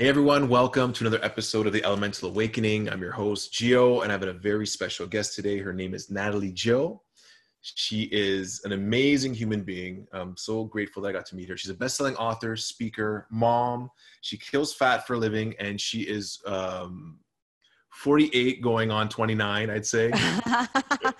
Hey 0.00 0.08
everyone, 0.08 0.48
welcome 0.48 0.94
to 0.94 1.04
another 1.04 1.22
episode 1.22 1.66
of 1.66 1.74
the 1.74 1.84
Elemental 1.84 2.30
Awakening. 2.30 2.88
I'm 2.88 3.02
your 3.02 3.12
host, 3.12 3.52
Gio, 3.52 4.02
and 4.02 4.10
I 4.10 4.14
have 4.14 4.22
got 4.22 4.30
a 4.30 4.32
very 4.32 4.66
special 4.66 5.06
guest 5.06 5.34
today. 5.34 5.58
Her 5.58 5.74
name 5.74 5.92
is 5.92 6.10
Natalie 6.10 6.52
Jill. 6.52 7.02
She 7.60 8.08
is 8.10 8.62
an 8.64 8.72
amazing 8.72 9.34
human 9.34 9.62
being. 9.62 10.06
I'm 10.14 10.38
so 10.38 10.64
grateful 10.64 11.02
that 11.02 11.10
I 11.10 11.12
got 11.12 11.26
to 11.26 11.36
meet 11.36 11.50
her. 11.50 11.56
She's 11.58 11.70
a 11.70 11.74
best-selling 11.74 12.16
author, 12.16 12.56
speaker, 12.56 13.26
mom. 13.30 13.90
She 14.22 14.38
kills 14.38 14.72
fat 14.72 15.06
for 15.06 15.16
a 15.16 15.18
living, 15.18 15.54
and 15.58 15.78
she 15.78 16.00
is 16.00 16.40
um, 16.46 17.18
48 17.90 18.62
going 18.62 18.90
on 18.90 19.08
29 19.08 19.68
i'd 19.68 19.84
say 19.84 20.10
uh, 20.46 21.12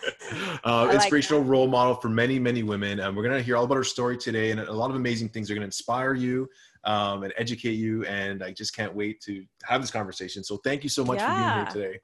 like 0.64 0.94
inspirational 0.94 1.42
that. 1.42 1.48
role 1.48 1.66
model 1.66 1.96
for 1.96 2.08
many 2.08 2.38
many 2.38 2.62
women 2.62 3.00
and 3.00 3.14
we're 3.16 3.24
going 3.24 3.36
to 3.36 3.42
hear 3.42 3.56
all 3.56 3.64
about 3.64 3.74
her 3.74 3.84
story 3.84 4.16
today 4.16 4.52
and 4.52 4.60
a 4.60 4.72
lot 4.72 4.88
of 4.88 4.96
amazing 4.96 5.28
things 5.28 5.50
are 5.50 5.54
going 5.54 5.62
to 5.62 5.66
inspire 5.66 6.14
you 6.14 6.48
um, 6.84 7.22
and 7.22 7.32
educate 7.36 7.72
you. 7.72 8.04
And 8.06 8.42
I 8.42 8.52
just 8.52 8.74
can't 8.74 8.94
wait 8.94 9.20
to 9.22 9.44
have 9.64 9.80
this 9.80 9.90
conversation. 9.90 10.44
So 10.44 10.58
thank 10.58 10.82
you 10.82 10.90
so 10.90 11.04
much 11.04 11.18
yeah. 11.18 11.28
for 11.28 11.42
being 11.42 11.66
here 11.66 11.90
today. 11.90 12.00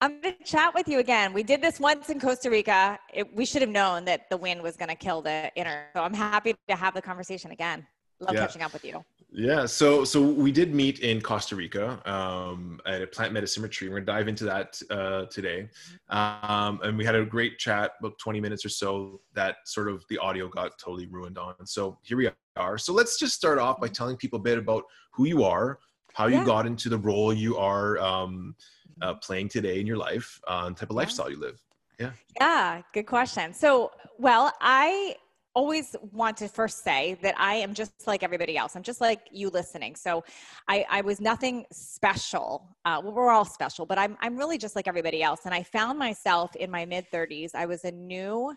I'm 0.00 0.20
going 0.20 0.36
to 0.36 0.44
chat 0.44 0.74
with 0.74 0.86
you 0.86 1.00
again. 1.00 1.32
We 1.32 1.42
did 1.42 1.60
this 1.60 1.80
once 1.80 2.08
in 2.08 2.20
Costa 2.20 2.50
Rica. 2.50 2.98
It, 3.12 3.34
we 3.34 3.44
should 3.44 3.62
have 3.62 3.70
known 3.70 4.04
that 4.04 4.30
the 4.30 4.36
wind 4.36 4.62
was 4.62 4.76
going 4.76 4.90
to 4.90 4.94
kill 4.94 5.22
the 5.22 5.50
inner. 5.56 5.86
So 5.94 6.02
I'm 6.02 6.14
happy 6.14 6.54
to 6.68 6.76
have 6.76 6.94
the 6.94 7.02
conversation 7.02 7.50
again. 7.50 7.84
Love 8.20 8.34
yeah. 8.34 8.40
catching 8.40 8.62
up 8.62 8.72
with 8.72 8.84
you. 8.84 9.04
Yeah, 9.30 9.66
so 9.66 10.04
so 10.04 10.22
we 10.22 10.50
did 10.50 10.74
meet 10.74 11.00
in 11.00 11.20
Costa 11.20 11.54
Rica 11.54 12.00
um, 12.10 12.80
at 12.86 13.02
a 13.02 13.06
plant 13.06 13.34
medicine 13.34 13.62
retreat. 13.62 13.90
We're 13.90 14.00
gonna 14.00 14.06
dive 14.06 14.26
into 14.26 14.44
that 14.44 14.80
uh, 14.90 15.26
today, 15.26 15.68
um, 16.08 16.80
and 16.82 16.96
we 16.96 17.04
had 17.04 17.14
a 17.14 17.26
great 17.26 17.58
chat, 17.58 17.92
about 18.00 18.18
20 18.18 18.40
minutes 18.40 18.64
or 18.64 18.70
so. 18.70 19.20
That 19.34 19.56
sort 19.66 19.88
of 19.88 20.02
the 20.08 20.16
audio 20.16 20.48
got 20.48 20.78
totally 20.78 21.06
ruined 21.06 21.36
on. 21.36 21.54
So 21.66 21.98
here 22.02 22.16
we 22.16 22.30
are. 22.58 22.78
So 22.78 22.92
let's 22.92 23.18
just 23.18 23.34
start 23.34 23.58
off 23.58 23.80
by 23.80 23.88
telling 23.88 24.16
people 24.16 24.38
a 24.38 24.42
bit 24.42 24.58
about 24.58 24.84
who 25.12 25.26
you 25.26 25.44
are, 25.44 25.78
how 26.14 26.26
you 26.26 26.36
yeah. 26.36 26.44
got 26.44 26.66
into 26.66 26.88
the 26.88 26.98
role 26.98 27.32
you 27.32 27.56
are 27.56 27.98
um, 27.98 28.54
uh, 29.02 29.14
playing 29.14 29.48
today 29.48 29.80
in 29.80 29.86
your 29.86 29.96
life, 29.96 30.40
uh, 30.48 30.64
and 30.66 30.76
type 30.76 30.90
of 30.90 30.96
lifestyle 30.96 31.30
you 31.30 31.38
live. 31.38 31.60
Yeah. 31.98 32.10
Yeah, 32.40 32.82
good 32.92 33.06
question. 33.06 33.52
So, 33.52 33.90
well, 34.18 34.52
I 34.60 35.16
always 35.54 35.96
want 36.12 36.36
to 36.36 36.46
first 36.46 36.84
say 36.84 37.18
that 37.20 37.34
I 37.36 37.54
am 37.54 37.74
just 37.74 38.06
like 38.06 38.22
everybody 38.22 38.56
else. 38.56 38.76
I'm 38.76 38.82
just 38.84 39.00
like 39.00 39.22
you 39.32 39.50
listening. 39.50 39.96
So 39.96 40.22
I, 40.68 40.86
I 40.88 41.00
was 41.00 41.20
nothing 41.20 41.64
special. 41.72 42.76
Uh, 42.84 43.00
well, 43.02 43.12
we're 43.12 43.30
all 43.30 43.44
special, 43.44 43.84
but 43.84 43.98
I'm, 43.98 44.16
I'm 44.20 44.36
really 44.36 44.56
just 44.56 44.76
like 44.76 44.86
everybody 44.86 45.20
else. 45.20 45.40
And 45.46 45.54
I 45.54 45.64
found 45.64 45.98
myself 45.98 46.54
in 46.54 46.70
my 46.70 46.86
mid 46.86 47.10
30s. 47.12 47.56
I 47.56 47.66
was 47.66 47.84
a 47.84 47.90
new 47.90 48.54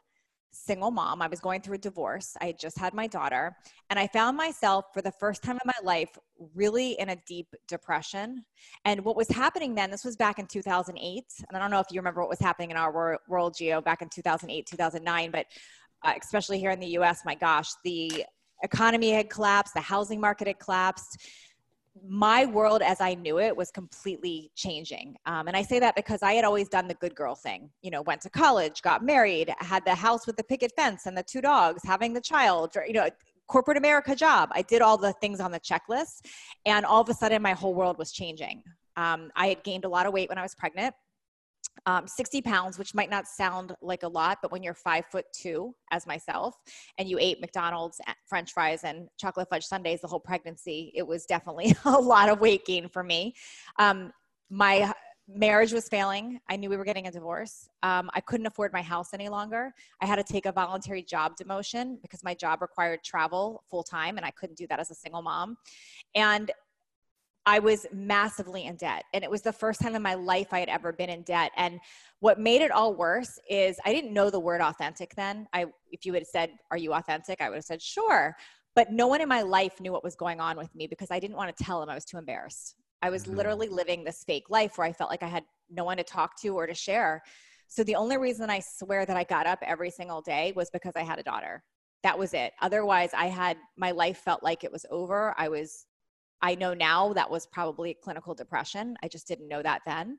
single 0.52 0.92
mom. 0.92 1.22
I 1.22 1.28
was 1.28 1.40
going 1.40 1.62
through 1.62 1.76
a 1.76 1.80
divorce. 1.80 2.36
I 2.42 2.48
had 2.48 2.60
just 2.60 2.78
had 2.78 2.94
my 2.94 3.08
daughter. 3.08 3.56
And 3.90 3.98
I 3.98 4.08
found 4.08 4.38
myself 4.38 4.86
for 4.94 5.02
the 5.02 5.12
first 5.12 5.44
time 5.44 5.58
in 5.64 5.66
my 5.66 5.74
life 5.84 6.10
really 6.56 6.94
in 6.94 7.10
a 7.10 7.16
deep 7.28 7.48
depression. 7.68 8.44
And 8.86 9.04
what 9.06 9.16
was 9.16 9.30
happening 9.30 9.76
then, 9.76 9.92
this 9.92 10.04
was 10.04 10.16
back 10.16 10.40
in 10.40 10.48
2008. 10.48 11.24
And 11.48 11.58
I 11.58 11.60
don't 11.60 11.72
know 11.72 11.80
if 11.80 11.88
you 11.92 12.00
remember 12.00 12.22
what 12.22 12.30
was 12.30 12.40
happening 12.40 12.72
in 12.72 12.78
our 12.78 13.20
world, 13.28 13.56
Gio, 13.56 13.84
back 13.84 14.02
in 14.02 14.10
2008, 14.10 14.66
2009, 14.66 15.32
but 15.32 15.46
uh, 16.04 16.14
especially 16.22 16.60
here 16.60 16.72
in 16.72 16.80
the 16.80 16.98
US, 17.00 17.22
my 17.26 17.36
gosh, 17.36 17.70
the 17.84 18.26
economy 18.64 19.12
had 19.12 19.30
collapsed, 19.30 19.74
the 19.74 19.82
housing 19.82 20.20
market 20.20 20.48
had 20.48 20.60
collapsed. 20.60 21.18
My 22.08 22.46
world 22.46 22.82
as 22.82 23.02
I 23.02 23.16
knew 23.16 23.40
it 23.40 23.56
was 23.56 23.70
completely 23.70 24.50
changing. 24.56 25.16
Um, 25.26 25.48
and 25.48 25.58
I 25.58 25.62
say 25.62 25.80
that 25.80 25.96
because 25.96 26.24
I 26.24 26.34
had 26.34 26.46
always 26.46 26.70
done 26.70 26.88
the 26.88 26.94
good 26.96 27.16
girl 27.16 27.36
thing. 27.36 27.70
You 27.82 27.92
know, 27.92 28.02
went 28.04 28.22
to 28.22 28.30
college, 28.30 28.82
got 28.82 29.04
married, 29.04 29.54
had 29.60 29.84
the 29.86 29.96
house 29.96 30.26
with 30.26 30.38
the 30.38 30.44
picket 30.44 30.72
fence 30.76 31.06
and 31.06 31.18
the 31.18 31.24
two 31.24 31.42
dogs, 31.42 31.82
having 31.84 32.14
the 32.14 32.22
child, 32.22 32.74
you 32.88 32.94
know, 32.94 33.10
corporate 33.48 33.78
America 33.78 34.16
job. 34.16 34.50
I 34.54 34.62
did 34.62 34.82
all 34.82 34.98
the 34.98 35.12
things 35.14 35.42
on 35.42 35.52
the 35.52 35.60
checklist. 35.60 36.26
And 36.66 36.86
all 36.86 37.02
of 37.02 37.10
a 37.10 37.14
sudden, 37.14 37.42
my 37.42 37.54
whole 37.54 37.74
world 37.74 37.98
was 37.98 38.12
changing. 38.14 38.64
Um, 38.96 39.30
I 39.36 39.48
had 39.48 39.64
gained 39.64 39.84
a 39.84 39.90
lot 39.90 40.06
of 40.06 40.14
weight 40.14 40.30
when 40.30 40.38
I 40.38 40.44
was 40.44 40.56
pregnant 40.56 40.96
um, 41.86 42.08
60 42.08 42.42
pounds, 42.42 42.78
which 42.78 42.94
might 42.94 43.10
not 43.10 43.28
sound 43.28 43.74
like 43.82 44.04
a 44.04 44.08
lot, 44.08 44.40
but 44.42 44.52
when 44.52 44.62
you're 44.64 44.74
five 44.74 45.06
foot 45.06 45.26
two, 45.34 45.74
as 45.92 46.06
myself, 46.06 46.56
and 46.98 47.10
you 47.10 47.18
ate 47.20 47.42
McDonald's, 47.42 48.00
eh, 48.08 48.14
French 48.26 48.54
fries, 48.54 48.84
and 48.84 49.08
chocolate 49.18 49.48
fudge 49.50 49.66
sundaes 49.66 50.02
the 50.02 50.08
whole 50.08 50.20
pregnancy, 50.20 50.92
it 50.96 51.06
was 51.06 51.26
definitely 51.26 51.76
a 51.86 51.92
lot 51.92 52.30
of 52.30 52.40
weight 52.40 52.66
gain 52.66 52.88
for 52.88 53.04
me. 53.04 53.34
Um, 53.80 54.12
my 54.50 54.94
marriage 55.28 55.72
was 55.72 55.88
failing. 55.88 56.40
I 56.50 56.56
knew 56.56 56.70
we 56.70 56.78
were 56.78 56.84
getting 56.84 57.08
a 57.08 57.12
divorce. 57.12 57.70
Um, 57.84 58.10
I 58.14 58.22
couldn't 58.22 58.46
afford 58.46 58.74
my 58.74 58.82
house 58.82 59.14
any 59.14 59.30
longer. 59.30 59.74
I 60.02 60.06
had 60.06 60.18
to 60.18 60.24
take 60.24 60.46
a 60.46 60.52
voluntary 60.52 61.04
job 61.04 61.34
demotion 61.42 62.02
because 62.02 62.24
my 62.24 62.34
job 62.34 62.62
required 62.62 63.04
travel 63.04 63.64
full 63.70 63.84
time, 63.84 64.18
and 64.18 64.26
I 64.26 64.32
couldn't 64.32 64.58
do 64.58 64.68
that 64.68 64.80
as 64.80 64.92
a 64.92 64.96
single 64.96 65.22
mom. 65.22 65.58
And 66.16 66.52
I 67.46 67.60
was 67.60 67.88
massively 67.92 68.66
in 68.66 68.76
debt. 68.76 69.04
And 69.14 69.24
it 69.24 69.30
was 69.30 69.42
the 69.42 69.54
first 69.54 69.82
time 69.82 69.96
in 69.96 70.02
my 70.02 70.14
life 70.14 70.50
I 70.52 70.60
had 70.60 70.70
ever 70.70 70.94
been 70.94 71.10
in 71.10 71.24
debt. 71.24 71.52
And 71.58 71.80
what 72.20 72.40
made 72.40 72.62
it 72.62 72.72
all 72.72 72.94
worse 72.94 73.40
is 73.50 73.78
I 73.86 73.94
didn't 73.94 74.14
know 74.14 74.30
the 74.30 74.40
word 74.40 74.62
authentic 74.62 75.16
then. 75.16 75.48
I 75.54 75.66
if 75.92 76.06
you 76.06 76.14
had 76.14 76.28
said, 76.28 76.52
Are 76.70 76.78
you 76.78 76.94
authentic? 76.94 77.42
I 77.42 77.50
would 77.50 77.56
have 77.56 77.66
said, 77.66 77.82
Sure. 77.82 78.36
But 78.76 78.92
no 78.92 79.08
one 79.08 79.22
in 79.22 79.28
my 79.28 79.42
life 79.42 79.82
knew 79.82 79.92
what 79.92 80.04
was 80.04 80.16
going 80.16 80.40
on 80.40 80.56
with 80.56 80.74
me 80.76 80.88
because 80.88 81.12
I 81.12 81.20
didn't 81.20 81.36
want 81.36 81.56
to 81.56 81.64
tell 81.64 81.80
them. 81.80 81.90
I 81.90 81.96
was 81.96 82.06
too 82.06 82.18
embarrassed. 82.18 82.76
I 83.02 83.10
was 83.10 83.24
mm-hmm. 83.24 83.36
literally 83.36 83.68
living 83.68 84.04
this 84.04 84.24
fake 84.24 84.50
life 84.50 84.78
where 84.78 84.88
I 84.88 84.94
felt 84.94 85.10
like 85.10 85.24
I 85.24 85.28
had 85.28 85.44
no 85.70 85.84
one 85.84 85.98
to 85.98 86.04
talk 86.04 86.40
to 86.42 86.50
or 86.50 86.68
to 86.68 86.74
share. 86.74 87.24
So 87.68 87.84
the 87.84 87.96
only 87.96 88.18
reason 88.18 88.50
I 88.50 88.60
swear 88.60 89.06
that 89.06 89.18
I 89.18 89.24
got 89.24 89.48
up 89.48 89.60
every 89.64 89.90
single 89.90 90.22
day 90.22 90.54
was 90.56 90.70
because 90.70 90.94
I 90.96 91.04
had 91.04 91.20
a 91.20 91.24
daughter. 91.24 91.64
That 92.04 92.18
was 92.18 92.34
it. 92.34 92.54
Otherwise, 92.62 93.12
I 93.16 93.28
had 93.28 93.58
my 93.78 93.92
life 93.92 94.18
felt 94.18 94.44
like 94.44 94.64
it 94.64 94.72
was 94.72 94.86
over. 94.90 95.34
I 95.38 95.48
was 95.50 95.86
I 96.42 96.56
know 96.56 96.74
now 96.74 97.14
that 97.14 97.30
was 97.30 97.46
probably 97.46 97.96
clinical 98.02 98.34
depression. 98.34 98.96
I 99.04 99.08
just 99.08 99.28
didn't 99.28 99.48
know 99.48 99.62
that 99.62 99.82
then. 99.86 100.18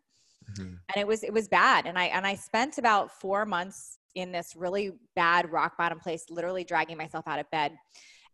Mm-hmm. 0.52 0.62
And 0.64 0.96
it 0.96 1.06
was 1.06 1.22
it 1.22 1.32
was 1.32 1.48
bad. 1.48 1.86
And 1.86 1.98
I 1.98 2.04
and 2.06 2.26
I 2.26 2.34
spent 2.34 2.78
about 2.78 3.20
4 3.20 3.46
months 3.46 3.98
in 4.14 4.32
this 4.32 4.54
really 4.56 4.92
bad 5.16 5.50
rock 5.50 5.78
bottom 5.78 5.98
place, 5.98 6.26
literally 6.30 6.64
dragging 6.64 6.96
myself 6.96 7.26
out 7.26 7.38
of 7.38 7.50
bed. 7.50 7.72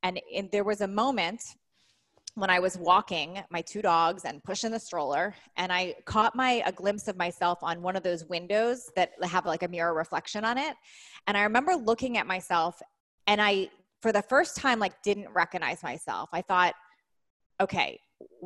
And 0.03 0.21
in, 0.31 0.49
there 0.51 0.65
was 0.65 0.81
a 0.81 0.89
moment 0.89 1.43
when 2.35 2.51
I 2.51 2.61
was 2.61 2.79
walking 2.79 3.43
my 3.51 3.61
two 3.63 3.83
dogs 3.83 4.25
and 4.25 4.43
pushing 4.45 4.71
the 4.71 4.79
stroller, 4.79 5.35
and 5.57 5.73
I 5.73 5.97
caught 6.05 6.37
my 6.37 6.63
a 6.67 6.73
glimpse 6.73 7.09
of 7.09 7.17
myself 7.17 7.59
on 7.63 7.83
one 7.83 7.97
of 7.97 8.03
those 8.03 8.25
windows 8.27 8.91
that 8.97 9.11
have 9.25 9.45
like 9.45 9.63
a 9.63 9.69
mirror 9.69 9.95
reflection 9.95 10.45
on 10.45 10.57
it. 10.57 10.75
And 11.27 11.37
I 11.37 11.43
remember 11.43 11.75
looking 11.75 12.17
at 12.17 12.27
myself, 12.27 12.81
and 13.27 13.43
I, 13.43 13.71
for 14.03 14.13
the 14.13 14.23
first 14.23 14.57
time, 14.57 14.79
like 14.79 15.03
didn't 15.03 15.29
recognize 15.35 15.83
myself. 15.83 16.29
I 16.33 16.43
thought, 16.43 16.75
okay, 17.61 18.01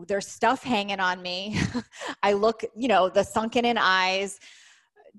there's 0.06 0.26
stuff 0.26 0.62
hanging 0.62 1.00
on 1.00 1.22
me. 1.22 1.58
I 2.22 2.32
look, 2.32 2.64
you 2.74 2.88
know, 2.88 3.08
the 3.08 3.22
sunken 3.22 3.64
in 3.64 3.78
eyes, 3.78 4.38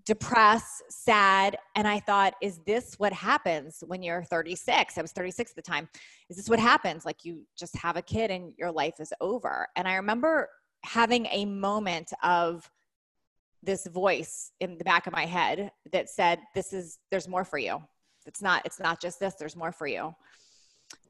depressed, 0.06 0.84
sad. 0.90 1.58
And 1.76 1.88
I 1.88 2.00
thought, 2.00 2.34
is 2.42 2.59
this 2.66 2.96
what 2.98 3.14
happens 3.14 3.84
when 3.86 4.03
you're 4.03 4.24
36? 4.24 4.98
I 4.98 5.02
was 5.02 5.12
36 5.12 5.52
at 5.52 5.56
the 5.56 5.62
time. 5.62 5.88
Is 6.30 6.38
this 6.38 6.50
what 6.50 6.59
happens? 6.59 7.06
Like 7.06 7.24
you 7.24 7.46
just 7.58 7.76
have 7.78 7.98
a 7.98 8.02
kid 8.02 8.32
and 8.32 8.53
your 8.58 8.72
life 8.72 8.96
is 9.00 9.14
over. 9.22 9.68
And 9.76 9.88
I 9.88 9.96
remember 9.96 10.50
having 10.84 11.28
a 11.28 11.46
moment 11.46 12.12
of 12.24 12.70
this 13.62 13.88
voice 13.88 14.52
in 14.59 14.78
the 14.78 14.84
back 14.84 15.08
of 15.08 15.14
my 15.14 15.26
head 15.26 15.72
that 15.92 16.09
said, 16.09 16.40
this 16.53 16.74
is, 16.74 17.00
there's 17.12 17.28
more 17.28 17.46
for 17.46 17.58
you. 17.58 17.82
It's 18.26 18.42
not, 18.42 18.66
it's 18.66 18.80
not 18.80 19.02
just 19.02 19.20
this, 19.20 19.36
there's 19.36 19.56
more 19.56 19.72
for 19.72 19.88
you. 19.88 20.14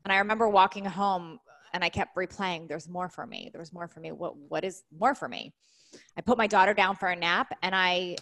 And 0.04 0.12
I 0.12 0.18
remember 0.18 0.48
walking 0.48 0.86
home 0.86 1.40
and 1.74 1.84
I 1.84 1.90
kept 1.90 2.16
replaying, 2.16 2.68
there's 2.68 2.88
more 2.88 3.10
for 3.10 3.26
me. 3.26 3.50
There's 3.54 3.74
more 3.74 3.88
for 3.88 4.00
me. 4.00 4.12
What, 4.12 4.36
what 4.38 4.64
is 4.64 4.84
more 4.98 5.16
for 5.16 5.28
me? 5.28 5.54
I 6.18 6.22
put 6.22 6.38
my 6.38 6.48
daughter 6.48 6.74
down 6.74 6.96
for 6.96 7.10
a 7.10 7.16
nap 7.16 7.54
and 7.62 7.76
I 7.76 8.16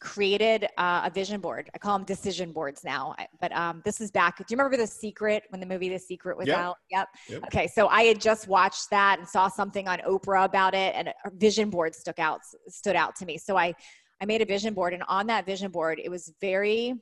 created 0.00 0.66
uh, 0.76 1.02
a 1.04 1.10
vision 1.10 1.40
board. 1.40 1.70
I 1.74 1.78
call 1.78 1.96
them 1.96 2.04
decision 2.04 2.52
boards 2.52 2.84
now. 2.84 3.14
But 3.40 3.52
um, 3.52 3.80
this 3.84 4.00
is 4.00 4.10
back. 4.10 4.36
Do 4.36 4.44
you 4.48 4.56
remember 4.56 4.76
The 4.76 4.86
Secret 4.86 5.44
when 5.48 5.60
the 5.60 5.66
movie 5.66 5.88
The 5.88 5.98
Secret 5.98 6.36
was 6.36 6.46
yep. 6.46 6.58
out? 6.58 6.76
Yep. 6.90 7.08
yep. 7.30 7.42
Okay. 7.44 7.66
So 7.66 7.88
I 7.88 8.02
had 8.02 8.20
just 8.20 8.46
watched 8.46 8.90
that 8.90 9.18
and 9.18 9.26
saw 9.26 9.48
something 9.48 9.88
on 9.88 10.00
Oprah 10.00 10.44
about 10.44 10.74
it, 10.74 10.94
and 10.94 11.08
a 11.08 11.30
vision 11.32 11.70
board 11.70 11.94
stuck 11.94 12.18
out 12.18 12.40
stood 12.68 12.96
out 12.96 13.16
to 13.16 13.26
me. 13.26 13.38
So 13.38 13.56
I 13.56 13.74
I 14.20 14.26
made 14.26 14.42
a 14.42 14.44
vision 14.44 14.74
board, 14.74 14.92
and 14.92 15.02
on 15.08 15.26
that 15.28 15.46
vision 15.46 15.70
board, 15.70 16.00
it 16.02 16.10
was 16.10 16.32
very 16.40 16.94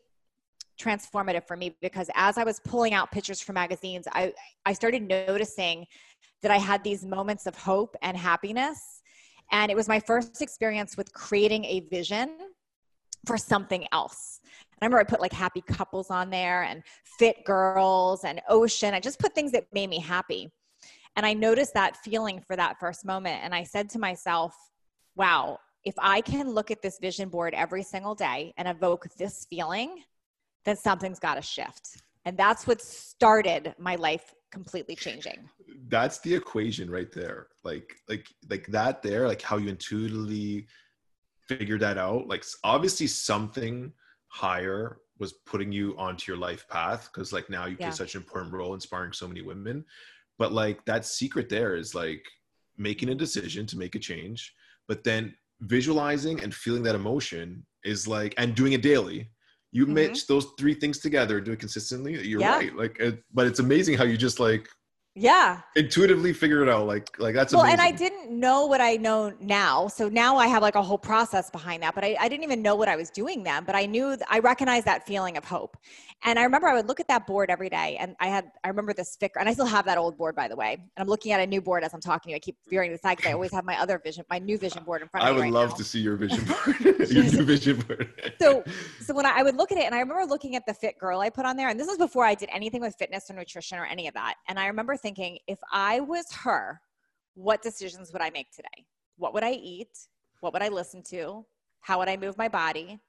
transformative 0.83 1.47
for 1.47 1.57
me 1.57 1.77
because 1.81 2.11
as 2.15 2.39
I 2.39 2.45
was 2.45 2.61
pulling 2.61 2.95
out 2.95 3.11
pictures 3.11 3.41
from 3.41 3.55
magazines, 3.55 4.07
I, 4.13 4.33
I 4.67 4.73
started 4.73 5.03
noticing 5.03 5.87
that 6.43 6.51
I 6.51 6.59
had 6.59 6.83
these 6.83 7.05
moments 7.05 7.47
of 7.47 7.55
hope 7.57 7.97
and 8.03 8.17
happiness. 8.17 9.03
And 9.51 9.71
it 9.71 9.77
was 9.77 9.89
my 9.89 10.01
first 10.01 10.43
experience 10.43 10.97
with 10.97 11.13
creating 11.13 11.65
a 11.67 11.81
vision 11.81 12.31
for 13.27 13.39
something 13.39 13.87
else. 13.93 14.41
I 14.81 14.85
remember 14.85 14.99
I 14.99 15.05
put 15.05 15.21
like 15.21 15.33
happy 15.33 15.61
couples 15.61 16.11
on 16.11 16.31
there 16.31 16.65
and 16.65 16.83
fit 17.19 17.45
girls 17.45 18.25
and 18.25 18.41
ocean. 18.49 18.95
I 18.95 19.01
just 19.01 19.21
put 19.21 19.35
things 19.35 19.53
that 19.53 19.67
made 19.73 19.89
me 19.89 20.01
happy. 20.01 20.51
And 21.15 21.25
I 21.25 21.35
noticed 21.35 21.75
that 21.75 21.97
feeling 21.99 22.41
for 22.41 22.57
that 22.57 22.81
first 22.81 23.05
moment. 23.05 23.41
And 23.45 23.55
I 23.55 23.63
said 23.63 23.89
to 23.91 23.99
myself, 23.99 24.57
wow, 25.15 25.59
if 25.85 25.95
I 25.99 26.21
can 26.21 26.51
look 26.51 26.71
at 26.71 26.83
this 26.83 26.99
vision 26.99 27.29
board 27.29 27.55
every 27.55 27.83
single 27.83 28.15
day 28.15 28.55
and 28.57 28.67
evoke 28.67 29.07
this 29.19 29.47
feeling, 29.49 30.03
then 30.65 30.77
something's 30.77 31.19
got 31.19 31.35
to 31.35 31.43
shift. 31.43 32.03
And 32.25 32.37
that's 32.37 32.67
what 32.67 32.81
started 32.81 33.75
my 33.79 33.97
life 33.97 34.35
completely 34.53 34.95
changing. 34.95 35.49
That's 35.89 36.21
the 36.21 36.35
equation 36.35 36.91
right 36.91 37.11
there. 37.13 37.49
Like, 37.65 37.95
like, 38.09 38.29
like 38.49 38.67
that 38.69 39.03
there, 39.03 39.27
like 39.27 39.43
how 39.43 39.57
you 39.57 39.69
intuitively 39.69 40.67
figured 41.49 41.81
that 41.81 41.99
out. 41.99 42.29
Like, 42.29 42.45
obviously, 42.63 43.07
something 43.09 43.93
higher 44.29 44.99
was 45.19 45.33
putting 45.47 45.73
you 45.73 45.95
onto 45.99 46.31
your 46.31 46.39
life 46.39 46.67
path 46.69 47.11
because, 47.13 47.33
like, 47.33 47.51
now 47.51 47.67
you 47.67 47.77
yeah. 47.79 47.89
play 47.89 47.97
such 47.97 48.15
an 48.15 48.23
important 48.23 48.53
role 48.53 48.75
inspiring 48.75 49.13
so 49.13 49.27
many 49.27 49.43
women. 49.43 49.85
But 50.39 50.53
like 50.53 50.85
that 50.87 51.05
secret 51.05 51.49
there 51.49 51.77
is 51.77 51.95
like 51.95 52.25
making 52.77 53.11
a 53.11 53.15
decision 53.15 53.67
to 53.67 53.79
make 53.79 53.95
a 53.95 53.99
change, 53.99 54.53
but 54.89 55.05
then 55.05 55.35
visualizing 55.61 56.43
and 56.43 56.53
feeling 56.53 56.83
that 56.83 56.95
emotion 56.95 57.65
is 57.85 58.09
like 58.09 58.35
and 58.39 58.55
doing 58.55 58.73
it 58.73 58.83
daily 58.83 59.31
you 59.73 59.85
mm-hmm. 59.85 59.95
mix 59.95 60.25
those 60.25 60.47
three 60.59 60.75
things 60.75 60.99
together 60.99 61.41
do 61.41 61.53
it 61.53 61.59
consistently 61.59 62.13
you're 62.27 62.41
yeah. 62.41 62.57
right 62.57 62.77
like 62.77 62.99
it, 63.01 63.23
but 63.33 63.47
it's 63.47 63.59
amazing 63.59 63.97
how 63.97 64.05
you 64.05 64.17
just 64.17 64.39
like 64.39 64.69
yeah. 65.15 65.61
Intuitively 65.77 66.33
figure 66.33 66.63
it 66.63 66.69
out 66.71 66.87
like 66.87 67.19
like 67.19 67.35
that's 67.35 67.53
a 67.53 67.57
well 67.57 67.67
amazing. 67.67 67.81
and 67.81 67.95
i 67.95 67.97
didn't 67.97 68.31
know 68.31 68.65
what 68.67 68.81
i 68.81 68.97
know 68.97 69.33
now. 69.41 69.87
So 69.89 70.09
now 70.09 70.37
i 70.39 70.47
have 70.47 70.63
like 70.63 70.75
a 70.75 70.83
whole 70.83 70.97
process 70.99 71.51
behind 71.51 71.83
that 71.83 71.95
but 71.95 72.03
I, 72.03 72.17
I 72.19 72.29
didn't 72.29 72.45
even 72.45 72.63
know 72.63 72.77
what 72.77 72.89
i 72.89 72.97
was 72.97 73.11
doing 73.11 73.43
then 73.43 73.65
but 73.65 73.75
i 73.75 73.85
knew 73.85 74.17
i 74.31 74.39
recognized 74.39 74.87
that 74.87 75.07
feeling 75.07 75.37
of 75.37 75.45
hope. 75.45 75.77
And 76.25 76.39
i 76.39 76.45
remember 76.45 76.69
i 76.69 76.75
would 76.75 76.89
look 76.89 76.99
at 77.01 77.09
that 77.09 77.27
board 77.27 77.51
every 77.51 77.69
day 77.69 77.97
and 78.01 78.17
i 78.21 78.29
had 78.29 78.53
i 78.65 78.69
remember 78.69 78.95
this 78.95 79.13
sticker 79.13 79.39
and 79.39 79.49
i 79.49 79.53
still 79.53 79.67
have 79.67 79.85
that 79.85 79.99
old 79.99 80.17
board 80.17 80.35
by 80.35 80.49
the 80.49 80.57
way 80.57 80.75
and 80.75 80.83
i'm 80.97 81.09
looking 81.09 81.33
at 81.33 81.41
a 81.41 81.47
new 81.47 81.61
board 81.61 81.85
as 81.85 81.93
i'm 81.93 82.01
talking 82.01 82.29
to 82.29 82.31
you. 82.31 82.37
I 82.37 82.39
keep 82.39 82.57
veering 82.71 82.91
to 82.91 82.97
the 82.97 83.01
side 83.01 83.19
because 83.19 83.31
i 83.31 83.35
always 83.35 83.53
have 83.53 83.65
my 83.65 83.79
other 83.79 84.01
vision 84.03 84.25
my 84.31 84.39
new 84.39 84.57
vision 84.57 84.83
board 84.83 85.03
in 85.03 85.09
front 85.09 85.27
of 85.27 85.29
me 85.29 85.33
i 85.33 85.37
would 85.37 85.43
right 85.43 85.53
love 85.53 85.71
now. 85.71 85.77
to 85.77 85.85
see 85.85 86.01
your 86.01 86.17
vision 86.17 86.43
board. 86.47 86.81
Your 87.13 87.25
new 87.25 87.43
vision 87.43 87.81
board. 87.81 88.33
So 88.41 88.65
so 89.01 89.13
when 89.13 89.27
I, 89.27 89.41
I 89.41 89.43
would 89.43 89.57
look 89.57 89.73
at 89.73 89.79
it 89.79 89.85
and 89.85 89.95
i 89.95 90.01
remember 90.01 90.25
looking 90.25 90.57
at 90.57 90.65
the 90.65 90.73
fit 90.73 90.99
girl 90.99 91.21
i 91.21 91.29
put 91.29 91.45
on 91.45 91.57
there 91.57 91.69
and 91.69 91.79
this 91.79 91.89
was 91.89 91.99
before 91.99 92.25
i 92.25 92.35
did 92.35 92.49
anything 92.53 92.81
with 92.81 92.95
fitness 92.99 93.29
or 93.29 93.35
nutrition 93.35 93.79
or 93.79 93.85
any 93.85 94.07
of 94.09 94.15
that 94.15 94.37
and 94.49 94.59
i 94.59 94.67
remember 94.69 94.97
thinking 95.03 95.39
if 95.47 95.59
i 95.73 96.01
was 96.01 96.33
her, 96.33 96.81
what 97.35 97.63
decisions 97.63 98.13
would 98.13 98.23
I 98.23 98.31
make 98.31 98.51
today? 98.53 98.87
What 99.17 99.35
would 99.35 99.45
I 99.45 99.53
eat? 99.53 99.97
What 100.41 100.53
would 100.53 100.63
I 100.63 100.69
listen 100.69 101.03
to? 101.11 101.45
How 101.81 101.99
would 101.99 102.09
I 102.09 102.17
move 102.17 102.37
my 102.37 102.49
body? 102.49 103.01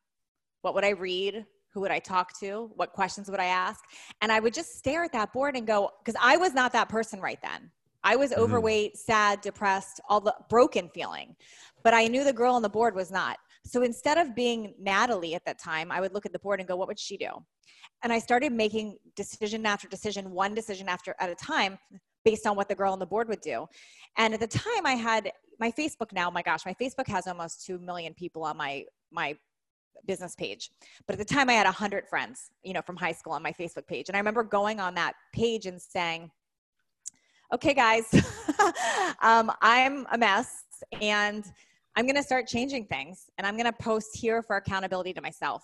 What 0.62 0.74
would 0.76 0.86
I 0.86 0.90
read? 0.90 1.46
Who 1.74 1.82
would 1.82 1.92
I 1.92 2.00
talk 2.00 2.38
to? 2.40 2.72
What 2.76 2.94
questions 2.94 3.30
would 3.30 3.40
I 3.40 3.46
ask? 3.46 3.84
And 4.22 4.32
I 4.32 4.40
would 4.40 4.54
just 4.54 4.78
stare 4.78 5.04
at 5.04 5.12
that 5.14 5.34
board 5.34 5.56
and 5.56 5.66
go, 5.66 5.90
because 6.04 6.20
I 6.22 6.38
was 6.38 6.54
not 6.54 6.72
that 6.74 6.90
person 6.90 7.20
right 7.20 7.40
then. 7.42 7.72
I 8.04 8.16
was 8.16 8.32
mm-hmm. 8.32 8.42
overweight, 8.42 8.98
sad, 8.98 9.42
depressed, 9.42 10.00
all 10.08 10.22
the 10.22 10.36
broken 10.50 10.90
feeling. 10.90 11.36
But 11.84 11.94
I 11.94 12.08
knew 12.08 12.24
the 12.24 12.34
girl 12.34 12.54
on 12.54 12.62
the 12.62 12.70
board 12.70 12.96
was 12.96 13.12
not. 13.12 13.38
So 13.66 13.82
instead 13.82 14.18
of 14.18 14.36
being 14.36 14.74
Natalie 14.80 15.36
at 15.36 15.46
that 15.46 15.60
time, 15.60 15.92
I 15.92 16.02
would 16.02 16.14
look 16.14 16.26
at 16.26 16.34
the 16.34 16.40
board 16.40 16.60
and 16.60 16.68
go, 16.68 16.76
what 16.76 16.88
would 16.88 17.00
she 17.00 17.18
do? 17.18 17.30
And 18.04 18.12
I 18.12 18.20
started 18.20 18.52
making 18.52 18.98
decision 19.16 19.66
after 19.66 19.88
decision, 19.88 20.32
one 20.32 20.54
decision 20.54 20.90
after 20.90 21.16
at 21.20 21.30
a 21.30 21.36
time, 21.36 21.78
based 22.26 22.46
on 22.46 22.56
what 22.56 22.68
the 22.68 22.76
girl 22.76 22.94
on 22.94 23.00
the 23.00 23.06
board 23.06 23.28
would 23.30 23.42
do. 23.42 23.66
And 24.18 24.34
at 24.34 24.40
the 24.40 24.48
time 24.48 24.86
I 24.86 24.94
had 24.94 25.32
my 25.60 25.72
Facebook 25.72 26.12
now, 26.12 26.30
my 26.30 26.42
gosh, 26.42 26.66
my 26.66 26.74
Facebook 26.74 27.08
has 27.08 27.28
almost 27.28 27.66
2 27.66 27.80
million 27.80 28.14
people 28.14 28.44
on 28.44 28.58
my, 28.58 28.84
my 29.12 29.38
business 30.06 30.36
page. 30.36 30.70
But 31.06 31.14
at 31.14 31.20
the 31.20 31.34
time 31.34 31.50
I 31.50 31.54
had 31.54 31.66
100 31.66 32.08
friends, 32.10 32.52
you 32.64 32.74
know, 32.74 32.82
from 32.82 32.98
high 32.98 33.12
school 33.12 33.34
on 33.34 33.44
my 33.44 33.54
Facebook 33.54 33.88
page. 33.88 34.10
And 34.10 34.16
I 34.16 34.20
remember 34.20 34.44
going 34.44 34.80
on 34.80 34.96
that 34.96 35.14
page 35.34 35.66
and 35.66 35.82
saying, 35.82 36.32
okay, 37.54 37.74
guys, 37.74 38.06
um, 39.22 39.52
I'm 39.62 40.06
a 40.12 40.18
mess 40.18 40.64
and 41.02 41.46
I'm 41.96 42.06
going 42.06 42.16
to 42.16 42.24
start 42.24 42.48
changing 42.48 42.86
things 42.86 43.30
and 43.38 43.46
I'm 43.46 43.56
going 43.56 43.72
to 43.72 43.74
post 43.74 44.16
here 44.16 44.42
for 44.42 44.56
accountability 44.56 45.14
to 45.14 45.22
myself. 45.22 45.64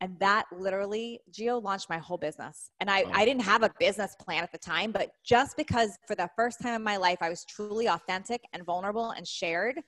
And 0.00 0.18
that 0.20 0.44
literally 0.52 1.20
Gio 1.32 1.62
launched 1.62 1.88
my 1.88 1.98
whole 1.98 2.18
business. 2.18 2.70
And 2.80 2.88
I, 2.88 3.02
oh. 3.02 3.10
I 3.12 3.24
didn't 3.24 3.42
have 3.42 3.62
a 3.62 3.70
business 3.80 4.14
plan 4.20 4.42
at 4.42 4.52
the 4.52 4.58
time 4.58 4.92
but 4.92 5.10
just 5.24 5.56
because 5.56 5.98
for 6.06 6.14
the 6.14 6.28
first 6.36 6.60
time 6.60 6.74
in 6.74 6.82
my 6.82 6.96
life 6.96 7.18
i 7.20 7.28
was 7.28 7.44
truly 7.44 7.88
authentic 7.88 8.42
and 8.52 8.64
vulnerable 8.64 9.10
and 9.10 9.26
shared 9.26 9.80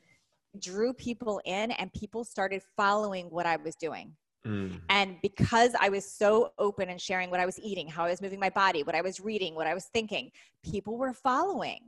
drew 0.60 0.92
people 0.92 1.40
in 1.44 1.70
and 1.72 1.92
people 1.92 2.24
started 2.24 2.62
following 2.76 3.26
what 3.26 3.46
i 3.46 3.56
was 3.56 3.76
doing. 3.76 4.12
Mm. 4.46 4.80
and 4.88 5.16
because 5.20 5.72
i 5.78 5.90
was 5.90 6.10
so 6.10 6.52
open 6.58 6.88
and 6.88 6.98
sharing 6.98 7.28
what 7.30 7.40
i 7.40 7.46
was 7.46 7.60
eating 7.62 7.86
how 7.86 8.04
i 8.04 8.10
was 8.10 8.22
moving 8.22 8.40
my 8.40 8.48
body 8.48 8.82
what 8.82 8.94
i 8.94 9.02
was 9.02 9.20
reading 9.20 9.54
what 9.54 9.66
i 9.66 9.74
was 9.74 9.84
thinking 9.92 10.30
people 10.64 10.96
were 10.96 11.12
following. 11.12 11.80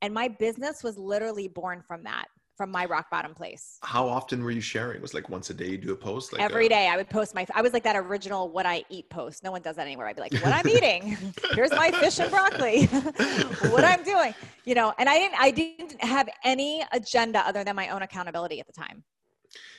And 0.00 0.14
my 0.14 0.28
business 0.28 0.84
was 0.84 0.96
literally 0.96 1.48
born 1.48 1.82
from 1.86 2.04
that 2.04 2.26
from 2.58 2.72
my 2.72 2.84
rock 2.84 3.08
bottom 3.08 3.32
place. 3.34 3.78
How 3.84 4.06
often 4.08 4.42
were 4.42 4.50
you 4.50 4.60
sharing? 4.60 4.96
It 4.96 5.02
was 5.02 5.14
like 5.14 5.28
once 5.30 5.48
a 5.48 5.54
day 5.54 5.68
you 5.70 5.78
do 5.78 5.92
a 5.92 5.96
post? 5.96 6.32
Like 6.32 6.42
Every 6.42 6.66
a- 6.66 6.68
day 6.68 6.88
I 6.88 6.96
would 6.96 7.08
post 7.08 7.32
my, 7.34 7.46
I 7.54 7.62
was 7.62 7.72
like 7.72 7.84
that 7.84 7.94
original 7.94 8.50
what 8.50 8.66
I 8.66 8.84
eat 8.90 9.08
post. 9.08 9.44
No 9.44 9.52
one 9.52 9.62
does 9.62 9.76
that 9.76 9.86
anywhere. 9.86 10.08
I'd 10.08 10.16
be 10.16 10.22
like, 10.22 10.34
what 10.34 10.52
I'm 10.52 10.68
eating. 10.76 11.16
Here's 11.52 11.70
my 11.70 11.92
fish 11.92 12.18
and 12.18 12.30
broccoli. 12.30 12.86
what 13.70 13.84
I'm 13.84 14.02
doing. 14.02 14.34
You 14.64 14.74
know, 14.74 14.92
and 14.98 15.08
I 15.08 15.14
didn't, 15.18 15.40
I 15.40 15.50
didn't 15.52 16.02
have 16.02 16.28
any 16.44 16.84
agenda 16.92 17.38
other 17.46 17.62
than 17.62 17.76
my 17.76 17.88
own 17.90 18.02
accountability 18.02 18.58
at 18.58 18.66
the 18.66 18.72
time. 18.72 19.04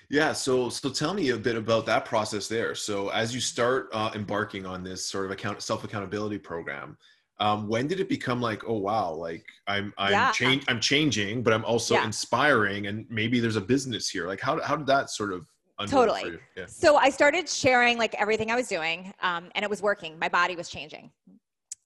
Yeah, 0.10 0.34
so 0.34 0.70
so 0.70 0.90
tell 0.90 1.14
me 1.14 1.30
a 1.30 1.38
bit 1.38 1.56
about 1.56 1.86
that 1.86 2.06
process 2.06 2.48
there. 2.48 2.74
So 2.74 3.10
as 3.10 3.36
you 3.36 3.42
start 3.42 3.90
uh, 3.94 4.10
embarking 4.16 4.66
on 4.66 4.84
this 4.84 5.06
sort 5.06 5.26
of 5.26 5.32
account 5.32 5.62
self 5.62 5.84
accountability 5.84 6.40
program, 6.40 6.98
um, 7.40 7.68
when 7.68 7.88
did 7.88 8.00
it 8.00 8.10
become 8.10 8.42
like 8.42 8.64
oh 8.68 8.78
wow 8.78 9.12
like 9.12 9.46
i'm 9.68 9.94
i'm 9.98 10.12
yeah. 10.12 10.32
change 10.32 10.64
i'm 10.68 10.80
changing 10.80 11.42
but 11.42 11.54
i'm 11.54 11.66
also 11.66 11.96
yeah. 11.96 12.06
inspiring 12.06 12.88
and 12.88 13.06
maybe 13.10 13.40
there's 13.40 13.56
a 13.56 13.62
business 13.62 14.10
here 14.10 14.28
like 14.28 14.42
how, 14.42 14.62
how 14.62 14.76
did 14.76 14.88
that 14.88 15.10
sort 15.10 15.34
of 15.34 15.46
totally 15.88 16.38
yeah. 16.58 16.66
so 16.68 16.98
i 16.98 17.10
started 17.10 17.48
sharing 17.48 17.98
like 17.98 18.14
everything 18.16 18.52
i 18.52 18.56
was 18.56 18.68
doing 18.68 19.14
um, 19.22 19.50
and 19.56 19.64
it 19.64 19.70
was 19.70 19.82
working 19.82 20.18
my 20.20 20.28
body 20.30 20.56
was 20.56 20.70
changing 20.70 21.10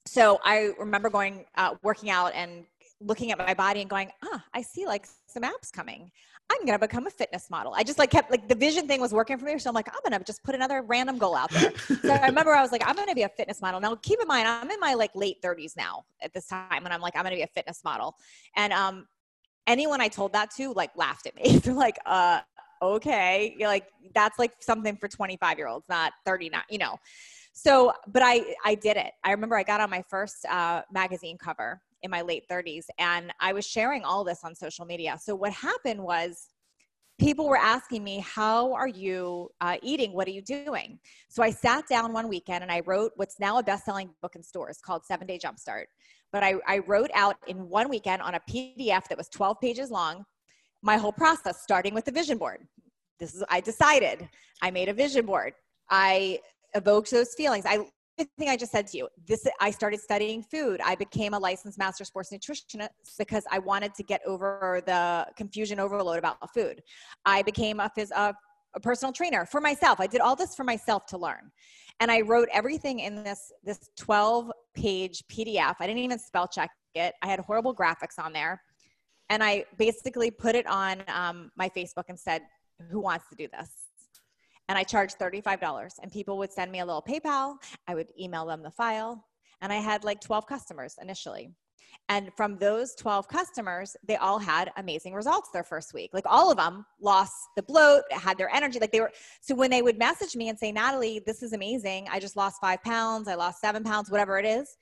so 0.06 0.40
i 0.44 0.72
remember 0.80 1.10
going 1.10 1.46
uh, 1.58 1.76
working 1.84 2.10
out 2.10 2.34
and 2.34 2.66
looking 3.00 3.32
at 3.32 3.38
my 3.38 3.54
body 3.54 3.82
and 3.82 3.90
going 3.90 4.10
ah 4.24 4.44
i 4.54 4.62
see 4.62 4.86
like 4.86 5.06
some 5.28 5.44
abs 5.44 5.70
coming 5.70 6.10
I'm 6.50 6.66
gonna 6.66 6.80
become 6.80 7.08
a 7.08 7.10
fitness 7.10 7.50
model. 7.50 7.74
I 7.76 7.84
just 7.84 7.98
like 8.00 8.10
kept 8.10 8.30
like 8.30 8.48
the 8.48 8.56
vision 8.56 8.88
thing 8.88 9.02
was 9.02 9.14
working 9.14 9.38
for 9.38 9.46
me. 9.46 9.58
So 9.60 9.70
I'm 9.70 9.74
like, 9.74 9.88
I'm 9.90 10.00
gonna 10.04 10.24
just 10.24 10.44
put 10.44 10.56
another 10.56 10.82
random 10.82 11.18
goal 11.18 11.36
out 11.36 11.50
there. 11.52 11.72
so 12.02 12.12
I 12.12 12.28
remember 12.28 12.54
I 12.54 12.62
was 12.62 12.72
like, 12.72 12.84
I'm 12.88 12.96
gonna 12.96 13.16
be 13.16 13.24
a 13.24 13.30
fitness 13.30 13.62
model. 13.62 13.80
Now 13.80 13.96
keep 13.96 14.20
in 14.22 14.28
mind, 14.28 14.48
I'm 14.48 14.70
in 14.70 14.80
my 14.80 14.94
like 14.94 15.12
late 15.16 15.42
30s 15.42 15.76
now 15.76 16.06
at 16.22 16.34
this 16.34 16.48
time, 16.48 16.86
and 16.86 16.90
I'm 16.90 17.02
like, 17.02 17.16
I'm 17.16 17.24
gonna 17.24 17.36
be 17.36 17.42
a 17.42 17.48
fitness 17.48 17.84
model. 17.84 18.16
And 18.56 18.72
um 18.72 19.08
anyone 19.68 20.02
I 20.02 20.08
told 20.08 20.34
that 20.34 20.52
to 20.58 20.74
like 20.74 20.92
laughed 20.96 21.28
at 21.28 21.36
me. 21.36 21.58
They're 21.64 21.74
like, 21.74 21.98
uh, 22.06 22.42
okay. 22.82 23.56
You're 23.58 23.70
like, 23.70 23.88
that's 24.14 24.38
like 24.40 24.54
something 24.60 24.98
for 24.98 25.08
25 25.08 25.58
year 25.58 25.68
olds, 25.68 25.88
not 25.90 26.14
39, 26.26 26.62
you 26.70 26.78
know. 26.78 26.98
So, 27.54 27.94
but 28.08 28.24
I 28.24 28.56
I 28.66 28.76
did 28.76 28.98
it. 28.98 29.12
I 29.24 29.32
remember 29.32 29.56
I 29.56 29.64
got 29.64 29.80
on 29.80 29.90
my 29.90 30.04
first 30.10 30.46
uh, 30.46 30.82
magazine 30.92 31.38
cover 31.38 31.82
in 32.04 32.12
my 32.12 32.22
late 32.22 32.44
30s 32.52 32.86
and 33.00 33.34
I 33.40 33.54
was 33.54 33.66
sharing 33.66 34.04
all 34.04 34.24
this 34.24 34.42
on 34.44 34.54
social 34.54 34.86
media. 34.86 35.18
So 35.22 35.36
what 35.36 35.52
happened 35.54 36.02
was 36.02 36.50
people 37.20 37.48
were 37.48 37.58
asking 37.58 38.04
me, 38.04 38.20
How 38.20 38.74
are 38.74 38.88
you 38.88 39.50
uh, 39.62 39.78
eating? 39.82 40.14
What 40.14 40.28
are 40.28 40.32
you 40.32 40.42
doing? 40.42 41.00
So 41.30 41.42
I 41.42 41.50
sat 41.50 41.88
down 41.88 42.14
one 42.14 42.28
weekend 42.28 42.64
and 42.64 42.72
I 42.72 42.82
wrote 42.86 43.14
what's 43.16 43.40
now 43.40 43.58
a 43.58 43.64
best 43.64 43.86
selling 43.86 44.10
book 44.22 44.36
in 44.36 44.44
stores 44.44 44.80
called 44.84 45.06
Seven 45.06 45.26
Day 45.26 45.40
Jumpstart. 45.40 45.86
But 46.32 46.44
I, 46.44 46.56
I 46.68 46.80
wrote 46.80 47.12
out 47.14 47.38
in 47.48 47.70
one 47.70 47.90
weekend 47.90 48.22
on 48.22 48.36
a 48.36 48.40
PDF 48.50 49.08
that 49.08 49.18
was 49.18 49.30
12 49.30 49.60
pages 49.62 49.92
long 49.92 50.26
my 50.84 50.98
whole 50.98 51.14
process, 51.14 51.64
starting 51.64 51.94
with 51.94 52.06
the 52.06 52.12
vision 52.12 52.38
board. 52.38 52.68
This 53.20 53.34
is, 53.34 53.44
I 53.50 53.62
decided, 53.62 54.28
I 54.62 54.70
made 54.70 54.90
a 54.90 54.94
vision 54.94 55.26
board. 55.26 55.54
I 55.90 56.40
evoked 56.76 57.10
those 57.10 57.34
feelings. 57.36 57.66
I 57.66 57.86
thing 58.18 58.50
I 58.50 58.58
just 58.58 58.72
said 58.72 58.88
to 58.88 58.98
you, 58.98 59.08
this 59.28 59.48
I 59.60 59.72
started 59.72 60.00
studying 60.00 60.44
food. 60.44 60.80
I 60.84 60.96
became 60.96 61.34
a 61.34 61.40
licensed 61.40 61.78
master 61.78 62.06
sports 62.06 62.32
nutritionist 62.32 62.90
because 63.18 63.44
I 63.52 63.60
wanted 63.60 63.94
to 63.96 64.04
get 64.04 64.22
over 64.26 64.82
the 64.86 65.28
confusion 65.36 65.80
overload 65.80 66.20
about 66.20 66.38
food. 66.54 66.82
I 67.26 67.42
became 67.42 67.80
a, 67.80 67.90
phys, 67.98 68.12
a, 68.12 68.34
a 68.76 68.80
personal 68.80 69.14
trainer 69.14 69.46
for 69.46 69.62
myself. 69.62 70.00
I 70.00 70.08
did 70.08 70.22
all 70.22 70.36
this 70.36 70.56
for 70.56 70.64
myself 70.64 71.06
to 71.08 71.18
learn. 71.18 71.52
And 72.00 72.12
I 72.12 72.22
wrote 72.22 72.50
everything 72.52 73.00
in 73.00 73.24
this 73.24 73.52
this 73.64 73.80
12 73.98 74.52
page 74.76 75.24
PDF. 75.32 75.76
I 75.80 75.88
didn't 75.88 76.04
even 76.04 76.20
spell 76.20 76.48
check 76.48 76.72
it. 76.96 77.14
I 77.22 77.28
had 77.28 77.40
horrible 77.40 77.76
graphics 77.76 78.20
on 78.20 78.34
there. 78.34 78.62
And 79.30 79.44
I 79.44 79.66
basically 79.78 80.32
put 80.32 80.56
it 80.56 80.68
on 80.68 81.04
um, 81.08 81.52
my 81.56 81.70
Facebook 81.70 82.06
and 82.10 82.20
said, 82.20 82.42
who 82.92 83.00
wants 83.00 83.30
to 83.30 83.36
do 83.36 83.48
this? 83.52 83.70
And 84.70 84.78
I 84.78 84.84
charged 84.84 85.20
$35 85.20 85.92
and 86.02 86.12
people 86.12 86.38
would 86.38 86.52
send 86.52 86.72
me 86.72 86.80
a 86.80 86.86
little 86.86 87.04
PayPal. 87.08 87.56
I 87.88 87.96
would 87.96 88.08
email 88.20 88.46
them 88.46 88.64
the 88.64 88.72
file 88.72 89.24
and 89.62 89.72
I 89.72 89.78
had 89.78 90.04
like 90.04 90.22
12 90.22 90.46
customers 90.48 90.96
initially. 91.02 91.52
And 92.10 92.32
from 92.36 92.58
those 92.58 92.96
12 92.96 93.28
customers, 93.28 93.96
they 94.08 94.18
all 94.18 94.40
had 94.40 94.72
amazing 94.78 95.14
results 95.14 95.50
their 95.54 95.64
first 95.64 95.94
week. 95.94 96.10
Like 96.14 96.26
all 96.26 96.52
of 96.52 96.58
them 96.58 96.86
lost 97.00 97.34
the 97.56 97.64
bloat, 97.64 98.04
had 98.12 98.38
their 98.38 98.54
energy. 98.54 98.80
Like 98.80 98.92
they 98.92 99.00
were, 99.00 99.12
so 99.42 99.56
when 99.56 99.70
they 99.70 99.82
would 99.82 99.98
message 99.98 100.36
me 100.36 100.50
and 100.50 100.58
say, 100.58 100.72
Natalie, 100.72 101.22
this 101.26 101.44
is 101.44 101.54
amazing. 101.54 102.08
I 102.12 102.20
just 102.20 102.36
lost 102.36 102.60
five 102.60 102.82
pounds. 102.84 103.28
I 103.28 103.36
lost 103.36 103.62
seven 103.62 103.84
pounds, 103.84 104.10
whatever 104.10 104.38
it 104.38 104.46
is. 104.46 104.76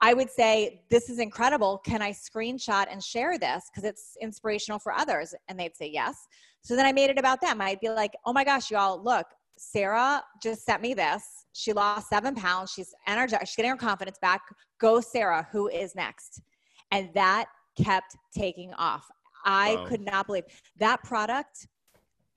I 0.00 0.14
would 0.14 0.30
say, 0.30 0.82
This 0.90 1.08
is 1.10 1.18
incredible. 1.18 1.78
Can 1.78 2.02
I 2.02 2.12
screenshot 2.12 2.86
and 2.90 3.02
share 3.02 3.38
this? 3.38 3.70
Because 3.70 3.88
it's 3.88 4.16
inspirational 4.20 4.78
for 4.78 4.92
others. 4.92 5.34
And 5.48 5.58
they'd 5.58 5.76
say, 5.76 5.90
Yes. 5.92 6.26
So 6.62 6.76
then 6.76 6.86
I 6.86 6.92
made 6.92 7.10
it 7.10 7.18
about 7.18 7.40
them. 7.40 7.60
I'd 7.60 7.80
be 7.80 7.88
like, 7.88 8.12
oh 8.26 8.32
my 8.32 8.44
gosh, 8.44 8.70
y'all, 8.70 9.02
look, 9.02 9.26
Sarah 9.56 10.22
just 10.42 10.64
sent 10.64 10.82
me 10.82 10.94
this. 10.94 11.22
She 11.52 11.72
lost 11.72 12.08
seven 12.08 12.34
pounds. 12.34 12.72
She's 12.72 12.94
energized. 13.06 13.48
She's 13.48 13.56
getting 13.56 13.70
her 13.70 13.76
confidence 13.76 14.18
back. 14.20 14.40
Go, 14.78 15.00
Sarah. 15.00 15.46
Who 15.52 15.68
is 15.68 15.94
next? 15.94 16.40
And 16.92 17.10
that 17.14 17.46
kept 17.82 18.16
taking 18.36 18.72
off. 18.74 19.06
I 19.44 19.76
wow. 19.76 19.86
could 19.86 20.00
not 20.00 20.26
believe 20.26 20.44
that 20.78 21.02
product 21.02 21.66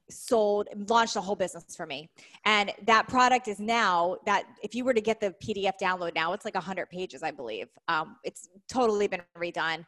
sold 0.09 0.67
launched 0.89 1.15
a 1.15 1.21
whole 1.21 1.35
business 1.35 1.75
for 1.75 1.85
me 1.85 2.09
and 2.45 2.71
that 2.85 3.07
product 3.07 3.47
is 3.47 3.59
now 3.59 4.17
that 4.25 4.43
if 4.61 4.75
you 4.75 4.83
were 4.83 4.93
to 4.93 5.01
get 5.01 5.19
the 5.19 5.33
pdf 5.43 5.71
download 5.81 6.13
now 6.13 6.33
it's 6.33 6.43
like 6.43 6.55
100 6.55 6.89
pages 6.89 7.23
i 7.23 7.31
believe 7.31 7.67
um, 7.87 8.17
it's 8.23 8.49
totally 8.69 9.07
been 9.07 9.21
redone 9.37 9.83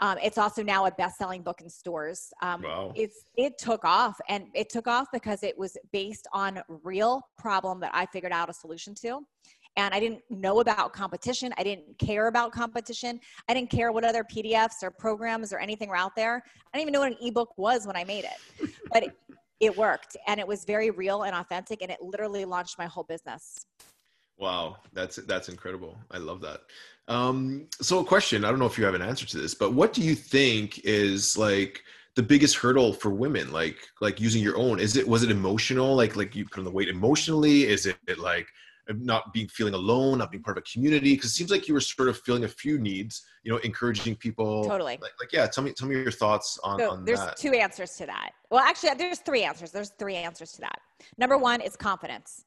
um, 0.00 0.18
it's 0.22 0.38
also 0.38 0.62
now 0.62 0.86
a 0.86 0.90
best-selling 0.90 1.42
book 1.42 1.60
in 1.60 1.68
stores. 1.68 2.32
Um, 2.42 2.62
wow. 2.62 2.92
It's 2.96 3.24
it 3.36 3.58
took 3.58 3.84
off, 3.84 4.18
and 4.28 4.46
it 4.54 4.68
took 4.68 4.88
off 4.88 5.08
because 5.12 5.42
it 5.42 5.56
was 5.56 5.76
based 5.92 6.26
on 6.32 6.60
real 6.68 7.22
problem 7.38 7.80
that 7.80 7.92
I 7.94 8.06
figured 8.06 8.32
out 8.32 8.50
a 8.50 8.52
solution 8.52 8.94
to, 8.96 9.20
and 9.76 9.94
I 9.94 10.00
didn't 10.00 10.22
know 10.30 10.60
about 10.60 10.92
competition. 10.92 11.54
I 11.56 11.62
didn't 11.62 11.98
care 11.98 12.26
about 12.26 12.52
competition. 12.52 13.20
I 13.48 13.54
didn't 13.54 13.70
care 13.70 13.92
what 13.92 14.04
other 14.04 14.24
PDFs 14.24 14.82
or 14.82 14.90
programs 14.90 15.52
or 15.52 15.58
anything 15.58 15.88
were 15.88 15.96
out 15.96 16.16
there. 16.16 16.42
I 16.72 16.78
didn't 16.78 16.88
even 16.88 16.92
know 16.92 17.00
what 17.00 17.12
an 17.12 17.18
ebook 17.20 17.56
was 17.56 17.86
when 17.86 17.96
I 17.96 18.04
made 18.04 18.24
it, 18.24 18.70
but 18.92 19.04
it, 19.04 19.16
it 19.60 19.76
worked, 19.76 20.16
and 20.26 20.40
it 20.40 20.46
was 20.46 20.64
very 20.64 20.90
real 20.90 21.22
and 21.22 21.36
authentic, 21.36 21.82
and 21.82 21.90
it 21.90 21.98
literally 22.00 22.44
launched 22.44 22.78
my 22.78 22.86
whole 22.86 23.04
business. 23.04 23.66
Wow, 24.38 24.76
that's 24.92 25.16
that's 25.16 25.48
incredible. 25.48 25.96
I 26.10 26.18
love 26.18 26.40
that. 26.40 26.60
Um, 27.06 27.66
so, 27.80 28.00
a 28.00 28.04
question 28.04 28.44
I 28.44 28.50
don't 28.50 28.58
know 28.58 28.66
if 28.66 28.78
you 28.78 28.84
have 28.84 28.94
an 28.94 29.02
answer 29.02 29.26
to 29.26 29.38
this, 29.38 29.54
but 29.54 29.74
what 29.74 29.92
do 29.92 30.02
you 30.02 30.14
think 30.14 30.80
is 30.84 31.36
like 31.36 31.82
the 32.16 32.22
biggest 32.22 32.56
hurdle 32.56 32.92
for 32.92 33.10
women? 33.10 33.52
Like, 33.52 33.76
like 34.00 34.20
using 34.20 34.42
your 34.42 34.56
own? 34.56 34.80
Is 34.80 34.96
it 34.96 35.06
was 35.06 35.22
it 35.22 35.30
emotional? 35.30 35.94
Like, 35.94 36.16
like 36.16 36.34
you 36.34 36.44
put 36.46 36.58
on 36.58 36.64
the 36.64 36.70
weight 36.70 36.88
emotionally? 36.88 37.64
Is 37.64 37.86
it 37.86 38.18
like 38.18 38.46
not 38.88 39.32
being 39.32 39.48
feeling 39.48 39.74
alone, 39.74 40.18
not 40.18 40.32
being 40.32 40.42
part 40.42 40.58
of 40.58 40.62
a 40.62 40.72
community? 40.72 41.14
Because 41.14 41.30
it 41.30 41.34
seems 41.34 41.50
like 41.50 41.68
you 41.68 41.74
were 41.74 41.80
sort 41.80 42.08
of 42.08 42.18
feeling 42.20 42.44
a 42.44 42.48
few 42.48 42.78
needs. 42.78 43.24
You 43.44 43.52
know, 43.52 43.58
encouraging 43.58 44.16
people. 44.16 44.64
Totally. 44.64 44.98
Like, 45.00 45.12
like 45.20 45.32
yeah. 45.32 45.46
Tell 45.46 45.62
me, 45.62 45.72
tell 45.72 45.86
me 45.86 45.94
your 45.94 46.10
thoughts 46.10 46.58
on. 46.64 46.80
So 46.80 46.90
on 46.90 47.04
there's 47.04 47.20
that. 47.20 47.36
two 47.36 47.52
answers 47.52 47.92
to 47.96 48.06
that. 48.06 48.30
Well, 48.50 48.60
actually, 48.60 48.94
there's 48.94 49.20
three 49.20 49.44
answers. 49.44 49.70
There's 49.70 49.90
three 49.90 50.16
answers 50.16 50.52
to 50.52 50.62
that. 50.62 50.78
Number 51.18 51.38
one 51.38 51.60
is 51.60 51.76
confidence 51.76 52.46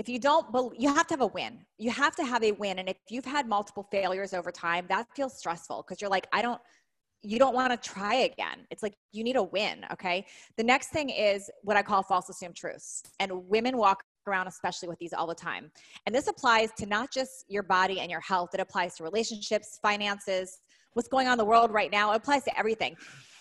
if 0.00 0.08
you 0.08 0.18
don't 0.18 0.50
believe, 0.50 0.80
you 0.80 0.92
have 0.94 1.06
to 1.08 1.12
have 1.12 1.20
a 1.20 1.26
win. 1.26 1.58
You 1.76 1.90
have 1.90 2.16
to 2.16 2.24
have 2.24 2.42
a 2.42 2.52
win 2.52 2.78
and 2.78 2.88
if 2.88 2.96
you've 3.10 3.26
had 3.26 3.46
multiple 3.46 3.86
failures 3.92 4.32
over 4.32 4.50
time 4.50 4.86
that 4.88 5.06
feels 5.14 5.36
stressful 5.36 5.84
because 5.86 6.00
you're 6.00 6.10
like 6.10 6.26
i 6.32 6.40
don't 6.40 6.60
you 7.22 7.38
don't 7.38 7.54
want 7.54 7.70
to 7.70 7.90
try 7.90 8.14
again. 8.14 8.66
It's 8.70 8.82
like 8.82 8.94
you 9.12 9.22
need 9.22 9.36
a 9.36 9.42
win 9.42 9.84
okay? 9.92 10.24
The 10.56 10.64
next 10.64 10.88
thing 10.88 11.10
is 11.10 11.50
what 11.62 11.76
i 11.76 11.82
call 11.82 12.02
false 12.02 12.30
assumed 12.30 12.56
truths 12.56 13.02
and 13.20 13.30
women 13.46 13.76
walk 13.76 14.02
around 14.26 14.46
especially 14.46 14.88
with 14.88 14.98
these 14.98 15.12
all 15.12 15.26
the 15.26 15.34
time. 15.34 15.70
And 16.06 16.14
this 16.14 16.28
applies 16.28 16.70
to 16.78 16.86
not 16.86 17.12
just 17.12 17.44
your 17.48 17.62
body 17.62 18.00
and 18.00 18.10
your 18.10 18.22
health 18.22 18.50
it 18.54 18.60
applies 18.60 18.94
to 18.96 19.04
relationships 19.04 19.78
finances 19.82 20.60
what's 20.94 21.08
going 21.08 21.26
on 21.26 21.34
in 21.34 21.38
the 21.38 21.44
world 21.44 21.70
right 21.72 21.92
now 21.92 22.12
it 22.12 22.16
applies 22.16 22.44
to 22.44 22.58
everything 22.58 22.96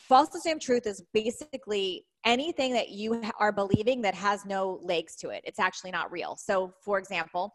false 0.09 0.33
assumed 0.33 0.59
truth 0.59 0.87
is 0.87 1.03
basically 1.13 2.05
anything 2.25 2.73
that 2.73 2.89
you 2.89 3.21
are 3.39 3.51
believing 3.51 4.01
that 4.01 4.15
has 4.15 4.43
no 4.43 4.79
legs 4.83 5.15
to 5.17 5.29
it. 5.29 5.41
It's 5.45 5.59
actually 5.59 5.91
not 5.91 6.11
real. 6.11 6.35
So, 6.35 6.73
for 6.83 6.97
example, 6.97 7.53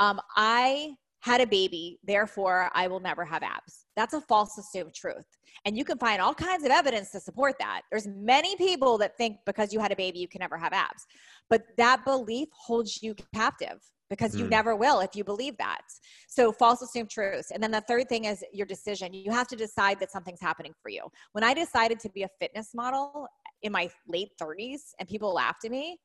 um, 0.00 0.18
I 0.34 0.94
had 1.20 1.42
a 1.42 1.46
baby, 1.46 1.98
therefore 2.02 2.70
I 2.72 2.88
will 2.88 3.00
never 3.00 3.26
have 3.26 3.42
abs. 3.42 3.84
That's 3.94 4.14
a 4.14 4.22
false 4.22 4.56
assumed 4.56 4.94
truth. 4.94 5.26
And 5.66 5.76
you 5.76 5.84
can 5.84 5.98
find 5.98 6.22
all 6.22 6.32
kinds 6.32 6.64
of 6.64 6.70
evidence 6.70 7.10
to 7.10 7.20
support 7.20 7.56
that. 7.58 7.82
There's 7.90 8.06
many 8.06 8.56
people 8.56 8.96
that 8.98 9.18
think 9.18 9.36
because 9.44 9.70
you 9.70 9.80
had 9.80 9.92
a 9.92 9.96
baby, 9.96 10.18
you 10.18 10.28
can 10.28 10.38
never 10.38 10.56
have 10.56 10.72
abs. 10.72 11.04
But 11.50 11.64
that 11.76 12.06
belief 12.06 12.48
holds 12.52 13.02
you 13.02 13.14
captive 13.34 13.78
because 14.10 14.36
you 14.36 14.44
mm. 14.44 14.50
never 14.50 14.76
will 14.76 15.00
if 15.00 15.14
you 15.14 15.24
believe 15.24 15.56
that. 15.56 15.80
So 16.28 16.52
false 16.52 16.82
assumed 16.82 17.08
truths. 17.08 17.52
And 17.52 17.62
then 17.62 17.70
the 17.70 17.80
third 17.82 18.08
thing 18.08 18.24
is 18.26 18.44
your 18.52 18.66
decision. 18.66 19.14
You 19.14 19.30
have 19.30 19.48
to 19.48 19.56
decide 19.56 20.00
that 20.00 20.10
something's 20.10 20.40
happening 20.40 20.74
for 20.82 20.90
you. 20.90 21.02
When 21.32 21.44
I 21.44 21.54
decided 21.54 22.00
to 22.00 22.10
be 22.10 22.24
a 22.24 22.28
fitness 22.40 22.74
model 22.74 23.28
in 23.62 23.72
my 23.72 23.88
late 24.08 24.30
30s 24.40 24.80
and 24.98 25.08
people 25.08 25.32
laughed 25.32 25.64
at 25.64 25.70
me. 25.70 25.98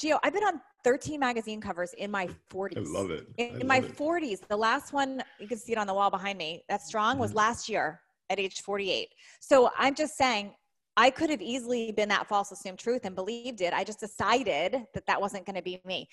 Gio, 0.00 0.18
I've 0.22 0.34
been 0.34 0.44
on 0.44 0.60
13 0.84 1.18
magazine 1.18 1.60
covers 1.60 1.94
in 1.96 2.10
my 2.10 2.28
40s. 2.52 2.76
I 2.76 2.80
love 2.80 3.10
it. 3.10 3.26
In, 3.38 3.62
in 3.62 3.66
my 3.66 3.78
it. 3.78 3.96
40s, 3.96 4.46
the 4.46 4.56
last 4.56 4.92
one, 4.92 5.22
you 5.40 5.48
can 5.48 5.56
see 5.56 5.72
it 5.72 5.78
on 5.78 5.86
the 5.86 5.94
wall 5.94 6.10
behind 6.10 6.36
me, 6.36 6.64
that 6.68 6.82
strong 6.82 7.18
was 7.18 7.32
last 7.32 7.68
year 7.68 8.00
at 8.28 8.38
age 8.38 8.60
48. 8.60 9.08
So 9.40 9.70
I'm 9.78 9.94
just 9.94 10.16
saying, 10.18 10.52
I 10.98 11.10
could 11.10 11.28
have 11.28 11.42
easily 11.42 11.92
been 11.92 12.08
that 12.08 12.26
false 12.26 12.52
assumed 12.52 12.78
truth 12.78 13.02
and 13.04 13.14
believed 13.14 13.60
it. 13.60 13.74
I 13.74 13.84
just 13.84 14.00
decided 14.00 14.86
that 14.94 15.06
that 15.06 15.20
wasn't 15.20 15.44
going 15.44 15.56
to 15.56 15.62
be 15.62 15.80
me. 15.84 16.08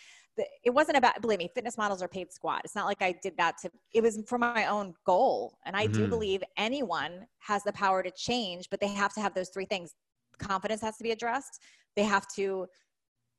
It 0.64 0.72
wasn't 0.72 0.98
about, 0.98 1.22
believe 1.22 1.40
me, 1.40 1.50
fitness 1.56 1.78
models 1.78 2.02
are 2.02 2.08
paid 2.10 2.34
squat. 2.34 2.62
It's 2.66 2.76
not 2.76 2.86
like 2.86 3.02
I 3.02 3.14
did 3.24 3.38
that 3.38 3.56
to, 3.62 3.72
it 3.94 4.04
was 4.04 4.20
for 4.28 4.38
my 4.38 4.66
own 4.66 4.94
goal. 5.06 5.58
And 5.66 5.76
I 5.76 5.86
mm-hmm. 5.86 5.94
do 5.94 6.08
believe 6.08 6.44
anyone 6.58 7.26
has 7.40 7.64
the 7.64 7.72
power 7.72 8.04
to 8.04 8.12
change, 8.12 8.70
but 8.70 8.82
they 8.82 8.90
have 8.90 9.14
to 9.14 9.22
have 9.22 9.34
those 9.34 9.50
three 9.50 9.66
things 9.66 9.96
confidence 10.38 10.82
has 10.82 10.98
to 10.98 11.04
be 11.04 11.12
addressed. 11.12 11.62
They 11.96 12.04
have 12.04 12.28
to 12.36 12.68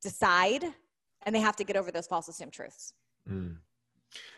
decide 0.02 0.64
and 1.26 1.34
they 1.34 1.40
have 1.40 1.56
to 1.56 1.64
get 1.64 1.76
over 1.76 1.90
those 1.90 2.06
false 2.06 2.28
assumed 2.28 2.52
truths. 2.52 2.94
Mm. 3.28 3.56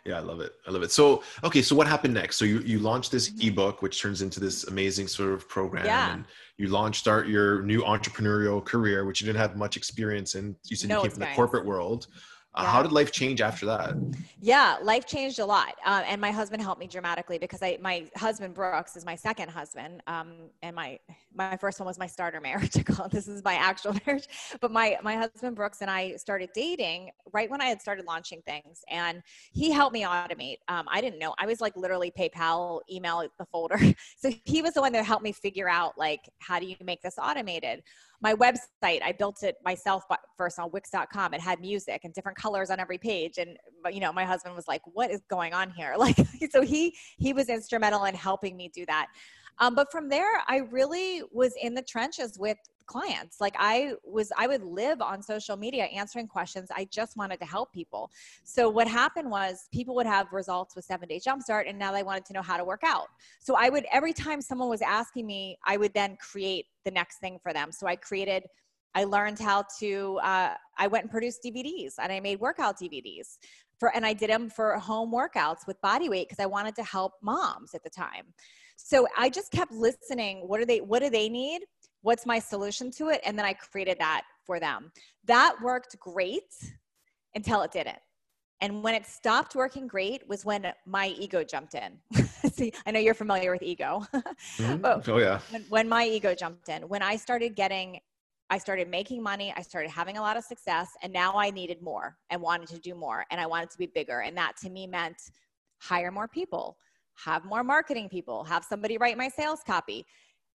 Yeah, 0.04 0.18
I 0.18 0.21
love 0.21 0.40
it. 0.40 0.52
I 0.66 0.71
love 0.71 0.83
it. 0.83 0.92
So, 0.92 1.25
okay, 1.42 1.62
so 1.62 1.75
what 1.75 1.88
happened 1.88 2.14
next? 2.14 2.37
So 2.37 2.45
you 2.45 2.61
you 2.61 2.78
launched 2.78 3.11
this 3.11 3.28
mm-hmm. 3.28 3.49
ebook, 3.49 3.83
which 3.83 4.00
turns 4.00 4.23
into 4.23 4.38
this 4.38 4.64
amazing 4.64 5.09
sort 5.09 5.33
of 5.33 5.49
program, 5.49 5.85
yeah. 5.85 6.14
and 6.14 6.25
you 6.59 6.68
launched 6.68 7.00
start 7.00 7.26
your 7.26 7.62
new 7.62 7.83
entrepreneurial 7.83 8.64
career, 8.64 9.04
which 9.04 9.21
you 9.21 9.26
didn't 9.26 9.40
have 9.40 9.56
much 9.56 9.76
experience 9.76 10.37
in. 10.37 10.54
You 10.64 10.76
said 10.76 10.90
no 10.90 10.97
you 10.97 11.02
came 11.02 11.11
from 11.11 11.21
the 11.21 11.35
corporate 11.35 11.66
world. 11.66 12.06
Yeah. 12.58 12.64
How 12.70 12.82
did 12.82 12.92
life 12.92 13.12
change 13.12 13.42
after 13.42 13.66
that? 13.66 13.94
Yeah, 14.40 14.78
life 14.82 15.06
changed 15.06 15.40
a 15.40 15.44
lot, 15.44 15.75
uh, 15.84 16.04
and 16.06 16.20
my 16.20 16.30
husband 16.30 16.62
helped 16.62 16.80
me 16.80 16.86
dramatically 16.86 17.36
because 17.36 17.62
I, 17.62 17.76
my 17.82 18.06
husband 18.16 18.54
Brooks 18.54 18.96
is 18.96 19.04
my 19.04 19.14
second 19.14 19.50
husband, 19.50 20.02
um, 20.06 20.32
and 20.62 20.75
my 20.75 20.98
my 21.34 21.56
first 21.58 21.78
one 21.78 21.86
was 21.86 21.98
my 21.98 22.06
starter 22.06 22.40
marriage. 22.40 22.72
this 23.10 23.28
is 23.28 23.44
my 23.44 23.54
actual 23.54 23.94
marriage, 24.06 24.28
but 24.60 24.70
my 24.70 24.96
my 25.02 25.16
husband 25.16 25.54
Brooks 25.54 25.82
and 25.82 25.90
I 25.90 26.16
started 26.16 26.48
dating 26.54 27.10
right 27.32 27.50
when 27.50 27.60
I 27.60 27.66
had 27.66 27.82
started 27.82 28.06
launching 28.06 28.40
things, 28.46 28.82
and 28.88 29.22
he 29.52 29.70
helped 29.70 29.92
me 29.92 30.02
automate. 30.04 30.56
Um, 30.68 30.86
I 30.90 31.02
didn't 31.02 31.18
know 31.18 31.34
I 31.38 31.44
was 31.44 31.60
like 31.60 31.76
literally 31.76 32.10
PayPal 32.18 32.80
email 32.90 33.22
the 33.38 33.44
folder, 33.46 33.78
so 34.16 34.30
he 34.46 34.62
was 34.62 34.72
the 34.72 34.80
one 34.80 34.92
that 34.92 35.04
helped 35.04 35.25
me 35.25 35.32
figure 35.32 35.68
out 35.68 35.98
like 35.98 36.20
how 36.38 36.58
do 36.58 36.64
you 36.66 36.76
make 36.82 37.02
this 37.02 37.16
automated 37.18 37.82
my 38.20 38.35
website 38.35 39.02
i 39.02 39.12
built 39.18 39.42
it 39.42 39.56
myself 39.64 40.04
first 40.37 40.58
on 40.58 40.70
wix.com 40.70 41.35
it 41.35 41.40
had 41.40 41.61
music 41.61 42.00
and 42.04 42.14
different 42.14 42.37
colors 42.37 42.70
on 42.70 42.80
every 42.80 42.99
page. 42.99 43.38
And 43.38 43.56
you 43.90 44.00
know 44.00 44.12
my 44.12 44.25
husband 44.25 44.54
was 44.54 44.66
like 44.66 44.82
what 44.85 45.11
is 45.11 45.20
going 45.28 45.52
on 45.54 45.70
here? 45.70 45.94
Like 46.06 46.16
so 46.50 46.62
he 46.62 46.94
he 47.18 47.32
was 47.32 47.49
instrumental 47.49 48.04
in 48.04 48.14
helping 48.14 48.56
me 48.56 48.70
do 48.73 48.87
that 48.87 49.08
um, 49.58 49.75
but 49.75 49.90
from 49.90 50.08
there 50.08 50.42
i 50.48 50.58
really 50.70 51.22
was 51.32 51.54
in 51.60 51.75
the 51.75 51.82
trenches 51.82 52.38
with 52.38 52.58
clients. 52.86 53.40
Like 53.40 53.54
i 53.58 53.92
was 54.04 54.32
i 54.38 54.46
would 54.46 54.62
live 54.62 55.02
on 55.02 55.22
social 55.22 55.56
media 55.56 55.84
answering 55.84 56.26
questions. 56.26 56.68
I 56.75 56.88
just 56.90 57.16
wanted 57.16 57.38
to 57.40 57.46
help 57.46 57.72
people. 57.72 58.10
So 58.44 58.70
what 58.70 58.88
happened 58.88 59.30
was 59.30 59.68
people 59.72 59.94
would 59.96 60.06
have 60.06 60.32
results 60.32 60.75
with 60.75 60.84
seven 60.84 61.08
day 61.08 61.20
jumpstart 61.20 61.68
and 61.68 61.78
now 61.78 61.92
they 61.92 62.02
wanted 62.02 62.25
to 62.26 62.32
know 62.32 62.42
how 62.42 62.56
to 62.56 62.64
work 62.64 62.82
out. 62.84 63.08
So 63.40 63.56
i 63.56 63.68
would 63.68 63.86
every 63.92 64.12
time 64.12 64.40
someone 64.40 64.68
was 64.68 64.82
asking 64.82 65.26
me 65.26 65.58
i 65.66 65.76
would 65.76 65.92
then 65.94 66.16
create 66.16 66.66
the 66.84 66.90
next 66.90 67.18
thing 67.18 67.38
for 67.42 67.52
them. 67.52 67.72
So 67.72 67.86
i 67.86 67.96
created 67.96 68.44
i 68.94 69.04
learned 69.04 69.38
how 69.38 69.64
to 69.80 70.18
uh, 70.22 70.54
i 70.78 70.86
went 70.86 71.04
and 71.04 71.10
produced 71.10 71.40
dvds 71.44 71.94
and 71.98 72.12
i 72.12 72.20
made 72.20 72.40
workout 72.40 72.78
dvds 72.78 73.36
for 73.78 73.94
and 73.94 74.06
i 74.06 74.12
did 74.12 74.30
them 74.30 74.48
for 74.48 74.78
home 74.78 75.12
workouts 75.12 75.66
with 75.66 75.78
body 75.82 76.08
weight 76.08 76.28
because 76.28 76.42
i 76.42 76.46
wanted 76.46 76.75
to 76.75 76.84
help 76.84 77.12
moms 77.22 77.75
at 77.75 77.82
the 77.82 77.90
time 77.90 78.32
so 78.76 79.06
i 79.18 79.28
just 79.28 79.50
kept 79.50 79.73
listening 79.73 80.47
what 80.47 80.59
do 80.59 80.66
they 80.66 80.80
what 80.80 81.02
do 81.02 81.11
they 81.11 81.28
need? 81.28 81.62
What's 82.02 82.25
my 82.25 82.38
solution 82.38 82.90
to 82.92 83.09
it? 83.09 83.21
And 83.25 83.38
then 83.38 83.45
i 83.45 83.52
created 83.52 83.99
that 83.99 84.23
for 84.45 84.61
them. 84.61 84.92
That 85.25 85.56
worked 85.62 85.99
great 85.99 86.54
until 87.35 87.62
it 87.62 87.73
didn't. 87.73 87.99
And 88.61 88.83
when 88.83 88.95
it 88.95 89.04
stopped 89.06 89.54
working 89.54 89.87
great 89.87 90.26
was 90.28 90.45
when 90.45 90.73
my 90.87 91.09
ego 91.09 91.45
jumped 91.45 91.75
in. 91.75 91.99
See 92.52 92.73
i 92.87 92.90
know 92.90 93.00
you're 93.00 93.14
familiar 93.14 93.50
with 93.52 93.62
ego. 93.62 94.06
Mm-hmm. 94.59 95.11
oh 95.11 95.18
yeah. 95.18 95.40
when, 95.50 95.62
when 95.68 95.88
my 95.88 96.04
ego 96.06 96.35
jumped 96.35 96.68
in 96.68 96.83
when 96.88 97.02
i 97.02 97.16
started 97.16 97.54
getting 97.56 98.00
I 98.49 98.59
started 98.59 98.88
making 98.88 99.23
money. 99.23 99.52
I 99.56 99.62
started 99.62 99.90
having 99.90 100.18
a 100.18 100.21
lot 100.21 100.37
of 100.37 100.45
success, 100.45 100.88
and 101.02 101.12
now 101.12 101.35
I 101.35 101.50
needed 101.50 101.83
more 101.83 102.16
and 102.30 102.40
wanted 102.40 102.68
to 102.68 102.78
do 102.78 102.95
more, 102.95 103.25
and 103.30 103.40
I 103.40 103.47
wanted 103.47 103.71
to 103.71 103.78
be 103.78 103.87
bigger. 103.87 104.21
And 104.21 104.37
that 104.37 104.56
to 104.62 104.71
me 104.71 104.87
meant 104.87 105.16
hire 105.80 106.11
more 106.11 106.28
people, 106.28 106.76
have 107.25 107.44
more 107.44 107.64
marketing 107.64 108.08
people, 108.08 108.44
have 108.44 108.64
somebody 108.64 108.99
write 108.99 109.16
my 109.16 109.28
sales 109.28 109.61
copy, 109.66 110.04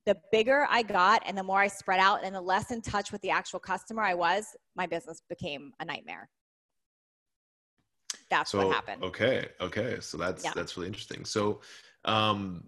the 0.06 0.18
bigger 0.32 0.65
I 0.70 0.84
got 0.84 1.22
and 1.25 1.38
the 1.38 1.44
more 1.44 1.60
I 1.60 1.68
spread 1.68 2.00
out 2.00 2.24
and 2.24 2.36
the 2.36 2.41
less 2.41 2.72
in 2.72 2.82
touch 2.82 3.12
with 3.12 3.22
the 3.22 3.30
actual 3.30 3.60
customer 3.60 4.01
I 4.01 4.13
was, 4.13 4.46
my 4.75 4.88
business 4.88 5.22
became 5.30 5.72
a 5.80 5.86
nightmare. 5.86 6.30
That's 8.30 8.51
so, 8.51 8.65
what 8.65 8.74
happened. 8.74 9.03
Okay. 9.03 9.48
Okay. 9.60 9.98
So 10.00 10.18
that's, 10.18 10.44
yeah. 10.44 10.53
that's 10.56 10.77
really 10.77 10.88
interesting. 10.88 11.25
So, 11.25 11.62
um, 12.06 12.63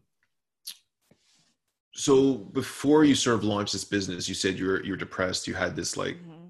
so 1.94 2.36
before 2.36 3.04
you 3.04 3.16
sort 3.16 3.36
of 3.36 3.44
launched 3.44 3.74
this 3.74 3.86
business, 3.86 4.28
you 4.28 4.36
said 4.36 4.58
you 4.58 4.66
were, 4.66 4.84
you 4.84 4.92
were 4.92 4.98
depressed. 4.98 5.48
You 5.48 5.54
had 5.54 5.76
this 5.76 5.96
like 5.96 6.16
mm-hmm. 6.16 6.43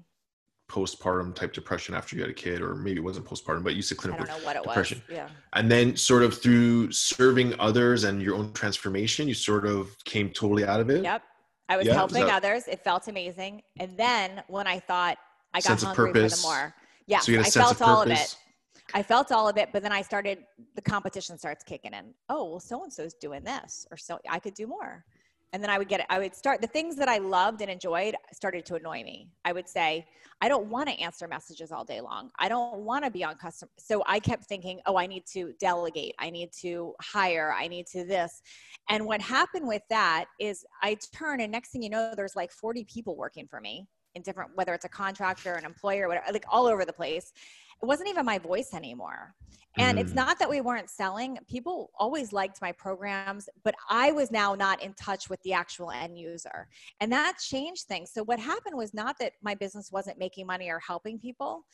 Postpartum 0.68 1.34
type 1.34 1.52
depression 1.52 1.94
after 1.94 2.16
you 2.16 2.22
had 2.22 2.30
a 2.30 2.34
kid, 2.34 2.60
or 2.60 2.74
maybe 2.74 2.98
it 2.98 3.04
wasn't 3.04 3.26
postpartum, 3.26 3.62
but 3.62 3.74
you 3.74 3.82
said 3.82 3.98
I 3.98 4.00
clinical 4.02 4.26
don't 4.26 4.38
know 4.38 4.44
what 4.46 4.56
it 4.56 4.62
depression. 4.62 5.02
was. 5.08 5.16
Yeah. 5.16 5.28
And 5.52 5.70
then, 5.70 5.96
sort 5.96 6.22
of 6.22 6.38
through 6.40 6.90
serving 6.92 7.54
others 7.58 8.04
and 8.04 8.22
your 8.22 8.34
own 8.34 8.52
transformation, 8.52 9.28
you 9.28 9.34
sort 9.34 9.66
of 9.66 9.96
came 10.04 10.30
totally 10.30 10.64
out 10.64 10.80
of 10.80 10.90
it. 10.90 11.02
Yep. 11.02 11.22
I 11.68 11.76
was 11.76 11.86
Yeah, 11.86 11.92
was 11.92 11.96
helping 11.96 12.26
that- 12.26 12.34
others. 12.34 12.68
It 12.68 12.82
felt 12.82 13.08
amazing. 13.08 13.62
And 13.78 13.96
then 13.96 14.42
when 14.48 14.66
I 14.66 14.78
thought 14.80 15.18
I 15.52 15.58
got 15.58 15.64
Sense 15.64 15.82
of 15.82 15.88
hungry 15.88 16.08
for 16.08 16.12
the 16.14 16.20
purpose. 16.24 16.42
more. 16.42 16.74
Yeah. 17.06 17.18
so 17.20 17.32
you 17.32 17.38
had 17.38 17.46
a 17.46 17.48
I 17.48 17.50
felt 17.50 17.82
all 17.82 18.02
of 18.02 18.10
it. 18.10 18.36
I 18.92 19.02
felt 19.02 19.32
all 19.32 19.48
of 19.48 19.56
it, 19.56 19.70
but 19.72 19.82
then 19.82 19.92
I 19.92 20.02
started 20.02 20.44
the 20.74 20.82
competition 20.82 21.36
starts 21.38 21.62
kicking 21.64 21.92
in. 21.94 22.12
Oh, 22.28 22.44
well, 22.50 22.60
so 22.60 22.82
and 22.82 22.92
so's 22.92 23.14
doing 23.14 23.42
this, 23.44 23.86
or 23.90 23.96
so 23.96 24.18
I 24.28 24.38
could 24.38 24.54
do 24.54 24.66
more. 24.66 25.04
And 25.54 25.62
then 25.62 25.70
I 25.70 25.78
would 25.78 25.88
get 25.88 26.00
it. 26.00 26.06
I 26.10 26.18
would 26.18 26.34
start 26.34 26.60
the 26.60 26.66
things 26.66 26.96
that 26.96 27.08
I 27.08 27.18
loved 27.18 27.62
and 27.62 27.70
enjoyed 27.70 28.16
started 28.32 28.66
to 28.66 28.74
annoy 28.74 29.04
me. 29.04 29.28
I 29.44 29.52
would 29.52 29.68
say, 29.68 30.04
I 30.40 30.48
don't 30.48 30.66
want 30.66 30.88
to 30.88 30.94
answer 31.00 31.28
messages 31.28 31.70
all 31.70 31.84
day 31.84 32.00
long. 32.00 32.30
I 32.40 32.48
don't 32.48 32.80
want 32.80 33.04
to 33.04 33.10
be 33.10 33.22
on 33.22 33.36
customer. 33.36 33.70
So 33.78 34.02
I 34.04 34.18
kept 34.18 34.46
thinking, 34.46 34.80
oh, 34.86 34.96
I 34.96 35.06
need 35.06 35.24
to 35.32 35.52
delegate. 35.60 36.16
I 36.18 36.28
need 36.28 36.50
to 36.62 36.94
hire. 37.00 37.54
I 37.56 37.68
need 37.68 37.86
to 37.92 38.04
this. 38.04 38.42
And 38.90 39.06
what 39.06 39.20
happened 39.22 39.68
with 39.68 39.82
that 39.90 40.24
is 40.40 40.64
I 40.82 40.98
turn, 41.14 41.40
and 41.40 41.52
next 41.52 41.70
thing 41.70 41.84
you 41.84 41.88
know, 41.88 42.14
there's 42.16 42.34
like 42.34 42.50
40 42.50 42.82
people 42.92 43.16
working 43.16 43.46
for 43.46 43.60
me 43.60 43.86
in 44.16 44.22
different, 44.22 44.50
whether 44.56 44.74
it's 44.74 44.84
a 44.84 44.88
contractor, 44.88 45.54
an 45.54 45.64
employer, 45.64 46.08
whatever, 46.08 46.26
like 46.32 46.46
all 46.48 46.66
over 46.66 46.84
the 46.84 46.92
place. 46.92 47.32
It 47.84 47.86
wasn't 47.86 48.08
even 48.08 48.24
my 48.24 48.38
voice 48.38 48.72
anymore. 48.72 49.34
And 49.76 49.98
it's 49.98 50.12
Mm. 50.12 50.16
not 50.16 50.38
that 50.38 50.48
we 50.48 50.62
weren't 50.62 50.88
selling. 50.88 51.36
People 51.48 51.90
always 51.98 52.32
liked 52.32 52.62
my 52.62 52.72
programs, 52.72 53.46
but 53.62 53.74
I 53.90 54.10
was 54.10 54.30
now 54.30 54.54
not 54.54 54.82
in 54.82 54.94
touch 54.94 55.28
with 55.28 55.42
the 55.42 55.52
actual 55.52 55.90
end 55.90 56.18
user. 56.18 56.66
And 57.00 57.12
that 57.12 57.36
changed 57.38 57.82
things. 57.86 58.10
So 58.10 58.22
what 58.24 58.38
happened 58.38 58.78
was 58.78 58.94
not 58.94 59.18
that 59.18 59.34
my 59.42 59.54
business 59.54 59.92
wasn't 59.92 60.18
making 60.18 60.46
money 60.46 60.70
or 60.70 60.78
helping 60.78 61.18
people. 61.18 61.66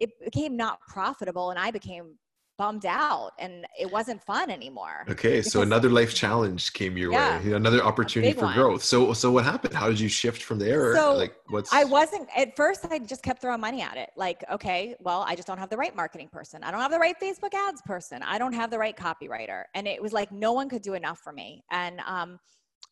It 0.00 0.10
became 0.24 0.56
not 0.56 0.80
profitable 0.88 1.50
and 1.50 1.58
I 1.58 1.70
became 1.70 2.18
bummed 2.58 2.84
out 2.84 3.30
and 3.38 3.64
it 3.78 3.90
wasn't 3.90 4.20
fun 4.22 4.50
anymore. 4.50 5.06
Okay, 5.08 5.40
so 5.40 5.62
another 5.62 5.88
life 5.88 6.12
challenge 6.14 6.72
came 6.72 6.98
your 6.98 7.12
Yeah, 7.12 7.40
way. 7.40 7.52
Another 7.52 7.82
opportunity 7.82 8.32
for 8.32 8.46
one. 8.46 8.54
growth. 8.54 8.82
So, 8.82 9.12
so 9.12 9.30
what 9.30 9.44
happened? 9.44 9.74
How 9.74 9.88
did 9.88 10.00
you 10.00 10.08
shift 10.08 10.42
from 10.42 10.58
there? 10.58 10.94
So, 10.94 11.14
like, 11.14 11.34
what's 11.48 11.72
I 11.72 11.84
wasn't 11.84 12.28
at 12.36 12.56
first. 12.56 12.84
I 12.90 12.98
just 12.98 13.22
kept 13.22 13.40
throwing 13.40 13.60
money 13.60 13.80
at 13.80 13.96
it. 13.96 14.10
Like, 14.16 14.44
okay, 14.50 14.96
well, 15.00 15.24
I 15.26 15.36
just 15.36 15.46
don't 15.46 15.58
have 15.58 15.70
the 15.70 15.76
right 15.76 15.94
marketing 15.94 16.28
person. 16.30 16.64
I 16.64 16.72
don't 16.72 16.80
have 16.80 16.90
the 16.90 16.98
right 16.98 17.14
Facebook 17.22 17.54
ads 17.54 17.80
person. 17.82 18.22
I 18.22 18.38
don't 18.38 18.52
have 18.52 18.70
the 18.70 18.78
right 18.78 18.96
copywriter. 18.96 19.62
And 19.74 19.86
it 19.86 20.02
was 20.02 20.12
like 20.12 20.32
no 20.32 20.52
one 20.52 20.68
could 20.68 20.82
do 20.82 20.94
enough 20.94 21.20
for 21.20 21.32
me. 21.32 21.62
And 21.70 22.00
um, 22.06 22.40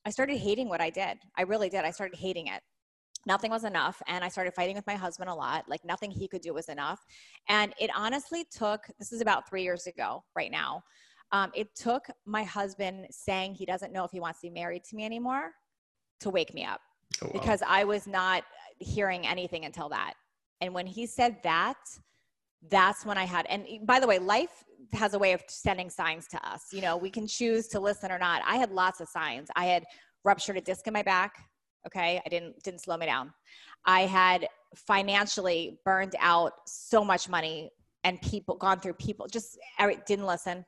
I 0.07 0.11
started 0.11 0.39
hating 0.39 0.69
what 0.69 0.81
I 0.81 0.91
did. 0.91 1.19
I 1.37 1.43
really 1.43 1.69
did. 1.69 1.85
I 1.85 1.91
started 1.91 2.17
hating 2.17 2.47
it. 2.47 2.63
Nothing 3.27 3.51
was 3.51 3.65
enough. 3.65 4.01
And 4.07 4.25
I 4.25 4.29
started 4.29 4.55
fighting 4.55 4.77
with 4.77 4.87
my 4.87 4.95
husband 4.95 5.29
a 5.29 5.35
lot. 5.35 5.69
Like 5.69 5.85
nothing 5.85 6.11
he 6.11 6.29
could 6.29 6.41
do 6.41 6.55
was 6.55 6.69
enough. 6.69 7.05
And 7.49 7.75
it 7.81 7.91
honestly 7.95 8.47
took. 8.51 8.87
This 8.99 9.13
is 9.13 9.21
about 9.21 9.49
three 9.49 9.63
years 9.63 9.87
ago, 9.87 10.25
right 10.35 10.51
now. 10.51 10.83
Um, 11.33 11.51
it 11.55 11.75
took 11.75 12.07
my 12.25 12.45
husband 12.45 13.07
saying 13.11 13.55
he 13.55 13.67
doesn't 13.67 13.93
know 13.93 14.05
if 14.05 14.13
he 14.13 14.21
wants 14.21 14.41
to 14.41 14.47
be 14.47 14.51
married 14.51 14.85
to 14.85 14.97
me 14.97 15.05
anymore 15.05 15.51
to 16.21 16.31
wake 16.31 16.55
me 16.55 16.65
up 16.65 16.81
oh, 17.23 17.27
wow. 17.27 17.33
because 17.33 17.63
I 17.67 17.85
was 17.85 18.07
not 18.07 18.45
hearing 18.79 19.27
anything 19.27 19.65
until 19.65 19.89
that. 19.89 20.15
And 20.61 20.73
when 20.73 20.87
he 20.87 21.05
said 21.05 21.37
that, 21.43 21.77
that's 22.71 23.05
when 23.05 23.19
I 23.19 23.25
had, 23.25 23.47
and 23.47 23.67
by 23.85 24.01
the 24.01 24.07
way, 24.07 24.19
life 24.19 24.65
has 24.93 25.15
a 25.15 25.19
way 25.19 25.33
of 25.33 25.43
sending 25.49 25.91
signs 25.91 26.27
to 26.29 26.49
us. 26.49 26.67
You 26.73 26.81
know, 26.81 26.97
we 26.97 27.11
can 27.11 27.27
choose 27.27 27.69
to 27.69 27.81
listen 27.81 28.11
or 28.11 28.19
not. 28.19 28.43
I 28.47 28.57
had 28.57 28.71
lots 28.71 29.01
of 29.01 29.09
signs. 29.09 29.49
I 29.57 29.67
had 29.67 29.85
ruptured 30.25 30.57
a 30.57 30.61
disc 30.61 30.87
in 30.87 30.93
my 30.93 31.03
back. 31.03 31.46
Okay. 31.87 32.21
I 32.25 32.29
didn't, 32.29 32.63
didn't 32.63 32.81
slow 32.81 32.97
me 32.97 33.07
down. 33.07 33.33
I 33.85 34.03
had 34.03 34.49
financially 34.75 35.79
burned 35.85 36.17
out 36.19 36.53
so 36.67 37.05
much 37.05 37.29
money 37.29 37.71
and 38.05 38.21
people 38.21 38.57
gone 38.57 38.81
through 38.81 38.95
people 38.95 39.27
just 39.27 39.59
every, 39.79 39.99
didn't 40.07 40.27
listen 40.27 40.65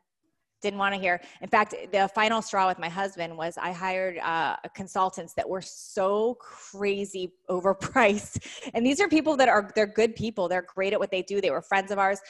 didn't 0.60 0.78
want 0.78 0.94
to 0.94 1.00
hear. 1.00 1.20
In 1.40 1.48
fact, 1.48 1.74
the 1.92 2.08
final 2.14 2.42
straw 2.42 2.68
with 2.68 2.78
my 2.78 2.88
husband 2.88 3.36
was 3.36 3.56
I 3.56 3.72
hired 3.72 4.18
uh, 4.18 4.56
consultants 4.74 5.34
that 5.34 5.48
were 5.48 5.62
so 5.62 6.34
crazy 6.40 7.32
overpriced. 7.50 8.44
And 8.74 8.84
these 8.84 9.00
are 9.00 9.08
people 9.08 9.36
that 9.36 9.48
are 9.48 9.70
they're 9.74 9.86
good 9.86 10.16
people. 10.16 10.48
They're 10.48 10.66
great 10.74 10.92
at 10.92 11.00
what 11.00 11.10
they 11.10 11.22
do. 11.22 11.40
They 11.40 11.50
were 11.50 11.62
friends 11.62 11.90
of 11.90 11.98
ours. 11.98 12.20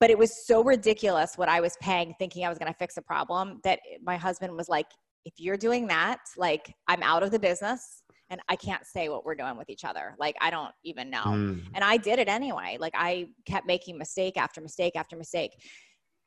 But 0.00 0.10
it 0.10 0.18
was 0.18 0.46
so 0.46 0.62
ridiculous 0.62 1.36
what 1.36 1.48
I 1.48 1.60
was 1.60 1.76
paying 1.80 2.14
thinking 2.18 2.44
I 2.44 2.48
was 2.48 2.58
going 2.58 2.72
to 2.72 2.78
fix 2.78 2.96
a 2.96 3.02
problem 3.02 3.60
that 3.64 3.80
my 4.02 4.16
husband 4.16 4.56
was 4.56 4.68
like, 4.68 4.86
if 5.24 5.34
you're 5.38 5.56
doing 5.56 5.88
that, 5.88 6.18
like 6.36 6.72
I'm 6.86 7.02
out 7.02 7.22
of 7.22 7.32
the 7.32 7.38
business 7.38 8.02
and 8.30 8.40
I 8.48 8.56
can't 8.56 8.84
say 8.84 9.08
what 9.08 9.24
we're 9.24 9.34
doing 9.34 9.56
with 9.56 9.70
each 9.70 9.84
other. 9.84 10.14
Like 10.18 10.36
I 10.40 10.50
don't 10.50 10.72
even 10.84 11.10
know. 11.10 11.24
Mm. 11.24 11.62
And 11.74 11.84
I 11.84 11.96
did 11.96 12.18
it 12.18 12.28
anyway. 12.28 12.76
Like 12.78 12.94
I 12.96 13.28
kept 13.46 13.66
making 13.66 13.98
mistake 13.98 14.36
after 14.36 14.60
mistake 14.60 14.96
after 14.96 15.16
mistake. 15.16 15.52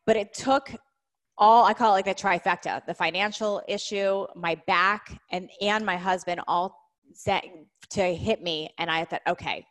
But 0.06 0.16
it 0.16 0.34
took 0.34 0.74
all 1.38 1.66
I 1.66 1.74
call 1.74 1.96
it 1.96 2.06
like 2.06 2.06
the 2.06 2.16
trifecta, 2.16 2.86
the 2.86 2.94
financial 2.94 3.62
issue, 3.68 4.26
my 4.36 4.56
back 4.68 5.20
and 5.32 5.50
and 5.62 5.86
my 5.86 5.98
husband 5.98 6.42
all 6.48 6.76
set 7.14 7.44
to 7.92 8.04
hit 8.04 8.42
me 8.42 8.70
and 8.78 8.90
I 8.90 9.06
thought, 9.06 9.22
okay, 9.28 9.66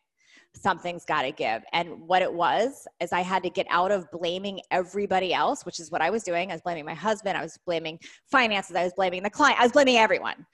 something's 0.54 1.04
got 1.04 1.22
to 1.22 1.32
give. 1.32 1.62
And 1.72 2.00
what 2.06 2.22
it 2.22 2.32
was 2.32 2.86
is 3.00 3.12
I 3.12 3.20
had 3.20 3.42
to 3.44 3.50
get 3.50 3.66
out 3.70 3.90
of 3.90 4.10
blaming 4.10 4.60
everybody 4.70 5.32
else, 5.32 5.64
which 5.64 5.80
is 5.80 5.90
what 5.90 6.02
I 6.02 6.10
was 6.10 6.22
doing. 6.22 6.50
I 6.50 6.54
was 6.54 6.62
blaming 6.62 6.84
my 6.84 6.94
husband, 6.94 7.36
I 7.36 7.42
was 7.42 7.58
blaming 7.64 7.98
finances, 8.30 8.74
I 8.76 8.84
was 8.84 8.92
blaming 8.94 9.22
the 9.22 9.30
client, 9.30 9.60
I 9.60 9.64
was 9.64 9.72
blaming 9.72 9.96
everyone. 9.96 10.46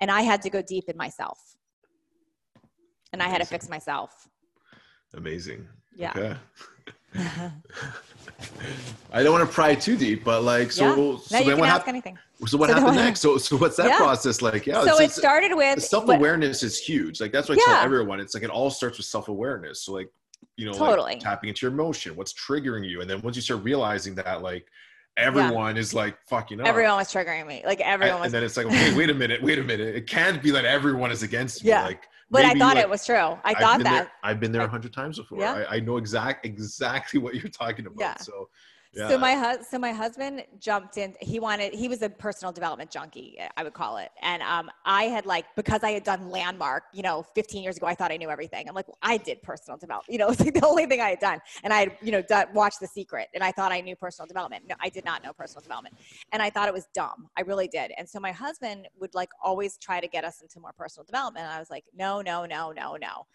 And 0.00 0.10
I 0.10 0.22
had 0.22 0.42
to 0.42 0.50
go 0.50 0.62
deep 0.62 0.88
in 0.88 0.96
myself. 0.96 1.38
And 3.12 3.22
I 3.22 3.28
had 3.28 3.38
to 3.38 3.46
fix 3.46 3.68
myself. 3.68 4.28
Amazing. 5.14 5.66
Yeah. 5.94 6.12
Okay. 6.16 6.36
I 9.12 9.22
don't 9.22 9.32
want 9.32 9.46
to 9.48 9.52
pry 9.52 9.74
too 9.74 9.96
deep, 9.96 10.22
but 10.24 10.42
like, 10.44 10.70
so, 10.70 10.84
yeah. 10.84 11.18
so 11.18 11.44
then 11.44 11.58
what 11.58 11.68
happened? 11.68 12.02
So 12.46 12.56
what 12.56 12.70
So 12.70 12.76
happened 12.76 12.96
next? 12.96 13.20
So, 13.20 13.36
so 13.36 13.56
what's 13.56 13.76
that 13.76 13.88
Yeah. 13.88 13.96
process 13.96 14.40
like? 14.40 14.66
Yeah. 14.66 14.84
so 14.84 14.98
it 15.00 15.10
started 15.10 15.54
with 15.54 15.82
self 15.82 16.08
awareness 16.08 16.62
is 16.62 16.78
huge. 16.78 17.20
Like 17.20 17.32
that's 17.32 17.48
what 17.48 17.58
I 17.58 17.62
Yeah. 17.66 17.74
tell 17.74 17.84
everyone. 17.84 18.20
It's 18.20 18.34
like 18.34 18.44
it 18.44 18.50
all 18.50 18.70
starts 18.70 18.98
with 18.98 19.06
self 19.06 19.28
awareness. 19.28 19.82
So 19.84 19.92
like, 19.92 20.08
you 20.56 20.66
know, 20.70 20.72
like, 20.72 21.20
tapping 21.20 21.48
into 21.48 21.66
your 21.66 21.72
emotion, 21.72 22.14
what's 22.16 22.32
triggering 22.32 22.88
you, 22.88 23.00
and 23.00 23.10
then 23.10 23.20
once 23.22 23.36
you 23.36 23.42
start 23.42 23.62
realizing 23.62 24.14
that, 24.16 24.42
like 24.42 24.68
everyone 25.16 25.76
is 25.76 25.94
like 25.94 26.16
fucking 26.28 26.60
up. 26.60 26.66
everyone 26.66 26.96
was 26.96 27.12
triggering 27.12 27.46
me. 27.46 27.62
Like 27.64 27.80
everyone 27.80 28.14
and, 28.14 28.20
was 28.20 28.26
and 28.26 28.34
then 28.34 28.44
it's 28.44 28.56
like, 28.56 28.66
okay, 28.66 28.94
wait 28.96 29.10
a 29.10 29.14
minute, 29.14 29.42
wait 29.42 29.58
a 29.58 29.62
minute. 29.62 29.94
It 29.94 30.06
can't 30.06 30.42
be 30.42 30.50
that 30.52 30.64
everyone 30.64 31.10
is 31.10 31.22
against 31.22 31.64
me. 31.64 31.70
Yeah. 31.70 31.84
Like, 31.84 32.08
But 32.30 32.44
I 32.44 32.54
thought 32.54 32.76
like, 32.76 32.84
it 32.84 32.90
was 32.90 33.04
true. 33.04 33.16
I 33.16 33.40
I've 33.44 33.56
thought 33.58 33.82
that. 33.82 34.04
There, 34.04 34.10
I've 34.22 34.40
been 34.40 34.52
there 34.52 34.62
a 34.62 34.68
hundred 34.68 34.92
times 34.92 35.18
before. 35.18 35.40
Yeah. 35.40 35.64
I, 35.68 35.76
I 35.76 35.80
know 35.80 35.96
exact 35.96 36.46
exactly 36.46 37.20
what 37.20 37.34
you're 37.34 37.50
talking 37.50 37.86
about. 37.86 37.98
Yeah. 37.98 38.16
So, 38.16 38.48
yeah. 38.92 39.08
So 39.08 39.18
my 39.18 39.58
so 39.68 39.78
my 39.78 39.92
husband 39.92 40.44
jumped 40.58 40.96
in. 40.96 41.14
He 41.20 41.38
wanted. 41.38 41.72
He 41.72 41.86
was 41.86 42.02
a 42.02 42.08
personal 42.08 42.52
development 42.52 42.90
junkie, 42.90 43.38
I 43.56 43.62
would 43.62 43.72
call 43.72 43.98
it. 43.98 44.10
And 44.20 44.42
um, 44.42 44.68
I 44.84 45.04
had 45.04 45.26
like 45.26 45.46
because 45.54 45.84
I 45.84 45.92
had 45.92 46.02
done 46.02 46.28
landmark, 46.28 46.84
you 46.92 47.02
know, 47.02 47.24
15 47.34 47.62
years 47.62 47.76
ago. 47.76 47.86
I 47.86 47.94
thought 47.94 48.10
I 48.10 48.16
knew 48.16 48.30
everything. 48.30 48.68
I'm 48.68 48.74
like, 48.74 48.88
well, 48.88 48.98
I 49.00 49.16
did 49.16 49.42
personal 49.42 49.78
development. 49.78 50.12
You 50.12 50.18
know, 50.18 50.28
it's 50.30 50.40
like 50.40 50.54
the 50.54 50.66
only 50.66 50.86
thing 50.86 51.00
I 51.00 51.10
had 51.10 51.20
done. 51.20 51.40
And 51.62 51.72
I 51.72 51.80
had, 51.80 51.98
you 52.02 52.10
know, 52.10 52.20
done, 52.20 52.46
watched 52.52 52.80
The 52.80 52.88
Secret, 52.88 53.28
and 53.32 53.44
I 53.44 53.52
thought 53.52 53.70
I 53.70 53.80
knew 53.80 53.94
personal 53.94 54.26
development. 54.26 54.64
No, 54.68 54.74
I 54.80 54.88
did 54.88 55.04
not 55.04 55.22
know 55.22 55.32
personal 55.32 55.62
development, 55.62 55.94
and 56.32 56.42
I 56.42 56.50
thought 56.50 56.66
it 56.66 56.74
was 56.74 56.88
dumb. 56.92 57.28
I 57.36 57.42
really 57.42 57.68
did. 57.68 57.92
And 57.96 58.08
so 58.08 58.18
my 58.18 58.32
husband 58.32 58.88
would 58.98 59.14
like 59.14 59.30
always 59.42 59.78
try 59.78 60.00
to 60.00 60.08
get 60.08 60.24
us 60.24 60.42
into 60.42 60.58
more 60.58 60.72
personal 60.72 61.04
development. 61.04 61.44
And 61.44 61.54
I 61.54 61.60
was 61.60 61.70
like, 61.70 61.84
no, 61.94 62.22
no, 62.22 62.44
no, 62.44 62.72
no, 62.72 62.96
no. 62.96 63.26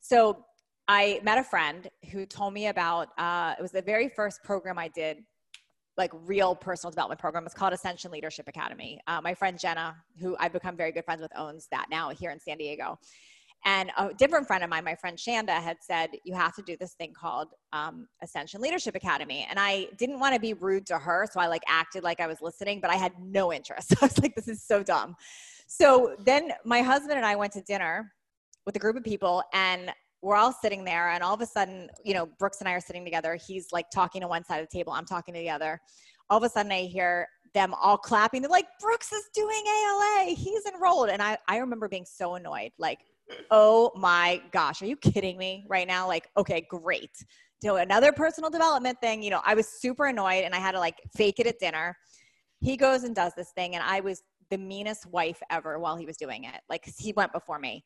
So 0.00 0.44
I 0.88 1.20
met 1.22 1.36
a 1.36 1.44
friend 1.44 1.88
who 2.10 2.24
told 2.24 2.54
me 2.54 2.68
about 2.68 3.08
uh, 3.18 3.54
it 3.58 3.62
was 3.62 3.72
the 3.72 3.82
very 3.82 4.08
first 4.08 4.42
program 4.42 4.78
I 4.78 4.88
did, 4.88 5.18
like 5.98 6.10
real 6.24 6.54
personal 6.56 6.90
development 6.90 7.20
program. 7.20 7.44
It's 7.44 7.54
called 7.54 7.74
Ascension 7.74 8.10
Leadership 8.10 8.48
Academy. 8.48 8.98
Uh, 9.06 9.20
my 9.20 9.34
friend 9.34 9.58
Jenna, 9.58 9.94
who 10.18 10.34
I've 10.40 10.52
become 10.52 10.76
very 10.76 10.90
good 10.90 11.04
friends 11.04 11.20
with, 11.20 11.30
owns 11.36 11.68
that 11.70 11.88
now 11.90 12.08
here 12.08 12.30
in 12.30 12.40
San 12.40 12.56
Diego. 12.56 12.98
And 13.66 13.90
a 13.98 14.14
different 14.14 14.46
friend 14.46 14.64
of 14.64 14.70
mine, 14.70 14.84
my 14.84 14.94
friend 14.94 15.18
Shanda, 15.18 15.60
had 15.60 15.76
said, 15.80 16.10
You 16.24 16.34
have 16.34 16.54
to 16.54 16.62
do 16.62 16.76
this 16.80 16.94
thing 16.94 17.12
called 17.12 17.48
um, 17.72 18.08
Ascension 18.22 18.62
Leadership 18.62 18.94
Academy. 18.94 19.46
And 19.50 19.58
I 19.58 19.88
didn't 19.98 20.20
want 20.20 20.34
to 20.34 20.40
be 20.40 20.54
rude 20.54 20.86
to 20.86 20.98
her. 20.98 21.26
So 21.30 21.40
I 21.40 21.48
like 21.48 21.64
acted 21.66 22.02
like 22.04 22.20
I 22.20 22.28
was 22.28 22.40
listening, 22.40 22.80
but 22.80 22.90
I 22.90 22.94
had 22.94 23.12
no 23.20 23.52
interest. 23.52 23.94
I 24.00 24.06
was 24.06 24.18
like, 24.20 24.34
This 24.36 24.48
is 24.48 24.62
so 24.62 24.82
dumb. 24.82 25.16
So 25.66 26.14
then 26.24 26.52
my 26.64 26.80
husband 26.80 27.18
and 27.18 27.26
I 27.26 27.36
went 27.36 27.52
to 27.54 27.60
dinner 27.60 28.12
with 28.64 28.76
a 28.76 28.78
group 28.78 28.96
of 28.96 29.04
people 29.04 29.42
and 29.52 29.92
we're 30.22 30.36
all 30.36 30.52
sitting 30.52 30.84
there 30.84 31.10
and 31.10 31.22
all 31.22 31.34
of 31.34 31.40
a 31.40 31.46
sudden 31.46 31.88
you 32.04 32.14
know 32.14 32.26
brooks 32.38 32.60
and 32.60 32.68
i 32.68 32.72
are 32.72 32.80
sitting 32.80 33.04
together. 33.04 33.36
He's 33.46 33.68
like 33.72 33.90
talking 33.90 34.20
to 34.22 34.28
one 34.28 34.44
side 34.44 34.60
of 34.60 34.68
the 34.68 34.76
table. 34.76 34.92
I'm 34.92 35.06
talking 35.06 35.34
to 35.34 35.40
the 35.40 35.50
other. 35.50 35.80
All 36.30 36.38
of 36.38 36.44
a 36.44 36.48
sudden 36.48 36.72
i 36.72 36.82
hear 36.82 37.28
them 37.54 37.74
all 37.80 37.96
clapping. 37.96 38.42
They're 38.42 38.50
like 38.50 38.66
brooks 38.80 39.12
is 39.12 39.24
doing 39.34 39.62
ala 39.66 40.34
he's 40.34 40.64
enrolled. 40.66 41.08
And 41.08 41.22
i, 41.22 41.36
I 41.46 41.58
remember 41.58 41.88
being 41.88 42.06
so 42.06 42.34
annoyed. 42.34 42.72
Like 42.78 42.98
oh 43.50 43.92
my 43.94 44.42
gosh. 44.52 44.82
Are 44.82 44.86
you 44.86 44.96
kidding 44.96 45.38
me 45.38 45.64
right 45.68 45.86
now? 45.86 46.06
Like 46.06 46.28
okay 46.36 46.66
great. 46.68 47.10
Do 47.60 47.76
another 47.76 48.12
personal 48.12 48.50
development 48.50 48.98
thing. 49.00 49.22
You 49.22 49.30
know 49.30 49.40
i 49.44 49.54
was 49.54 49.68
super 49.68 50.06
annoyed 50.06 50.44
and 50.44 50.54
i 50.54 50.58
had 50.58 50.72
to 50.72 50.78
like 50.78 50.96
fake 51.16 51.38
it 51.38 51.46
at 51.46 51.58
dinner. 51.58 51.96
He 52.60 52.76
goes 52.76 53.04
and 53.04 53.14
does 53.14 53.32
this 53.36 53.52
thing 53.52 53.76
and 53.76 53.84
i 53.86 54.00
was 54.00 54.22
the 54.50 54.58
meanest 54.58 55.06
wife 55.06 55.40
ever 55.50 55.78
while 55.78 55.96
he 55.96 56.06
was 56.06 56.16
doing 56.16 56.44
it. 56.44 56.60
Like 56.68 56.90
he 56.98 57.12
went 57.12 57.32
before 57.32 57.58
me 57.58 57.84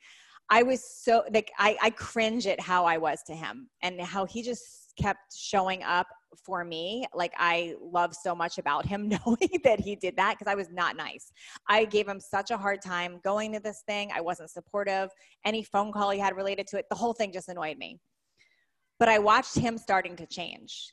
I 0.51 0.63
was 0.63 0.85
so 0.85 1.25
like 1.33 1.51
I, 1.59 1.77
I 1.83 1.91
cringe 1.91 2.47
at 2.47 2.61
how 2.61 2.85
I 2.85 2.99
was 2.99 3.23
to 3.25 3.35
him 3.35 3.69
and 3.83 4.01
how 4.01 4.27
he 4.27 4.43
just 4.43 4.93
kept 5.01 5.35
showing 5.35 5.83
up 5.83 6.07
for 6.45 6.65
me. 6.65 7.05
Like 7.15 7.33
I 7.39 7.75
love 7.81 8.15
so 8.15 8.35
much 8.35 8.59
about 8.59 8.87
him 8.87 9.09
knowing 9.27 9.61
that 9.65 9.81
he 9.81 9.97
did 9.97 10.17
that 10.17 10.39
because 10.39 10.51
I 10.51 10.55
was 10.55 10.69
not 10.71 10.97
nice. 10.97 11.33
I 11.69 11.85
gave 11.85 12.07
him 12.07 12.21
such 12.21 12.51
a 12.51 12.57
hard 12.57 12.83
time 12.83 13.21
going 13.25 13.53
to 13.53 13.61
this 13.61 13.83
thing. 13.87 14.11
I 14.15 14.21
wasn't 14.21 14.51
supportive. 14.51 15.11
Any 15.45 15.63
phone 15.63 15.93
call 15.93 16.11
he 16.11 16.19
had 16.19 16.37
related 16.37 16.67
to 16.69 16.79
it, 16.79 16.87
the 16.91 16.97
whole 16.97 17.13
thing 17.13 17.33
just 17.33 17.49
annoyed 17.49 17.79
me. 17.79 17.99
But 18.99 19.09
I 19.09 19.19
watched 19.19 19.59
him 19.59 19.79
starting 19.79 20.17
to 20.17 20.27
change. 20.27 20.93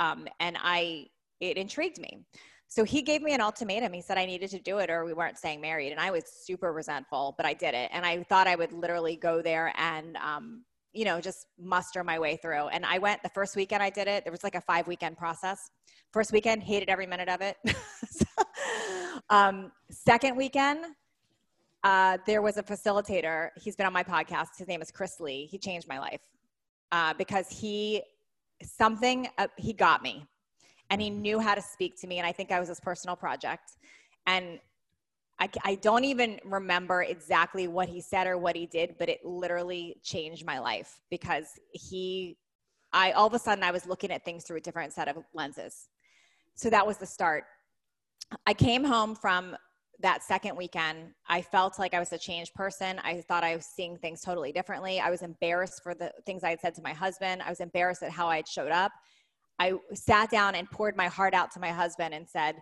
Um, 0.00 0.26
and 0.40 0.56
I 0.60 1.06
it 1.40 1.56
intrigued 1.56 1.98
me. 1.98 2.24
So 2.70 2.84
he 2.84 3.00
gave 3.00 3.22
me 3.22 3.32
an 3.32 3.40
ultimatum. 3.40 3.94
He 3.94 4.02
said 4.02 4.18
I 4.18 4.26
needed 4.26 4.50
to 4.50 4.58
do 4.58 4.78
it 4.78 4.90
or 4.90 5.06
we 5.06 5.14
weren't 5.14 5.38
staying 5.38 5.60
married. 5.60 5.90
And 5.90 5.98
I 5.98 6.10
was 6.10 6.24
super 6.26 6.72
resentful, 6.72 7.34
but 7.38 7.46
I 7.46 7.54
did 7.54 7.74
it. 7.74 7.88
And 7.94 8.04
I 8.04 8.22
thought 8.24 8.46
I 8.46 8.56
would 8.56 8.72
literally 8.72 9.16
go 9.16 9.40
there 9.40 9.72
and, 9.76 10.16
um, 10.18 10.64
you 10.92 11.06
know, 11.06 11.18
just 11.18 11.46
muster 11.58 12.04
my 12.04 12.18
way 12.18 12.36
through. 12.36 12.68
And 12.68 12.84
I 12.84 12.98
went 12.98 13.22
the 13.22 13.30
first 13.30 13.56
weekend 13.56 13.82
I 13.82 13.88
did 13.88 14.06
it. 14.06 14.24
There 14.24 14.30
was 14.30 14.44
like 14.44 14.54
a 14.54 14.60
five 14.60 14.86
weekend 14.86 15.16
process. 15.16 15.70
First 16.12 16.30
weekend, 16.30 16.62
hated 16.62 16.90
every 16.90 17.06
minute 17.06 17.30
of 17.30 17.40
it. 17.40 17.56
so, 18.10 18.26
um, 19.30 19.72
second 19.90 20.36
weekend, 20.36 20.84
uh, 21.84 22.18
there 22.26 22.42
was 22.42 22.58
a 22.58 22.62
facilitator. 22.62 23.48
He's 23.56 23.76
been 23.76 23.86
on 23.86 23.94
my 23.94 24.04
podcast. 24.04 24.58
His 24.58 24.68
name 24.68 24.82
is 24.82 24.90
Chris 24.90 25.20
Lee. 25.20 25.46
He 25.46 25.58
changed 25.58 25.88
my 25.88 25.98
life 25.98 26.20
uh, 26.92 27.14
because 27.14 27.48
he, 27.48 28.02
something, 28.62 29.28
uh, 29.38 29.46
he 29.56 29.72
got 29.72 30.02
me 30.02 30.26
and 30.90 31.00
he 31.00 31.10
knew 31.10 31.38
how 31.38 31.54
to 31.54 31.62
speak 31.62 32.00
to 32.00 32.06
me. 32.06 32.18
And 32.18 32.26
I 32.26 32.32
think 32.32 32.50
I 32.50 32.60
was 32.60 32.68
his 32.68 32.80
personal 32.80 33.16
project. 33.16 33.72
And 34.26 34.58
I, 35.38 35.48
I 35.64 35.74
don't 35.76 36.04
even 36.04 36.40
remember 36.44 37.02
exactly 37.02 37.68
what 37.68 37.88
he 37.88 38.00
said 38.00 38.26
or 38.26 38.38
what 38.38 38.56
he 38.56 38.66
did, 38.66 38.96
but 38.98 39.08
it 39.08 39.24
literally 39.24 39.96
changed 40.02 40.44
my 40.44 40.58
life 40.58 41.00
because 41.10 41.46
he, 41.72 42.36
I 42.92 43.12
all 43.12 43.26
of 43.26 43.34
a 43.34 43.38
sudden 43.38 43.62
I 43.62 43.70
was 43.70 43.86
looking 43.86 44.10
at 44.10 44.24
things 44.24 44.44
through 44.44 44.56
a 44.56 44.60
different 44.60 44.92
set 44.92 45.08
of 45.08 45.16
lenses. 45.34 45.88
So 46.54 46.70
that 46.70 46.86
was 46.86 46.96
the 46.96 47.06
start. 47.06 47.44
I 48.46 48.54
came 48.54 48.84
home 48.84 49.14
from 49.14 49.56
that 50.00 50.22
second 50.22 50.56
weekend, 50.56 51.12
I 51.28 51.42
felt 51.42 51.78
like 51.78 51.92
I 51.92 51.98
was 51.98 52.12
a 52.12 52.18
changed 52.18 52.54
person. 52.54 53.00
I 53.02 53.20
thought 53.22 53.42
I 53.42 53.56
was 53.56 53.66
seeing 53.66 53.96
things 53.96 54.20
totally 54.20 54.52
differently. 54.52 55.00
I 55.00 55.10
was 55.10 55.22
embarrassed 55.22 55.82
for 55.82 55.94
the 55.94 56.12
things 56.24 56.44
I 56.44 56.50
had 56.50 56.60
said 56.60 56.74
to 56.76 56.82
my 56.82 56.92
husband. 56.92 57.42
I 57.42 57.50
was 57.50 57.60
embarrassed 57.60 58.02
at 58.02 58.12
how 58.12 58.28
I 58.28 58.36
had 58.36 58.48
showed 58.48 58.70
up. 58.70 58.92
I 59.58 59.74
sat 59.94 60.30
down 60.30 60.54
and 60.54 60.70
poured 60.70 60.96
my 60.96 61.08
heart 61.08 61.34
out 61.34 61.50
to 61.52 61.60
my 61.60 61.70
husband 61.70 62.14
and 62.14 62.28
said, 62.28 62.56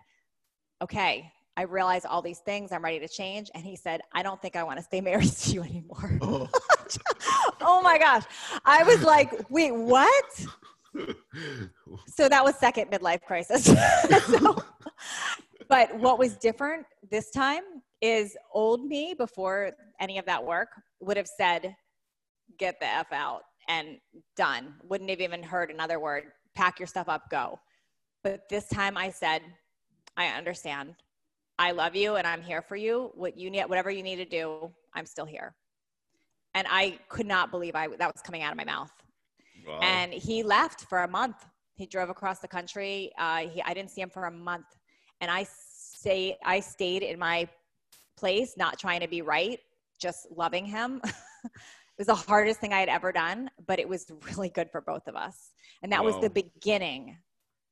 okay, 0.81 1.31
I 1.55 1.63
realize 1.63 2.05
all 2.05 2.21
these 2.21 2.39
things. 2.39 2.71
I'm 2.71 2.83
ready 2.83 2.99
to 2.99 3.07
change. 3.07 3.49
And 3.55 3.63
he 3.63 3.75
said, 3.75 4.01
I 4.13 4.21
don't 4.21 4.41
think 4.41 4.55
I 4.55 4.63
want 4.63 4.77
to 4.77 4.83
stay 4.83 5.01
married 5.09 5.31
to 5.31 5.51
you 5.51 5.63
anymore. 5.63 6.19
Oh, 6.21 6.49
oh 7.61 7.81
my 7.81 7.97
gosh. 7.97 8.23
I 8.65 8.83
was 8.83 9.03
like, 9.03 9.49
wait, 9.49 9.71
what? 9.71 10.45
so 12.07 12.29
that 12.29 12.43
was 12.43 12.55
second 12.55 12.91
midlife 12.91 13.21
crisis. 13.23 13.65
so, 13.65 14.55
but 15.67 15.95
what 15.97 16.17
was 16.17 16.37
different 16.37 16.85
this 17.09 17.31
time 17.31 17.63
is 18.01 18.37
old 18.53 18.85
me 18.85 19.13
before 19.17 19.71
any 19.99 20.17
of 20.17 20.25
that 20.25 20.43
work 20.43 20.69
would 20.99 21.17
have 21.17 21.27
said, 21.27 21.75
get 22.57 22.79
the 22.79 22.85
F 22.85 23.11
out 23.11 23.41
and 23.67 23.97
done. 24.35 24.75
Wouldn't 24.83 25.09
have 25.09 25.21
even 25.21 25.43
heard 25.43 25.71
another 25.71 25.99
word 25.99 26.25
pack 26.57 26.79
your 26.79 26.87
stuff 26.87 27.07
up, 27.07 27.29
go. 27.29 27.59
But 28.23 28.49
this 28.49 28.67
time 28.67 28.97
I 28.97 29.11
said, 29.11 29.41
I 30.17 30.25
understand. 30.29 30.95
I 31.59 31.71
love 31.71 31.95
you 31.95 32.15
and 32.15 32.25
I'm 32.25 32.41
here 32.41 32.63
for 32.63 32.75
you. 32.75 33.11
What 33.13 33.37
you 33.37 33.51
need, 33.51 33.65
whatever 33.65 33.91
you 33.91 34.01
need 34.01 34.15
to 34.17 34.25
do, 34.25 34.71
I'm 34.93 35.05
still 35.05 35.25
here. 35.25 35.55
And 36.55 36.65
I 36.69 36.97
could 37.09 37.27
not 37.27 37.51
believe 37.51 37.75
I 37.75 37.87
that 37.99 38.11
was 38.11 38.21
coming 38.23 38.41
out 38.41 38.51
of 38.51 38.57
my 38.57 38.65
mouth. 38.65 38.91
Wow. 39.67 39.79
And 39.81 40.11
he 40.11 40.41
left 40.41 40.81
for 40.89 41.03
a 41.03 41.07
month. 41.07 41.45
He 41.75 41.85
drove 41.85 42.09
across 42.09 42.39
the 42.39 42.47
country. 42.47 43.11
Uh, 43.19 43.47
he, 43.47 43.61
I 43.61 43.75
didn't 43.75 43.91
see 43.91 44.01
him 44.01 44.09
for 44.09 44.23
a 44.25 44.31
month, 44.31 44.65
and 45.21 45.29
I 45.29 45.45
say 45.51 46.37
I 46.43 46.59
stayed 46.59 47.03
in 47.03 47.19
my 47.19 47.47
place, 48.17 48.55
not 48.57 48.79
trying 48.79 49.01
to 49.01 49.07
be 49.07 49.21
right, 49.21 49.59
just 49.99 50.25
loving 50.35 50.65
him. 50.65 51.01
It 51.97 52.01
was 52.01 52.07
the 52.07 52.29
hardest 52.29 52.59
thing 52.59 52.73
I 52.73 52.79
had 52.79 52.89
ever 52.89 53.11
done, 53.11 53.49
but 53.65 53.79
it 53.79 53.89
was 53.89 54.05
really 54.21 54.49
good 54.49 54.69
for 54.69 54.81
both 54.81 55.07
of 55.07 55.15
us. 55.15 55.49
And 55.81 55.91
that 55.91 56.03
wow. 56.03 56.11
was 56.11 56.21
the 56.21 56.29
beginning, 56.29 57.17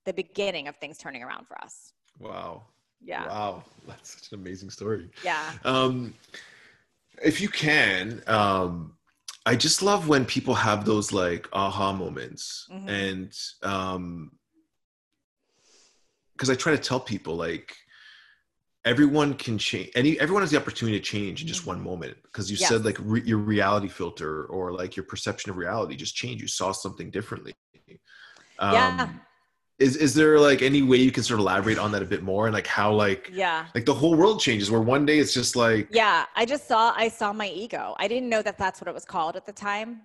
the 0.06 0.14
beginning 0.14 0.68
of 0.68 0.76
things 0.78 0.98
turning 0.98 1.22
around 1.22 1.46
for 1.46 1.56
us. 1.64 1.94
Wow. 2.20 2.64
Yeah. 3.04 3.28
Wow. 3.28 3.64
That's 3.88 4.16
such 4.16 4.32
an 4.32 4.40
amazing 4.40 4.72
story. 4.72 5.12
Yeah. 5.24 5.52
Um, 5.64 6.16
if 7.24 7.40
you 7.40 7.50
can, 7.50 8.24
um, 8.26 8.98
I 9.46 9.56
just 9.56 9.84
love 9.84 10.08
when 10.08 10.26
people 10.26 10.56
have 10.56 10.86
those 10.86 11.12
like 11.12 11.48
aha 11.54 11.94
moments 11.94 12.68
mm-hmm. 12.72 12.90
and, 12.90 13.34
um, 13.62 14.32
cause 16.38 16.50
I 16.50 16.56
try 16.56 16.72
to 16.72 16.82
tell 16.82 17.00
people 17.00 17.36
like, 17.36 17.76
everyone 18.86 19.34
can 19.34 19.58
change 19.58 19.90
any 19.96 20.20
everyone 20.20 20.44
has 20.44 20.52
the 20.52 20.58
opportunity 20.58 20.98
to 21.00 21.04
change 21.04 21.42
in 21.42 21.48
just 21.48 21.66
one 21.66 21.78
mm-hmm. 21.78 21.86
moment 21.86 22.18
because 22.24 22.50
you 22.50 22.56
said 22.58 22.86
like 22.86 22.98
re- 23.02 23.24
your 23.26 23.40
reality 23.40 23.88
filter 23.88 24.46
or 24.46 24.72
like 24.72 24.96
your 24.96 25.04
perception 25.06 25.50
of 25.50 25.58
reality 25.58 25.96
just 25.96 26.16
changed. 26.16 26.42
You 26.42 26.48
saw 26.48 26.72
something 26.72 27.10
differently. 27.10 27.54
Um, 28.60 28.74
yeah 28.74 29.10
is 29.78 29.98
is 29.98 30.14
there 30.14 30.40
like 30.40 30.62
any 30.62 30.82
way 30.82 30.98
you 30.98 31.12
can 31.12 31.24
sort 31.24 31.40
of 31.40 31.42
elaborate 31.42 31.78
on 31.78 31.92
that 31.92 32.02
a 32.02 32.06
bit 32.06 32.24
more? 32.24 32.48
And 32.48 32.54
like 32.54 32.68
how 32.68 32.94
like 32.94 33.30
yeah. 33.34 33.66
like 33.76 33.86
the 33.86 33.94
whole 33.94 34.16
world 34.16 34.40
changes 34.40 34.72
where 34.72 34.82
one 34.82 35.06
day 35.06 35.20
it's 35.20 35.34
just 35.34 35.56
like 35.56 35.88
yeah 35.92 36.26
i 36.36 36.46
just 36.46 36.68
saw 36.68 36.94
i 36.96 37.10
saw 37.10 37.34
my 37.34 37.48
ego. 37.48 37.96
I 38.00 38.08
didn't 38.08 38.30
know 38.30 38.42
that 38.42 38.58
that's 38.58 38.80
what 38.80 38.88
it 38.88 38.94
was 38.94 39.06
called 39.06 39.36
at 39.36 39.46
the 39.46 39.52
time. 39.52 40.02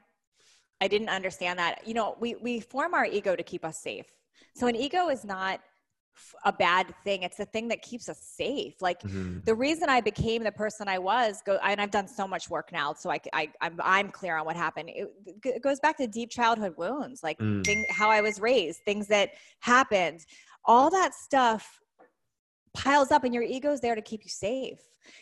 I 0.80 0.88
didn't 0.88 1.08
understand 1.08 1.58
that. 1.58 1.86
You 1.86 1.94
know 1.94 2.16
we 2.18 2.34
we 2.36 2.60
form 2.60 2.94
our 2.94 3.06
ego 3.06 3.36
to 3.36 3.42
keep 3.42 3.64
us 3.64 3.78
safe. 3.78 4.06
So 4.56 4.66
an 4.66 4.74
ego 4.74 5.08
is 5.08 5.24
not 5.24 5.60
a 6.44 6.52
bad 6.52 6.94
thing. 7.04 7.22
It's 7.22 7.36
the 7.36 7.44
thing 7.44 7.68
that 7.68 7.82
keeps 7.82 8.08
us 8.08 8.18
safe. 8.20 8.74
Like 8.80 9.00
mm-hmm. 9.02 9.40
the 9.44 9.54
reason 9.54 9.88
I 9.88 10.00
became 10.00 10.42
the 10.42 10.52
person 10.52 10.88
I 10.88 10.98
was, 10.98 11.42
go, 11.44 11.58
and 11.62 11.80
I've 11.80 11.90
done 11.90 12.08
so 12.08 12.26
much 12.26 12.50
work 12.50 12.72
now, 12.72 12.92
so 12.94 13.10
I, 13.10 13.20
I 13.32 13.48
I'm, 13.60 13.78
I'm 13.82 14.10
clear 14.10 14.36
on 14.36 14.46
what 14.46 14.56
happened. 14.56 14.90
It, 14.90 15.12
it 15.44 15.62
goes 15.62 15.80
back 15.80 15.96
to 15.98 16.06
deep 16.06 16.30
childhood 16.30 16.74
wounds, 16.76 17.22
like 17.22 17.38
mm. 17.38 17.64
thing, 17.64 17.84
how 17.90 18.10
I 18.10 18.20
was 18.20 18.40
raised, 18.40 18.80
things 18.84 19.06
that 19.08 19.30
happened, 19.60 20.24
all 20.64 20.90
that 20.90 21.14
stuff 21.14 21.80
piles 22.74 23.10
up, 23.10 23.24
and 23.24 23.34
your 23.34 23.42
ego's 23.42 23.80
there 23.80 23.94
to 23.94 24.02
keep 24.02 24.22
you 24.22 24.30
safe. 24.30 24.78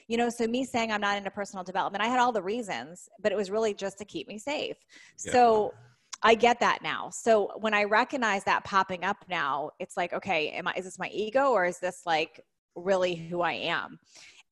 You 0.06 0.16
know, 0.16 0.28
so 0.28 0.46
me 0.46 0.64
saying 0.64 0.92
I'm 0.92 1.00
not 1.00 1.16
into 1.16 1.30
personal 1.30 1.64
development, 1.64 2.02
I 2.02 2.08
had 2.08 2.18
all 2.18 2.32
the 2.32 2.42
reasons, 2.42 3.08
but 3.20 3.32
it 3.32 3.36
was 3.36 3.50
really 3.50 3.74
just 3.74 3.98
to 3.98 4.04
keep 4.04 4.28
me 4.28 4.38
safe. 4.38 4.76
Yeah. 5.24 5.32
So 5.32 5.74
I 6.22 6.34
get 6.34 6.58
that 6.60 6.80
now. 6.82 7.10
So 7.10 7.52
when 7.60 7.74
I 7.74 7.84
recognize 7.84 8.44
that 8.44 8.64
popping 8.64 9.04
up 9.04 9.24
now, 9.28 9.70
it's 9.78 9.96
like, 9.96 10.12
okay, 10.12 10.50
am 10.50 10.66
I, 10.66 10.74
is 10.76 10.84
this 10.84 10.98
my 10.98 11.08
ego 11.08 11.50
or 11.50 11.64
is 11.64 11.78
this 11.78 12.02
like 12.06 12.40
really 12.74 13.14
who 13.14 13.40
I 13.40 13.52
am? 13.52 13.98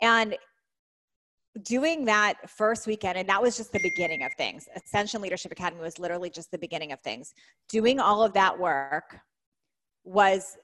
And 0.00 0.36
doing 1.62 2.04
that 2.04 2.48
first 2.48 2.86
weekend, 2.86 3.18
and 3.18 3.28
that 3.28 3.40
was 3.40 3.56
just 3.56 3.72
the 3.72 3.80
beginning 3.82 4.22
of 4.22 4.30
things. 4.36 4.68
Ascension 4.76 5.20
Leadership 5.22 5.50
Academy 5.50 5.82
was 5.82 5.98
literally 5.98 6.30
just 6.30 6.50
the 6.50 6.58
beginning 6.58 6.92
of 6.92 7.00
things. 7.00 7.32
Doing 7.68 7.98
all 7.98 8.22
of 8.22 8.32
that 8.34 8.56
work 8.58 9.18
was 10.04 10.56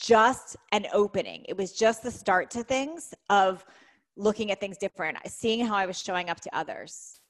just 0.00 0.56
an 0.72 0.86
opening. 0.92 1.44
It 1.48 1.56
was 1.56 1.72
just 1.72 2.02
the 2.02 2.10
start 2.10 2.50
to 2.52 2.64
things 2.64 3.12
of 3.28 3.64
looking 4.16 4.50
at 4.50 4.58
things 4.58 4.78
different, 4.78 5.18
seeing 5.26 5.64
how 5.64 5.74
I 5.74 5.86
was 5.86 6.00
showing 6.00 6.30
up 6.30 6.40
to 6.40 6.56
others 6.56 7.20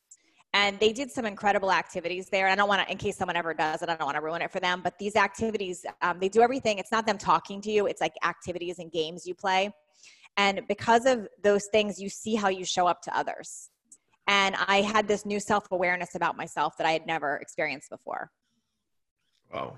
and 0.55 0.79
they 0.79 0.93
did 0.93 1.11
some 1.11 1.27
incredible 1.27 1.73
activities 1.73 2.29
there. 2.29 2.47
I 2.47 2.55
don't 2.55 2.69
want 2.69 2.87
to, 2.87 2.91
in 2.91 2.97
case 2.97 3.17
someone 3.17 3.35
ever 3.35 3.53
does 3.55 3.83
it, 3.83 3.89
I 3.89 3.97
don't 3.97 4.07
want 4.07 4.17
to 4.17 4.23
ruin 4.23 4.41
it 4.41 4.53
for 4.53 4.61
them. 4.61 4.83
But 4.83 4.97
these 5.01 5.17
activities, 5.17 5.85
um, 6.01 6.21
they 6.21 6.29
do 6.29 6.43
everything. 6.43 6.79
It's 6.79 6.93
not 6.93 7.07
them 7.07 7.19
talking 7.19 7.61
to 7.63 7.73
you. 7.73 7.87
It's 7.87 8.01
like 8.01 8.15
activities 8.25 8.79
and 8.79 8.91
games 8.91 9.27
you 9.27 9.35
play. 9.35 9.73
And 10.37 10.61
because 10.69 11.07
of 11.07 11.27
those 11.43 11.67
things, 11.73 12.01
you 12.01 12.09
see 12.09 12.37
how 12.37 12.49
you 12.49 12.65
show 12.65 12.87
up 12.87 13.03
to 13.03 13.17
others. 13.17 13.71
And 14.29 14.55
I 14.69 14.83
had 14.83 15.09
this 15.09 15.27
new 15.27 15.41
self 15.41 15.67
awareness 15.73 16.15
about 16.15 16.37
myself 16.37 16.77
that 16.79 16.87
I 16.87 16.93
had 16.93 17.05
never 17.05 17.37
experienced 17.37 17.91
before. 17.91 18.31
Wow. 19.53 19.77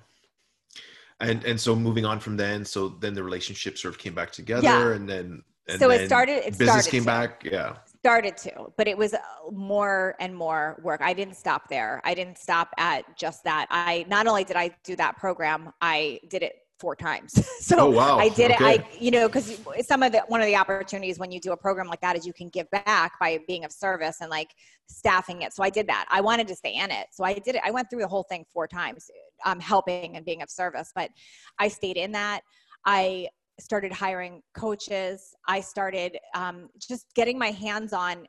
And 1.20 1.42
and 1.44 1.58
so 1.58 1.74
moving 1.74 2.04
on 2.04 2.20
from 2.20 2.36
then, 2.36 2.66
so 2.66 2.90
then 2.90 3.14
the 3.14 3.24
relationship 3.24 3.78
sort 3.78 3.94
of 3.94 3.98
came 3.98 4.14
back 4.14 4.30
together, 4.30 4.62
yeah. 4.62 4.92
and 4.92 5.08
then 5.08 5.42
and 5.66 5.80
so 5.80 5.90
it 5.90 6.06
started. 6.06 6.46
It 6.46 6.58
business 6.58 6.68
started 6.68 6.90
came 6.90 7.02
to. 7.02 7.06
back. 7.06 7.44
Yeah 7.44 7.76
started 8.06 8.36
to 8.36 8.52
but 8.76 8.86
it 8.86 8.96
was 8.96 9.14
uh, 9.14 9.18
more 9.50 10.14
and 10.20 10.34
more 10.34 10.80
work. 10.82 11.00
I 11.02 11.12
didn't 11.12 11.34
stop 11.34 11.68
there. 11.68 12.00
I 12.04 12.14
didn't 12.14 12.38
stop 12.38 12.68
at 12.78 13.16
just 13.16 13.42
that. 13.44 13.66
I 13.70 14.06
not 14.08 14.26
only 14.26 14.44
did 14.44 14.56
i 14.56 14.70
do 14.84 14.94
that 14.96 15.16
program 15.16 15.72
i 15.80 16.20
did 16.28 16.42
it 16.42 16.54
four 16.78 16.94
times. 16.94 17.32
So 17.66 17.76
oh, 17.80 17.90
wow. 17.90 18.18
i 18.18 18.28
did 18.28 18.52
okay. 18.52 18.74
it 18.74 18.80
i 18.82 18.88
you 19.00 19.10
know 19.10 19.26
because 19.26 19.60
some 19.90 20.04
of 20.04 20.12
the 20.12 20.22
one 20.28 20.40
of 20.40 20.46
the 20.46 20.54
opportunities 20.54 21.18
when 21.18 21.32
you 21.32 21.40
do 21.40 21.50
a 21.50 21.56
program 21.56 21.88
like 21.88 22.00
that 22.00 22.14
is 22.16 22.24
you 22.24 22.32
can 22.32 22.48
give 22.48 22.70
back 22.70 23.18
by 23.18 23.40
being 23.48 23.64
of 23.64 23.72
service 23.72 24.18
and 24.20 24.30
like 24.30 24.50
staffing 24.86 25.42
it. 25.42 25.52
So 25.52 25.64
i 25.64 25.70
did 25.70 25.86
that. 25.88 26.06
I 26.08 26.20
wanted 26.20 26.46
to 26.48 26.54
stay 26.54 26.74
in 26.76 26.90
it. 26.92 27.06
So 27.10 27.24
i 27.24 27.32
did 27.34 27.56
it. 27.56 27.62
I 27.64 27.72
went 27.72 27.90
through 27.90 28.02
the 28.06 28.12
whole 28.14 28.26
thing 28.30 28.44
four 28.54 28.68
times 28.68 29.10
um, 29.44 29.58
helping 29.58 30.16
and 30.16 30.24
being 30.24 30.42
of 30.42 30.50
service 30.50 30.92
but 30.94 31.10
i 31.58 31.66
stayed 31.68 31.96
in 31.96 32.12
that. 32.12 32.42
I 32.84 33.28
started 33.58 33.92
hiring 33.92 34.42
coaches. 34.56 35.34
I 35.48 35.60
started 35.60 36.18
um, 36.34 36.68
just 36.78 37.06
getting 37.14 37.38
my 37.38 37.50
hands 37.50 37.92
on 37.92 38.26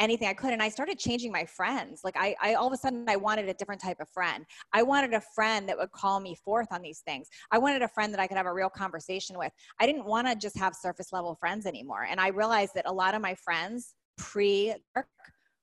anything 0.00 0.28
I 0.28 0.34
could. 0.34 0.52
And 0.52 0.62
I 0.62 0.68
started 0.68 0.98
changing 0.98 1.30
my 1.30 1.44
friends. 1.44 2.00
Like 2.02 2.16
I, 2.16 2.34
I 2.42 2.54
all 2.54 2.66
of 2.66 2.72
a 2.72 2.76
sudden 2.76 3.04
I 3.08 3.16
wanted 3.16 3.48
a 3.48 3.54
different 3.54 3.80
type 3.80 3.98
of 4.00 4.08
friend. 4.08 4.44
I 4.72 4.82
wanted 4.82 5.14
a 5.14 5.22
friend 5.34 5.68
that 5.68 5.78
would 5.78 5.92
call 5.92 6.20
me 6.20 6.34
forth 6.44 6.68
on 6.72 6.82
these 6.82 7.00
things. 7.06 7.28
I 7.50 7.58
wanted 7.58 7.82
a 7.82 7.88
friend 7.88 8.12
that 8.12 8.20
I 8.20 8.26
could 8.26 8.36
have 8.36 8.46
a 8.46 8.52
real 8.52 8.70
conversation 8.70 9.38
with. 9.38 9.52
I 9.80 9.86
didn't 9.86 10.04
want 10.04 10.26
to 10.26 10.34
just 10.34 10.58
have 10.58 10.74
surface 10.74 11.12
level 11.12 11.36
friends 11.38 11.66
anymore. 11.66 12.06
And 12.08 12.20
I 12.20 12.28
realized 12.28 12.72
that 12.74 12.86
a 12.86 12.92
lot 12.92 13.14
of 13.14 13.22
my 13.22 13.34
friends 13.36 13.94
pre 14.18 14.74
work 14.96 15.06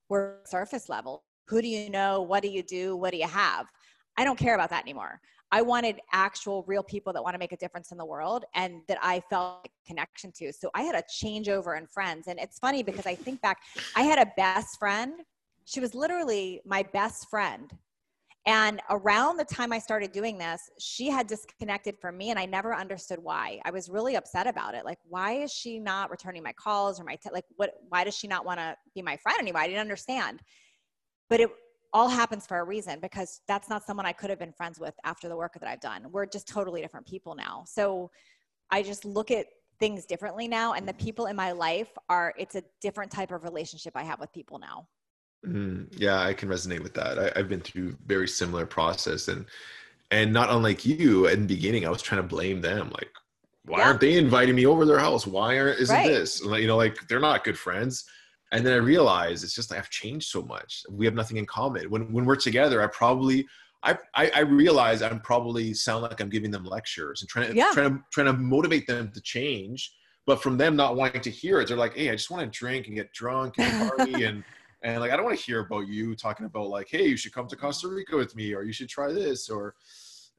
were 0.09 0.39
surface 0.45 0.89
level. 0.89 1.23
Who 1.47 1.61
do 1.61 1.67
you 1.67 1.89
know? 1.89 2.21
What 2.21 2.43
do 2.43 2.49
you 2.49 2.63
do? 2.63 2.95
What 2.95 3.11
do 3.11 3.17
you 3.17 3.27
have? 3.27 3.65
I 4.17 4.23
don't 4.23 4.37
care 4.37 4.55
about 4.55 4.69
that 4.69 4.83
anymore. 4.83 5.19
I 5.51 5.61
wanted 5.61 5.99
actual 6.13 6.63
real 6.67 6.83
people 6.83 7.11
that 7.13 7.23
want 7.23 7.33
to 7.33 7.39
make 7.39 7.51
a 7.51 7.57
difference 7.57 7.91
in 7.91 7.97
the 7.97 8.05
world 8.05 8.45
and 8.55 8.81
that 8.87 8.97
I 9.01 9.21
felt 9.29 9.67
connection 9.85 10.31
to. 10.37 10.53
So 10.53 10.69
I 10.73 10.83
had 10.83 10.95
a 10.95 11.03
changeover 11.23 11.77
in 11.77 11.87
friends. 11.87 12.27
And 12.27 12.39
it's 12.39 12.57
funny 12.57 12.83
because 12.83 13.05
I 13.05 13.15
think 13.15 13.41
back, 13.41 13.59
I 13.95 14.03
had 14.03 14.19
a 14.19 14.31
best 14.37 14.79
friend. 14.79 15.13
She 15.65 15.79
was 15.79 15.93
literally 15.93 16.61
my 16.65 16.83
best 16.93 17.27
friend. 17.29 17.71
And 18.47 18.81
around 18.89 19.37
the 19.37 19.45
time 19.45 19.71
I 19.71 19.77
started 19.77 20.11
doing 20.11 20.37
this, 20.37 20.61
she 20.79 21.09
had 21.09 21.27
disconnected 21.27 21.95
from 21.99 22.17
me 22.17 22.31
and 22.31 22.39
I 22.39 22.45
never 22.45 22.73
understood 22.73 23.19
why. 23.21 23.59
I 23.65 23.71
was 23.71 23.87
really 23.87 24.15
upset 24.15 24.47
about 24.47 24.73
it. 24.73 24.83
Like, 24.83 24.97
why 25.03 25.33
is 25.33 25.51
she 25.51 25.79
not 25.79 26.09
returning 26.09 26.41
my 26.41 26.53
calls 26.53 26.99
or 26.99 27.03
my, 27.03 27.17
like, 27.31 27.45
what, 27.57 27.73
why 27.89 28.03
does 28.03 28.15
she 28.15 28.27
not 28.27 28.43
want 28.43 28.59
to 28.59 28.75
be 28.95 29.03
my 29.03 29.17
friend 29.17 29.37
anymore? 29.39 29.61
I 29.61 29.67
didn't 29.67 29.81
understand. 29.81 30.39
But 31.29 31.41
it, 31.41 31.49
all 31.93 32.07
happens 32.07 32.47
for 32.47 32.59
a 32.59 32.63
reason 32.63 32.99
because 33.01 33.41
that's 33.47 33.69
not 33.69 33.85
someone 33.85 34.05
I 34.05 34.13
could 34.13 34.29
have 34.29 34.39
been 34.39 34.53
friends 34.53 34.79
with 34.79 34.93
after 35.03 35.27
the 35.27 35.35
work 35.35 35.53
that 35.59 35.67
I've 35.67 35.81
done. 35.81 36.05
We're 36.11 36.25
just 36.25 36.47
totally 36.47 36.81
different 36.81 37.05
people 37.05 37.35
now. 37.35 37.63
So 37.67 38.11
I 38.69 38.81
just 38.81 39.03
look 39.03 39.31
at 39.31 39.47
things 39.79 40.05
differently 40.05 40.47
now 40.47 40.73
and 40.73 40.87
the 40.87 40.93
people 40.93 41.25
in 41.25 41.35
my 41.35 41.51
life 41.51 41.89
are 42.07 42.33
it's 42.37 42.55
a 42.55 42.63
different 42.81 43.11
type 43.11 43.31
of 43.31 43.43
relationship 43.43 43.93
I 43.95 44.03
have 44.03 44.19
with 44.19 44.31
people 44.31 44.59
now. 44.59 44.87
Mm, 45.45 45.87
yeah, 45.97 46.21
I 46.21 46.33
can 46.33 46.49
resonate 46.49 46.83
with 46.83 46.93
that. 46.93 47.17
I, 47.17 47.37
have 47.37 47.49
been 47.49 47.61
through 47.61 47.97
very 48.05 48.27
similar 48.27 48.65
process 48.65 49.27
and 49.27 49.45
and 50.11 50.31
not 50.31 50.49
unlike 50.49 50.85
you 50.85 51.27
in 51.27 51.41
the 51.41 51.55
beginning, 51.55 51.85
I 51.85 51.89
was 51.89 52.01
trying 52.01 52.21
to 52.21 52.27
blame 52.27 52.61
them 52.61 52.89
like 52.91 53.09
why 53.65 53.79
yeah. 53.79 53.87
aren't 53.87 54.01
they 54.01 54.17
inviting 54.17 54.55
me 54.55 54.65
over 54.65 54.85
their 54.85 54.99
house? 54.99 55.27
Why 55.27 55.57
aren't 55.57 55.79
isn't 55.79 55.95
right. 55.95 56.07
this? 56.07 56.41
You 56.41 56.67
know, 56.67 56.77
like 56.77 57.07
they're 57.07 57.19
not 57.19 57.43
good 57.43 57.57
friends 57.57 58.05
and 58.51 58.65
then 58.65 58.73
i 58.73 58.77
realized 58.77 59.43
it's 59.43 59.55
just 59.55 59.71
like 59.71 59.79
i've 59.79 59.89
changed 59.89 60.29
so 60.29 60.41
much. 60.41 60.83
We 60.89 61.05
have 61.05 61.15
nothing 61.15 61.37
in 61.37 61.45
common. 61.45 61.89
When 61.89 62.11
when 62.11 62.25
we're 62.25 62.35
together 62.35 62.81
i 62.81 62.87
probably 62.87 63.47
I, 63.83 63.97
I, 64.13 64.31
I 64.35 64.39
realize 64.41 65.01
I'm 65.01 65.21
probably 65.21 65.73
sound 65.73 66.03
like 66.03 66.21
I'm 66.21 66.29
giving 66.29 66.51
them 66.51 66.63
lectures 66.63 67.21
and 67.21 67.29
trying 67.29 67.49
to, 67.49 67.55
yeah. 67.55 67.71
trying 67.73 67.89
to 67.89 67.99
trying 68.11 68.27
to 68.27 68.33
motivate 68.33 68.85
them 68.85 69.11
to 69.11 69.21
change, 69.21 69.91
but 70.27 70.43
from 70.43 70.55
them 70.55 70.75
not 70.75 70.95
wanting 70.95 71.21
to 71.21 71.31
hear 71.31 71.61
it, 71.61 71.67
they're 71.67 71.77
like, 71.77 71.95
"Hey, 71.95 72.09
I 72.09 72.13
just 72.13 72.29
want 72.29 72.43
to 72.43 72.59
drink 72.59 72.85
and 72.85 72.95
get 72.95 73.11
drunk 73.11 73.55
and 73.57 73.89
party 73.89 74.23
and 74.25 74.43
and 74.83 74.99
like 74.99 75.11
I 75.11 75.15
don't 75.15 75.25
want 75.25 75.37
to 75.37 75.45
hear 75.45 75.59
about 75.59 75.87
you 75.87 76.15
talking 76.15 76.45
about 76.45 76.69
like, 76.69 76.87
hey, 76.89 77.05
you 77.07 77.17
should 77.17 77.33
come 77.33 77.47
to 77.47 77.55
Costa 77.55 77.87
Rica 77.87 78.17
with 78.17 78.35
me 78.35 78.53
or 78.53 78.63
you 78.63 78.73
should 78.73 78.89
try 78.89 79.11
this 79.11 79.49
or, 79.49 79.75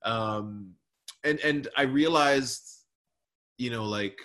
um, 0.05 0.75
and 1.25 1.39
and 1.41 1.69
I 1.77 1.83
realized, 1.83 2.85
you 3.59 3.71
know, 3.71 3.85
like 3.85 4.19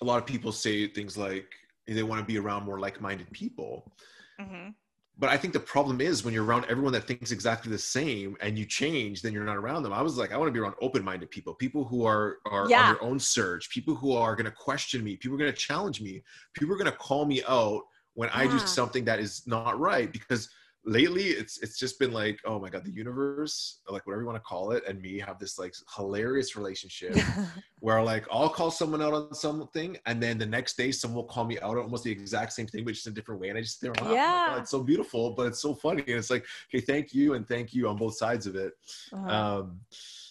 a 0.00 0.04
lot 0.04 0.18
of 0.18 0.26
people 0.26 0.52
say 0.52 0.86
things 0.86 1.18
like, 1.18 1.46
they 1.86 2.02
want 2.02 2.20
to 2.20 2.24
be 2.26 2.38
around 2.38 2.64
more 2.64 2.78
like-minded 2.78 3.30
people 3.32 3.92
mm-hmm. 4.40 4.70
but 5.18 5.28
i 5.30 5.36
think 5.36 5.52
the 5.52 5.60
problem 5.60 6.00
is 6.00 6.24
when 6.24 6.32
you're 6.32 6.44
around 6.44 6.64
everyone 6.68 6.92
that 6.92 7.06
thinks 7.06 7.32
exactly 7.32 7.70
the 7.70 7.78
same 7.78 8.36
and 8.40 8.58
you 8.58 8.64
change 8.64 9.22
then 9.22 9.32
you're 9.32 9.44
not 9.44 9.56
around 9.56 9.82
them 9.82 9.92
i 9.92 10.02
was 10.02 10.16
like 10.16 10.32
i 10.32 10.36
want 10.36 10.48
to 10.48 10.52
be 10.52 10.60
around 10.60 10.74
open-minded 10.80 11.30
people 11.30 11.54
people 11.54 11.84
who 11.84 12.04
are 12.04 12.38
are 12.46 12.68
yeah. 12.68 12.82
on 12.82 12.94
their 12.94 13.02
own 13.02 13.18
search 13.18 13.70
people 13.70 13.94
who 13.94 14.12
are 14.12 14.34
going 14.36 14.46
to 14.46 14.52
question 14.52 15.02
me 15.02 15.16
people 15.16 15.34
are 15.34 15.38
going 15.38 15.52
to 15.52 15.56
challenge 15.56 16.00
me 16.00 16.22
people 16.54 16.74
are 16.74 16.78
going 16.78 16.90
to 16.90 16.96
call 16.98 17.24
me 17.24 17.42
out 17.48 17.82
when 18.14 18.28
yeah. 18.28 18.40
i 18.40 18.46
do 18.46 18.58
something 18.58 19.04
that 19.04 19.18
is 19.18 19.42
not 19.46 19.78
right 19.78 20.12
because 20.12 20.48
lately 20.84 21.26
it's 21.26 21.62
it's 21.62 21.78
just 21.78 21.98
been 21.98 22.12
like 22.12 22.40
oh 22.44 22.58
my 22.58 22.68
god 22.68 22.84
the 22.84 22.90
universe 22.90 23.82
like 23.88 24.04
whatever 24.06 24.22
you 24.22 24.26
want 24.26 24.36
to 24.36 24.40
call 24.40 24.72
it 24.72 24.82
and 24.88 25.00
me 25.00 25.18
have 25.18 25.38
this 25.38 25.56
like 25.56 25.72
hilarious 25.96 26.56
relationship 26.56 27.16
where 27.80 28.02
like 28.02 28.26
i'll 28.32 28.48
call 28.48 28.70
someone 28.70 29.00
out 29.00 29.14
on 29.14 29.32
something 29.32 29.96
and 30.06 30.20
then 30.20 30.38
the 30.38 30.46
next 30.46 30.76
day 30.76 30.90
someone 30.90 31.16
will 31.16 31.24
call 31.24 31.44
me 31.44 31.58
out 31.60 31.76
on 31.76 31.84
almost 31.84 32.02
the 32.02 32.10
exact 32.10 32.52
same 32.52 32.66
thing 32.66 32.84
but 32.84 32.94
just 32.94 33.06
in 33.06 33.12
a 33.12 33.14
different 33.14 33.40
way 33.40 33.48
and 33.48 33.56
i 33.56 33.60
just 33.60 33.80
think 33.80 33.94
oh, 34.02 34.12
yeah. 34.12 34.58
it's 34.58 34.70
so 34.70 34.82
beautiful 34.82 35.30
but 35.30 35.46
it's 35.46 35.60
so 35.60 35.74
funny. 35.74 36.02
And 36.02 36.18
it's 36.18 36.30
like 36.30 36.44
okay 36.68 36.80
thank 36.80 37.14
you 37.14 37.34
and 37.34 37.46
thank 37.46 37.72
you 37.72 37.88
on 37.88 37.96
both 37.96 38.16
sides 38.16 38.46
of 38.46 38.56
it. 38.56 38.72
Uh-huh. 39.12 39.28
um 39.28 39.80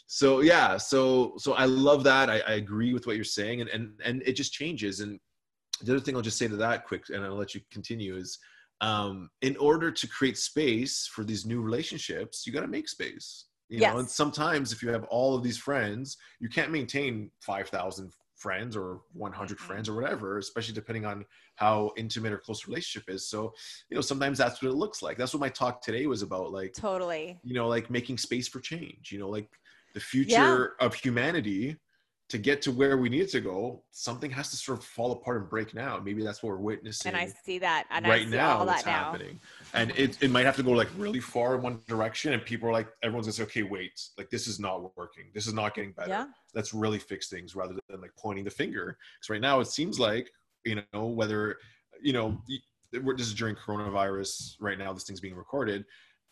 so 0.08 0.42
yeah 0.42 0.78
so 0.78 1.34
so 1.38 1.54
i 1.54 1.66
love 1.66 2.04
that. 2.04 2.30
I, 2.30 2.40
I 2.40 2.54
agree 2.54 2.94
with 2.94 3.08
what 3.08 3.16
you're 3.16 3.26
saying 3.26 3.62
and 3.62 3.70
and 3.70 4.00
and 4.04 4.24
it 4.26 4.34
just 4.34 4.54
changes. 4.54 5.00
And 5.00 5.20
the 5.82 5.94
other 5.94 6.02
thing 6.02 6.16
i'll 6.16 6.22
just 6.22 6.38
say 6.38 6.48
to 6.48 6.56
that 6.58 6.86
quick 6.86 7.06
and 7.10 7.24
i'll 7.24 7.36
let 7.36 7.56
you 7.56 7.62
continue 7.72 8.16
is 8.16 8.38
um, 8.82 9.30
in 9.42 9.56
order 9.58 9.92
to 9.92 10.08
create 10.08 10.38
space 10.38 11.08
for 11.08 11.24
these 11.24 11.46
new 11.46 11.62
relationships, 11.62 12.46
you 12.46 12.52
got 12.52 12.62
to 12.62 12.68
make 12.68 12.90
space. 12.90 13.46
You 13.70 13.80
yes. 13.80 13.94
know, 13.94 14.00
and 14.00 14.10
sometimes 14.10 14.74
if 14.74 14.84
you 14.84 14.90
have 14.90 15.06
all 15.06 15.36
of 15.36 15.44
these 15.44 15.58
friends, 15.58 16.18
you 16.40 16.50
can't 16.50 16.72
maintain 16.72 17.32
5,000 17.40 18.12
friends 18.36 18.76
or 18.76 19.02
100 19.14 19.56
mm-hmm. 19.56 19.66
friends 19.66 19.88
or 19.88 19.96
whatever, 19.96 20.40
especially 20.40 20.74
depending 20.74 21.06
on 21.06 21.24
how 21.56 21.92
intimate 21.96 22.34
or 22.34 22.40
close 22.40 22.68
relationship 22.68 23.10
is. 23.10 23.30
So, 23.30 23.54
you 23.90 23.96
know, 23.96 24.02
sometimes 24.02 24.40
that's 24.40 24.62
what 24.62 24.70
it 24.70 24.76
looks 24.76 25.02
like. 25.02 25.18
That's 25.18 25.34
what 25.34 25.40
my 25.40 25.50
talk 25.50 25.82
today 25.82 26.08
was 26.08 26.24
about. 26.24 26.52
Like, 26.52 26.74
totally, 26.74 27.40
you 27.44 27.54
know, 27.54 27.68
like 27.68 27.90
making 27.90 28.18
space 28.18 28.48
for 28.48 28.60
change, 28.60 29.12
you 29.12 29.20
know, 29.20 29.30
like 29.30 29.48
the 29.94 30.00
future 30.00 30.76
yeah. 30.80 30.86
of 30.86 30.96
humanity 30.96 31.78
to 32.32 32.38
get 32.38 32.62
to 32.62 32.72
where 32.72 32.98
we 32.98 33.10
need 33.10 33.28
to 33.28 33.42
go, 33.42 33.84
something 33.92 34.32
has 34.32 34.50
to 34.52 34.56
sort 34.56 34.80
of 34.80 34.86
fall 34.86 35.12
apart 35.12 35.42
and 35.42 35.50
break 35.50 35.74
now. 35.74 36.00
Maybe 36.00 36.24
that's 36.24 36.42
what 36.42 36.52
we're 36.52 36.60
witnessing. 36.60 37.12
And 37.12 37.22
I 37.22 37.28
see 37.28 37.60
that 37.60 37.88
and 37.92 38.08
right 38.08 38.26
now. 38.26 38.64
What's 38.64 38.84
happening, 38.84 39.38
and 39.74 39.92
it, 39.92 40.18
it 40.24 40.32
might 40.32 40.46
have 40.46 40.56
to 40.56 40.64
go 40.64 40.72
like 40.72 40.88
really 40.98 41.20
far 41.20 41.56
in 41.56 41.62
one 41.62 41.82
direction, 41.90 42.32
and 42.32 42.44
people 42.44 42.70
are 42.70 42.72
like, 42.72 42.88
everyone's 43.04 43.28
gonna 43.28 43.34
say, 43.34 43.44
okay, 43.44 43.64
wait, 43.64 44.02
like 44.18 44.30
this 44.30 44.48
is 44.48 44.62
not 44.62 44.96
working. 44.96 45.26
This 45.34 45.46
is 45.46 45.54
not 45.54 45.76
getting 45.76 45.92
better. 45.92 46.10
Yeah. 46.10 46.28
Let's 46.56 46.74
really 46.74 47.00
fix 47.00 47.28
things 47.28 47.54
rather 47.54 47.76
than 47.90 48.00
like 48.00 48.14
pointing 48.18 48.46
the 48.46 48.50
finger. 48.50 48.98
Because 49.20 49.30
right 49.30 49.42
now 49.42 49.60
it 49.60 49.68
seems 49.68 50.00
like 50.00 50.32
you 50.64 50.82
know 50.94 51.08
whether 51.08 51.58
you 52.02 52.14
know 52.14 52.42
this 52.94 53.28
is 53.28 53.34
during 53.34 53.56
coronavirus 53.56 54.56
right 54.62 54.78
now. 54.78 54.94
This 54.94 55.04
thing's 55.04 55.20
being 55.20 55.36
recorded. 55.36 55.84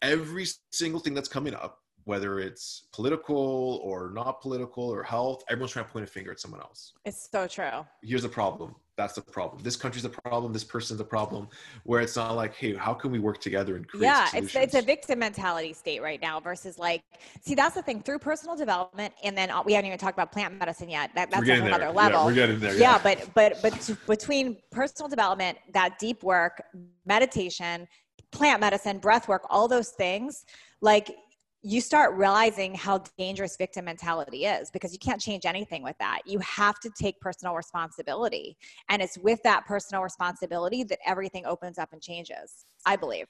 Every 0.02 0.46
single 0.72 1.02
thing 1.02 1.14
that's 1.14 1.28
coming 1.28 1.54
up 1.54 1.80
whether 2.10 2.40
it's 2.40 2.88
political 2.92 3.80
or 3.84 4.10
not 4.16 4.42
political 4.42 4.84
or 4.84 5.04
health, 5.04 5.44
everyone's 5.48 5.74
trying 5.74 5.86
to 5.86 5.92
point 5.92 6.04
a 6.04 6.08
finger 6.08 6.32
at 6.32 6.40
someone 6.40 6.60
else. 6.60 6.94
It's 7.06 7.30
so 7.32 7.46
true. 7.46 7.86
Here's 8.02 8.24
the 8.24 8.30
problem. 8.30 8.74
That's 8.98 9.14
the 9.14 9.22
problem. 9.22 9.62
This 9.62 9.76
country's 9.76 10.06
a 10.06 10.10
problem. 10.10 10.52
This 10.52 10.64
person's 10.64 11.00
a 11.00 11.04
problem. 11.06 11.48
Where 11.84 12.02
it's 12.02 12.16
not 12.16 12.36
like, 12.36 12.56
hey, 12.56 12.74
how 12.74 12.96
can 12.96 13.12
we 13.12 13.20
work 13.20 13.40
together 13.40 13.76
and 13.76 13.88
create? 13.88 14.06
Yeah, 14.06 14.26
solutions? 14.26 14.56
it's 14.56 14.74
it's 14.74 14.84
a 14.84 14.86
victim 14.86 15.20
mentality 15.20 15.72
state 15.72 16.02
right 16.02 16.20
now 16.20 16.40
versus 16.40 16.80
like, 16.80 17.04
see, 17.42 17.54
that's 17.54 17.76
the 17.76 17.84
thing. 17.84 18.02
Through 18.02 18.20
personal 18.20 18.58
development, 18.58 19.14
and 19.24 19.38
then 19.38 19.52
uh, 19.52 19.62
we 19.64 19.74
haven't 19.74 19.86
even 19.86 20.00
talked 20.00 20.18
about 20.18 20.32
plant 20.32 20.58
medicine 20.58 20.90
yet. 20.90 21.12
That, 21.14 21.30
that's 21.30 21.48
another 21.48 21.92
level. 21.92 22.20
Yeah, 22.20 22.26
we're 22.26 22.34
getting 22.34 22.60
there. 22.60 22.74
Yeah, 22.74 22.96
yeah 22.96 23.00
but 23.02 23.30
but 23.36 23.62
but 23.62 23.96
between 24.08 24.58
personal 24.72 25.08
development, 25.08 25.60
that 25.74 26.00
deep 26.00 26.24
work, 26.24 26.64
meditation, 27.06 27.88
plant 28.32 28.60
medicine, 28.60 28.98
breath 28.98 29.28
work, 29.28 29.44
all 29.50 29.68
those 29.68 29.92
things, 29.92 30.46
like 30.82 31.16
you 31.62 31.82
start 31.82 32.16
realizing 32.16 32.74
how 32.74 33.04
dangerous 33.18 33.58
victim 33.58 33.86
mentality 33.86 34.46
is 34.46 34.72
because 34.72 34.94
you 34.94 35.00
can't 35.00 35.20
change 35.20 35.46
anything 35.46 35.84
with 35.84 35.98
that. 36.00 36.22
You 36.26 36.40
have 36.40 36.80
to 36.80 36.90
take 36.98 37.20
personal 37.20 37.54
responsibility. 37.54 38.56
And 38.88 39.02
it's 39.02 39.18
with 39.18 39.44
that 39.44 39.66
personal 39.66 40.02
responsibility 40.02 40.84
that 40.84 41.00
everything 41.06 41.46
opens 41.46 41.78
up 41.78 41.90
and 41.92 42.02
changes, 42.02 42.66
I 42.86 42.96
believe. 42.96 43.26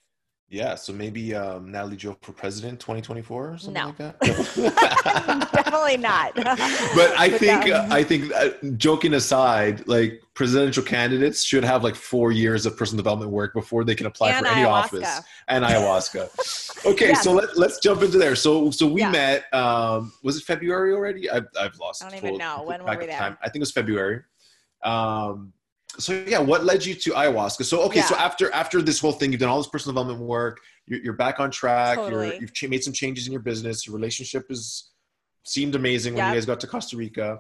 Yeah, 0.52 0.74
so 0.74 0.94
maybe 0.94 1.36
um, 1.36 1.72
Natalie 1.72 1.96
Jill 1.96 2.18
for 2.24 2.32
president 2.32 2.80
2024 2.80 3.50
or 3.52 3.58
something 3.60 3.74
no. 3.74 3.86
like 3.90 3.98
that. 3.98 4.20
Definitely 5.54 5.98
not. 5.98 6.34
but 6.36 7.16
I 7.16 7.30
but 7.30 7.40
think 7.40 7.70
uh, 7.70 7.86
I 7.92 8.04
think 8.04 8.34
uh, 8.34 8.50
joking 8.76 9.14
aside, 9.14 9.88
like 9.88 10.24
presidential 10.34 10.82
candidates 10.82 11.44
should 11.44 11.64
have 11.64 11.84
like 11.84 11.94
four 11.94 12.32
years 12.32 12.66
of 12.66 12.76
personal 12.76 12.98
development 12.98 13.30
work 13.30 13.54
before 13.54 13.84
they 13.84 13.94
can 13.94 14.08
apply 14.08 14.32
and 14.32 14.44
for 14.44 14.52
any 14.52 14.64
office 14.66 15.22
and 15.50 15.64
ayahuasca. 15.64 16.66
Okay, 16.86 17.10
yes. 17.10 17.24
so 17.26 17.34
let, 17.34 17.58
let's 17.58 17.78
jump 17.80 18.02
into 18.02 18.18
there. 18.18 18.36
So 18.36 18.72
so 18.72 18.88
we 18.88 19.02
yeah. 19.02 19.12
met. 19.12 19.54
Um, 19.54 20.14
was 20.24 20.38
it 20.38 20.46
February 20.46 20.94
already? 20.94 21.30
I've 21.30 21.46
I've 21.60 21.78
lost. 21.78 22.04
I 22.04 22.10
don't 22.10 22.18
even 22.18 22.38
know 22.38 22.64
when 22.66 22.84
were 22.84 22.98
we 22.98 23.06
there. 23.06 23.20
Time. 23.20 23.38
I 23.42 23.50
think 23.50 23.58
it 23.58 23.60
was 23.60 23.72
February. 23.72 24.22
Um, 24.84 25.54
so 25.98 26.14
yeah 26.28 26.40
what 26.40 26.64
led 26.64 26.86
you 26.86 26.94
to 26.94 27.12
ayahuasca 27.12 27.66
so 27.66 27.82
okay 27.82 28.00
yeah. 28.00 28.06
so 28.06 28.16
after 28.16 28.52
after 28.54 28.82
this 28.82 29.00
whole 29.00 29.12
thing 29.12 29.32
you've 29.32 29.42
done 29.42 29.50
all 29.50 29.58
this 29.58 29.68
personal 29.68 29.94
development 29.94 30.28
work 30.28 30.60
you're, 30.86 31.00
you're 31.00 31.14
back 31.14 31.40
on 31.40 31.50
track 31.50 31.98
totally. 31.98 32.36
you 32.36 32.42
have 32.42 32.54
ch- 32.54 32.68
made 32.68 32.84
some 32.84 32.94
changes 32.94 33.26
in 33.26 33.34
your 33.34 33.42
business 33.42 33.88
your 33.88 33.96
relationship 33.96 34.46
is 34.52 34.92
seemed 35.46 35.74
amazing 35.76 36.14
when 36.14 36.28
you 36.28 36.34
guys 36.34 36.46
got 36.46 36.60
to 36.60 36.68
costa 36.68 36.96
rica 36.96 37.40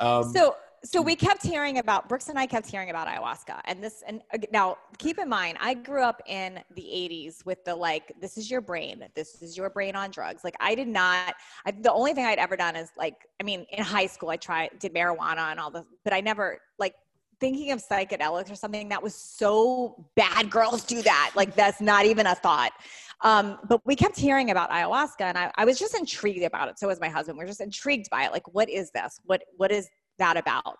um, 0.00 0.32
so 0.32 0.54
so 0.84 1.02
we 1.02 1.16
kept 1.16 1.42
hearing 1.44 1.78
about 1.78 2.08
brooks 2.08 2.28
and 2.28 2.38
i 2.38 2.46
kept 2.46 2.70
hearing 2.70 2.90
about 2.90 3.08
ayahuasca 3.08 3.60
and 3.64 3.82
this 3.82 4.04
and 4.06 4.22
now 4.52 4.76
keep 4.98 5.18
in 5.18 5.28
mind 5.28 5.58
i 5.60 5.74
grew 5.74 6.02
up 6.02 6.22
in 6.26 6.60
the 6.76 6.82
80s 6.82 7.44
with 7.44 7.64
the 7.64 7.74
like 7.74 8.12
this 8.20 8.38
is 8.38 8.48
your 8.48 8.60
brain 8.60 9.04
this 9.16 9.42
is 9.42 9.56
your 9.56 9.70
brain 9.70 9.96
on 9.96 10.10
drugs 10.10 10.44
like 10.44 10.54
i 10.60 10.76
did 10.76 10.86
not 10.86 11.34
I, 11.66 11.72
the 11.72 11.92
only 11.92 12.14
thing 12.14 12.26
i'd 12.26 12.38
ever 12.38 12.56
done 12.56 12.76
is 12.76 12.90
like 12.96 13.16
i 13.40 13.42
mean 13.42 13.66
in 13.72 13.82
high 13.82 14.06
school 14.06 14.30
i 14.30 14.36
tried 14.36 14.70
did 14.78 14.94
marijuana 14.94 15.50
and 15.50 15.58
all 15.58 15.70
the 15.70 15.84
but 16.04 16.12
i 16.12 16.20
never 16.20 16.60
like 16.78 16.94
thinking 17.40 17.72
of 17.72 17.82
psychedelics 17.84 18.50
or 18.50 18.54
something 18.54 18.88
that 18.88 19.02
was 19.02 19.14
so 19.14 20.06
bad 20.16 20.50
girls 20.50 20.84
do 20.84 21.02
that. 21.02 21.32
Like 21.34 21.54
that's 21.54 21.80
not 21.80 22.04
even 22.06 22.26
a 22.26 22.34
thought. 22.34 22.72
Um, 23.22 23.58
but 23.68 23.80
we 23.84 23.96
kept 23.96 24.16
hearing 24.16 24.50
about 24.50 24.70
ayahuasca 24.70 25.20
and 25.22 25.36
I, 25.36 25.50
I 25.56 25.64
was 25.64 25.78
just 25.78 25.94
intrigued 25.98 26.44
about 26.44 26.68
it. 26.68 26.78
So 26.78 26.86
was 26.86 27.00
my 27.00 27.08
husband. 27.08 27.38
We 27.38 27.44
are 27.44 27.48
just 27.48 27.60
intrigued 27.60 28.08
by 28.10 28.24
it. 28.24 28.32
Like 28.32 28.52
what 28.54 28.68
is 28.68 28.90
this? 28.92 29.20
What 29.24 29.42
what 29.56 29.72
is 29.72 29.88
that 30.18 30.36
about? 30.36 30.78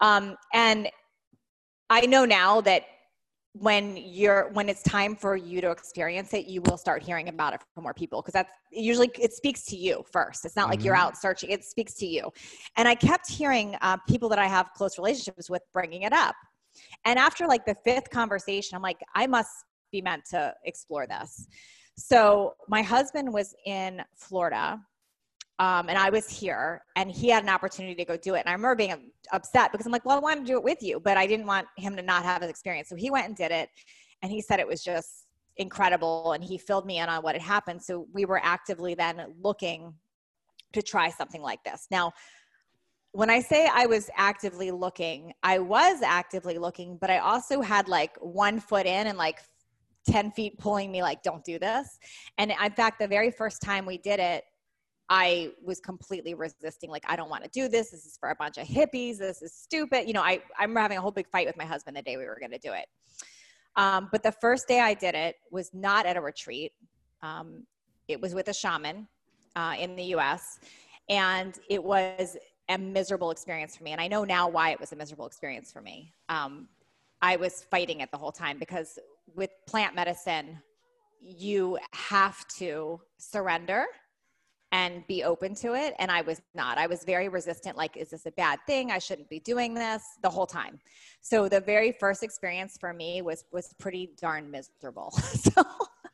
Um, 0.00 0.36
and 0.54 0.88
i 1.90 2.04
know 2.04 2.24
now 2.24 2.60
that 2.60 2.82
when 3.52 3.96
you're 3.96 4.50
when 4.52 4.68
it's 4.68 4.82
time 4.82 5.16
for 5.16 5.36
you 5.36 5.60
to 5.60 5.70
experience 5.70 6.34
it 6.34 6.46
you 6.46 6.60
will 6.62 6.76
start 6.76 7.02
hearing 7.02 7.28
about 7.28 7.54
it 7.54 7.60
from 7.74 7.82
more 7.82 7.94
people 7.94 8.20
because 8.20 8.34
that's 8.34 8.52
usually 8.70 9.10
it 9.18 9.32
speaks 9.32 9.64
to 9.64 9.76
you 9.76 10.04
first 10.12 10.44
it's 10.44 10.54
not 10.54 10.64
mm-hmm. 10.64 10.72
like 10.72 10.84
you're 10.84 10.94
mm-hmm. 10.94 11.06
out 11.06 11.16
searching 11.16 11.50
it 11.50 11.64
speaks 11.64 11.94
to 11.94 12.06
you 12.06 12.30
and 12.76 12.86
i 12.86 12.94
kept 12.94 13.28
hearing 13.28 13.74
uh, 13.80 13.96
people 14.08 14.28
that 14.28 14.38
i 14.38 14.46
have 14.46 14.70
close 14.74 14.98
relationships 14.98 15.48
with 15.48 15.62
bringing 15.72 16.02
it 16.02 16.12
up 16.12 16.36
and 17.04 17.18
after 17.18 17.46
like 17.46 17.64
the 17.64 17.74
fifth 17.84 18.10
conversation 18.10 18.76
i'm 18.76 18.82
like 18.82 19.00
i 19.14 19.26
must 19.26 19.50
be 19.90 20.02
meant 20.02 20.22
to 20.30 20.52
explore 20.64 21.06
this 21.06 21.48
so 21.96 22.54
my 22.68 22.82
husband 22.82 23.32
was 23.32 23.54
in 23.66 24.02
florida 24.14 24.78
um, 25.58 25.88
and 25.88 25.98
I 25.98 26.10
was 26.10 26.28
here, 26.28 26.82
and 26.94 27.10
he 27.10 27.28
had 27.28 27.42
an 27.42 27.48
opportunity 27.48 27.94
to 27.96 28.04
go 28.04 28.16
do 28.16 28.34
it. 28.34 28.40
And 28.40 28.48
I 28.48 28.52
remember 28.52 28.76
being 28.76 29.10
upset 29.32 29.72
because 29.72 29.86
I'm 29.86 29.92
like, 29.92 30.04
well, 30.04 30.16
I 30.16 30.20
want 30.20 30.40
to 30.40 30.46
do 30.46 30.56
it 30.56 30.62
with 30.62 30.82
you, 30.82 31.00
but 31.00 31.16
I 31.16 31.26
didn't 31.26 31.46
want 31.46 31.66
him 31.76 31.96
to 31.96 32.02
not 32.02 32.22
have 32.22 32.42
his 32.42 32.50
experience. 32.50 32.88
So 32.88 32.96
he 32.96 33.10
went 33.10 33.26
and 33.26 33.36
did 33.36 33.50
it, 33.50 33.68
and 34.22 34.30
he 34.30 34.40
said 34.40 34.60
it 34.60 34.68
was 34.68 34.84
just 34.84 35.26
incredible, 35.56 36.32
and 36.32 36.44
he 36.44 36.58
filled 36.58 36.86
me 36.86 36.98
in 36.98 37.08
on 37.08 37.22
what 37.22 37.34
had 37.34 37.42
happened. 37.42 37.82
So 37.82 38.06
we 38.12 38.24
were 38.24 38.40
actively 38.42 38.94
then 38.94 39.34
looking 39.42 39.94
to 40.74 40.82
try 40.82 41.10
something 41.10 41.42
like 41.42 41.64
this. 41.64 41.88
Now, 41.90 42.12
when 43.12 43.30
I 43.30 43.40
say 43.40 43.68
I 43.72 43.86
was 43.86 44.10
actively 44.16 44.70
looking, 44.70 45.32
I 45.42 45.58
was 45.58 46.02
actively 46.02 46.58
looking, 46.58 46.98
but 47.00 47.10
I 47.10 47.18
also 47.18 47.62
had 47.62 47.88
like 47.88 48.16
one 48.20 48.60
foot 48.60 48.86
in 48.86 49.06
and 49.08 49.18
like 49.18 49.40
10 50.08 50.30
feet 50.32 50.58
pulling 50.58 50.90
me, 50.90 51.02
like, 51.02 51.22
don't 51.22 51.44
do 51.44 51.58
this. 51.58 51.98
And 52.38 52.50
in 52.50 52.72
fact, 52.72 52.98
the 52.98 53.08
very 53.08 53.30
first 53.30 53.62
time 53.62 53.86
we 53.86 53.98
did 53.98 54.20
it, 54.20 54.44
I 55.10 55.52
was 55.64 55.80
completely 55.80 56.34
resisting, 56.34 56.90
like, 56.90 57.04
I 57.08 57.16
don't 57.16 57.30
want 57.30 57.44
to 57.44 57.50
do 57.50 57.68
this. 57.68 57.90
This 57.90 58.04
is 58.04 58.18
for 58.20 58.30
a 58.30 58.34
bunch 58.34 58.58
of 58.58 58.66
hippies. 58.66 59.18
This 59.18 59.40
is 59.40 59.54
stupid. 59.54 60.06
You 60.06 60.12
know, 60.12 60.22
I, 60.22 60.42
I 60.58 60.62
remember 60.62 60.80
having 60.80 60.98
a 60.98 61.00
whole 61.00 61.10
big 61.10 61.28
fight 61.28 61.46
with 61.46 61.56
my 61.56 61.64
husband 61.64 61.96
the 61.96 62.02
day 62.02 62.16
we 62.16 62.24
were 62.24 62.38
going 62.38 62.52
to 62.52 62.58
do 62.58 62.72
it. 62.72 62.86
Um, 63.76 64.08
but 64.12 64.22
the 64.22 64.32
first 64.32 64.68
day 64.68 64.80
I 64.80 64.92
did 64.94 65.14
it 65.14 65.36
was 65.50 65.70
not 65.72 66.04
at 66.04 66.16
a 66.16 66.20
retreat. 66.20 66.72
Um, 67.22 67.64
it 68.06 68.20
was 68.20 68.34
with 68.34 68.48
a 68.48 68.54
shaman 68.54 69.08
uh, 69.56 69.74
in 69.78 69.96
the 69.96 70.04
US. 70.16 70.60
And 71.08 71.58
it 71.70 71.82
was 71.82 72.36
a 72.68 72.76
miserable 72.76 73.30
experience 73.30 73.76
for 73.76 73.84
me. 73.84 73.92
And 73.92 74.00
I 74.00 74.08
know 74.08 74.24
now 74.24 74.48
why 74.48 74.70
it 74.70 74.80
was 74.80 74.92
a 74.92 74.96
miserable 74.96 75.26
experience 75.26 75.72
for 75.72 75.80
me. 75.80 76.12
Um, 76.28 76.68
I 77.22 77.36
was 77.36 77.64
fighting 77.70 78.00
it 78.00 78.10
the 78.10 78.18
whole 78.18 78.32
time 78.32 78.58
because 78.58 78.98
with 79.34 79.50
plant 79.66 79.94
medicine, 79.94 80.58
you 81.20 81.78
have 81.92 82.46
to 82.58 83.00
surrender 83.16 83.86
and 84.72 85.06
be 85.06 85.24
open 85.24 85.54
to 85.54 85.74
it 85.74 85.94
and 85.98 86.10
i 86.10 86.20
was 86.20 86.42
not. 86.54 86.76
I 86.78 86.86
was 86.86 87.04
very 87.04 87.28
resistant 87.28 87.76
like 87.76 87.96
is 87.96 88.10
this 88.10 88.26
a 88.26 88.30
bad 88.32 88.58
thing? 88.66 88.90
I 88.90 88.98
shouldn't 88.98 89.28
be 89.28 89.40
doing 89.40 89.74
this 89.74 90.02
the 90.22 90.28
whole 90.28 90.46
time. 90.46 90.78
So 91.20 91.48
the 91.48 91.60
very 91.60 91.92
first 91.92 92.22
experience 92.22 92.76
for 92.78 92.92
me 92.92 93.22
was 93.22 93.44
was 93.52 93.74
pretty 93.78 94.10
darn 94.20 94.50
miserable. 94.50 95.12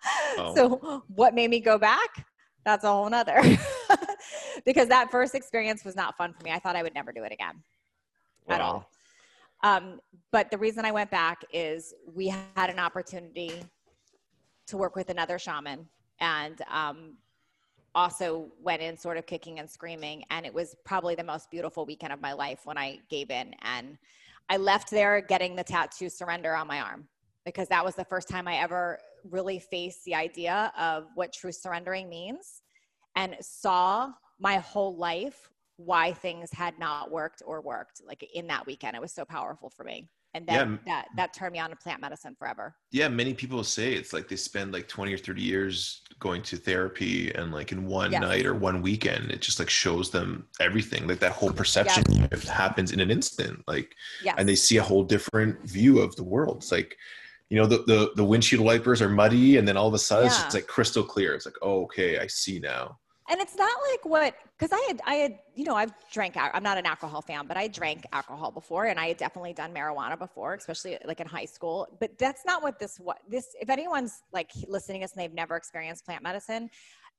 So 0.04 0.36
oh. 0.36 0.54
so 0.54 1.02
what 1.08 1.34
made 1.34 1.48
me 1.48 1.60
go 1.60 1.78
back? 1.78 2.26
That's 2.64 2.84
a 2.84 2.88
whole 2.88 3.08
nother. 3.08 3.40
Because 4.64 4.88
that 4.88 5.10
first 5.10 5.34
experience 5.34 5.84
was 5.84 5.94
not 5.94 6.16
fun 6.16 6.32
for 6.32 6.42
me. 6.42 6.50
I 6.50 6.58
thought 6.58 6.76
i 6.76 6.82
would 6.82 6.94
never 6.94 7.12
do 7.12 7.24
it 7.24 7.32
again. 7.32 7.62
Wow. 8.48 8.54
at 8.54 8.60
all. 8.60 8.90
Um, 9.62 10.00
but 10.30 10.50
the 10.50 10.58
reason 10.58 10.84
i 10.84 10.92
went 10.92 11.10
back 11.10 11.42
is 11.52 11.94
we 12.14 12.28
had 12.28 12.70
an 12.70 12.78
opportunity 12.78 13.52
to 14.66 14.76
work 14.76 14.96
with 14.96 15.08
another 15.10 15.38
shaman 15.38 15.86
and 16.20 16.60
um, 16.70 17.16
also 17.94 18.50
went 18.60 18.82
in 18.82 18.96
sort 18.96 19.16
of 19.16 19.26
kicking 19.26 19.58
and 19.58 19.68
screaming. 19.68 20.24
And 20.30 20.44
it 20.44 20.52
was 20.52 20.74
probably 20.84 21.14
the 21.14 21.24
most 21.24 21.50
beautiful 21.50 21.86
weekend 21.86 22.12
of 22.12 22.20
my 22.20 22.32
life 22.32 22.60
when 22.64 22.76
I 22.78 22.98
gave 23.08 23.30
in. 23.30 23.54
And 23.62 23.96
I 24.48 24.56
left 24.56 24.90
there 24.90 25.20
getting 25.20 25.56
the 25.56 25.64
tattoo 25.64 26.08
surrender 26.08 26.54
on 26.54 26.66
my 26.66 26.80
arm 26.80 27.08
because 27.44 27.68
that 27.68 27.84
was 27.84 27.94
the 27.94 28.04
first 28.04 28.28
time 28.28 28.48
I 28.48 28.56
ever 28.56 28.98
really 29.30 29.58
faced 29.58 30.04
the 30.04 30.14
idea 30.14 30.72
of 30.78 31.06
what 31.14 31.32
true 31.32 31.52
surrendering 31.52 32.08
means 32.08 32.62
and 33.16 33.36
saw 33.40 34.12
my 34.38 34.56
whole 34.58 34.96
life 34.96 35.50
why 35.76 36.12
things 36.12 36.50
had 36.52 36.78
not 36.78 37.10
worked 37.10 37.42
or 37.44 37.60
worked 37.60 38.00
like 38.06 38.22
in 38.34 38.46
that 38.46 38.66
weekend. 38.66 38.96
It 38.96 39.02
was 39.02 39.12
so 39.12 39.24
powerful 39.24 39.70
for 39.70 39.84
me 39.84 40.08
and 40.34 40.46
that 40.46 40.68
yeah. 40.68 40.76
that 40.86 41.06
that 41.16 41.32
turned 41.32 41.52
me 41.52 41.58
on 41.58 41.70
to 41.70 41.76
plant 41.76 42.00
medicine 42.00 42.34
forever 42.38 42.74
yeah 42.90 43.08
many 43.08 43.32
people 43.32 43.62
say 43.64 43.94
it's 43.94 44.12
like 44.12 44.28
they 44.28 44.36
spend 44.36 44.72
like 44.72 44.88
20 44.88 45.14
or 45.14 45.18
30 45.18 45.40
years 45.40 46.02
going 46.18 46.42
to 46.42 46.56
therapy 46.56 47.32
and 47.34 47.52
like 47.52 47.72
in 47.72 47.86
one 47.86 48.12
yes. 48.12 48.20
night 48.20 48.44
or 48.44 48.54
one 48.54 48.82
weekend 48.82 49.30
it 49.30 49.40
just 49.40 49.58
like 49.58 49.70
shows 49.70 50.10
them 50.10 50.46
everything 50.60 51.06
like 51.06 51.20
that 51.20 51.32
whole 51.32 51.50
perception 51.50 52.04
yes. 52.08 52.48
happens 52.48 52.92
in 52.92 53.00
an 53.00 53.10
instant 53.10 53.62
like 53.66 53.94
yes. 54.22 54.34
and 54.36 54.48
they 54.48 54.56
see 54.56 54.76
a 54.76 54.82
whole 54.82 55.04
different 55.04 55.60
view 55.62 56.00
of 56.00 56.14
the 56.16 56.24
world 56.24 56.58
it's 56.58 56.72
like 56.72 56.96
you 57.50 57.56
know 57.56 57.66
the, 57.66 57.78
the 57.86 58.12
the 58.16 58.24
windshield 58.24 58.64
wipers 58.64 59.00
are 59.00 59.08
muddy 59.08 59.58
and 59.58 59.66
then 59.66 59.76
all 59.76 59.88
of 59.88 59.94
a 59.94 59.98
sudden 59.98 60.30
yeah. 60.30 60.44
it's 60.44 60.54
like 60.54 60.66
crystal 60.66 61.04
clear 61.04 61.34
it's 61.34 61.46
like 61.46 61.56
oh, 61.62 61.82
okay 61.82 62.18
i 62.18 62.26
see 62.26 62.58
now 62.58 62.98
and 63.30 63.40
it's 63.40 63.56
not 63.56 63.72
like 63.90 64.04
what 64.04 64.34
because 64.58 64.72
i 64.72 64.84
had 64.86 65.00
i 65.06 65.14
had 65.14 65.38
you 65.54 65.64
know 65.64 65.74
i've 65.74 65.92
drank 66.12 66.36
i'm 66.36 66.62
not 66.62 66.76
an 66.76 66.86
alcohol 66.86 67.22
fan 67.22 67.46
but 67.46 67.56
i 67.56 67.66
drank 67.66 68.04
alcohol 68.12 68.50
before 68.50 68.86
and 68.86 68.98
i 68.98 69.06
had 69.08 69.16
definitely 69.16 69.52
done 69.52 69.72
marijuana 69.72 70.18
before 70.18 70.54
especially 70.54 70.98
like 71.04 71.20
in 71.20 71.26
high 71.26 71.44
school. 71.44 71.88
But 72.00 72.18
that's 72.18 72.44
not 72.44 72.62
what 72.62 72.78
this 72.78 72.98
what 72.98 73.18
this 73.28 73.54
if 73.60 73.68
anyone's 73.68 74.22
like 74.32 74.50
listening 74.68 75.00
to 75.00 75.04
us 75.04 75.12
and 75.12 75.22
they've 75.22 75.34
never 75.34 75.56
experienced 75.56 76.04
plant 76.04 76.22
medicine 76.22 76.70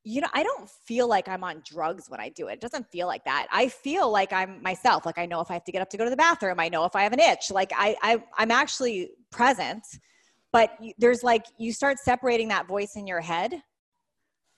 you 0.03 0.21
know 0.21 0.27
i 0.33 0.43
don't 0.43 0.69
feel 0.69 1.07
like 1.07 1.27
i'm 1.27 1.43
on 1.43 1.61
drugs 1.65 2.09
when 2.09 2.19
i 2.19 2.29
do 2.29 2.47
it. 2.47 2.53
It 2.53 2.61
doesn't 2.61 2.89
feel 2.91 3.07
like 3.07 3.25
that. 3.25 3.47
I 3.51 3.69
feel 3.69 4.11
like 4.11 4.31
i'm 4.33 4.61
myself. 4.61 5.05
Like 5.05 5.17
i 5.17 5.25
know 5.25 5.41
if 5.41 5.49
i 5.49 5.53
have 5.53 5.63
to 5.65 5.71
get 5.71 5.81
up 5.81 5.89
to 5.89 5.97
go 5.97 6.03
to 6.03 6.09
the 6.09 6.17
bathroom. 6.17 6.59
I 6.59 6.69
know 6.69 6.85
if 6.85 6.95
i 6.95 7.03
have 7.03 7.13
an 7.13 7.19
itch. 7.19 7.51
Like 7.51 7.71
i, 7.75 7.95
I 8.01 8.23
i'm 8.37 8.51
actually 8.51 9.11
present 9.31 9.83
but 10.51 10.77
there's 10.97 11.21
like 11.21 11.45
you 11.57 11.73
start 11.73 11.99
separating 11.99 12.47
that 12.47 12.65
voice 12.65 12.95
in 12.95 13.07
your 13.07 13.19
head 13.19 13.61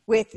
with 0.06 0.36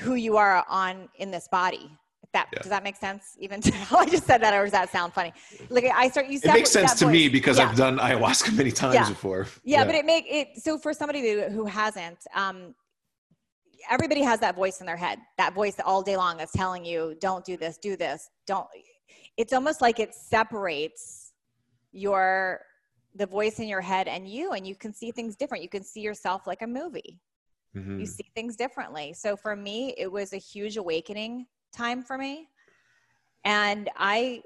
who 0.00 0.14
you 0.14 0.36
are 0.36 0.64
on 0.68 1.08
in 1.16 1.30
this 1.30 1.48
body. 1.48 1.90
That 2.32 2.48
yeah. 2.52 2.58
does 2.60 2.70
that 2.70 2.82
make 2.82 2.96
sense? 2.96 3.36
Even 3.38 3.60
to, 3.62 3.72
I 3.92 4.06
just 4.06 4.24
said 4.26 4.42
that, 4.42 4.52
or 4.54 4.62
does 4.64 4.72
that 4.72 4.90
sound 4.90 5.12
funny? 5.12 5.32
Like 5.70 5.84
I 5.94 6.08
start 6.08 6.26
you. 6.26 6.38
It 6.42 6.52
makes 6.52 6.70
sense 6.70 6.94
to 6.98 7.06
voice. 7.06 7.12
me 7.12 7.28
because 7.28 7.58
yeah. 7.58 7.68
I've 7.68 7.76
done 7.76 7.98
ayahuasca 7.98 8.54
many 8.54 8.70
times 8.70 8.94
yeah. 8.94 9.08
before. 9.08 9.46
Yeah, 9.64 9.84
but 9.84 9.94
it 9.94 10.04
make 10.04 10.26
it 10.28 10.60
so 10.62 10.78
for 10.78 10.92
somebody 10.92 11.40
who 11.50 11.64
hasn't. 11.64 12.18
Um, 12.34 12.74
everybody 13.90 14.22
has 14.22 14.40
that 14.40 14.56
voice 14.56 14.80
in 14.80 14.86
their 14.86 14.96
head. 14.96 15.18
That 15.38 15.54
voice 15.54 15.76
all 15.84 16.02
day 16.02 16.16
long 16.16 16.36
that's 16.36 16.52
telling 16.52 16.84
you, 16.84 17.16
"Don't 17.20 17.44
do 17.44 17.56
this, 17.56 17.78
do 17.78 17.96
this, 17.96 18.30
don't." 18.46 18.66
It's 19.36 19.52
almost 19.52 19.80
like 19.80 20.00
it 20.00 20.14
separates 20.14 21.32
your 21.92 22.60
the 23.14 23.26
voice 23.26 23.60
in 23.60 23.68
your 23.68 23.80
head 23.80 24.08
and 24.08 24.28
you, 24.28 24.52
and 24.52 24.66
you 24.66 24.74
can 24.74 24.92
see 24.92 25.10
things 25.10 25.36
different. 25.36 25.62
You 25.62 25.70
can 25.70 25.82
see 25.82 26.00
yourself 26.00 26.46
like 26.46 26.60
a 26.60 26.66
movie 26.66 27.18
mm-hmm. 27.76 28.00
you 28.00 28.06
see 28.06 28.24
things 28.34 28.56
differently. 28.56 29.12
So 29.12 29.36
for 29.36 29.54
me 29.54 29.94
it 29.98 30.10
was 30.10 30.32
a 30.32 30.38
huge 30.38 30.76
awakening 30.76 31.46
time 31.76 32.02
for 32.02 32.18
me. 32.18 32.48
And 33.44 33.90
i 33.96 34.42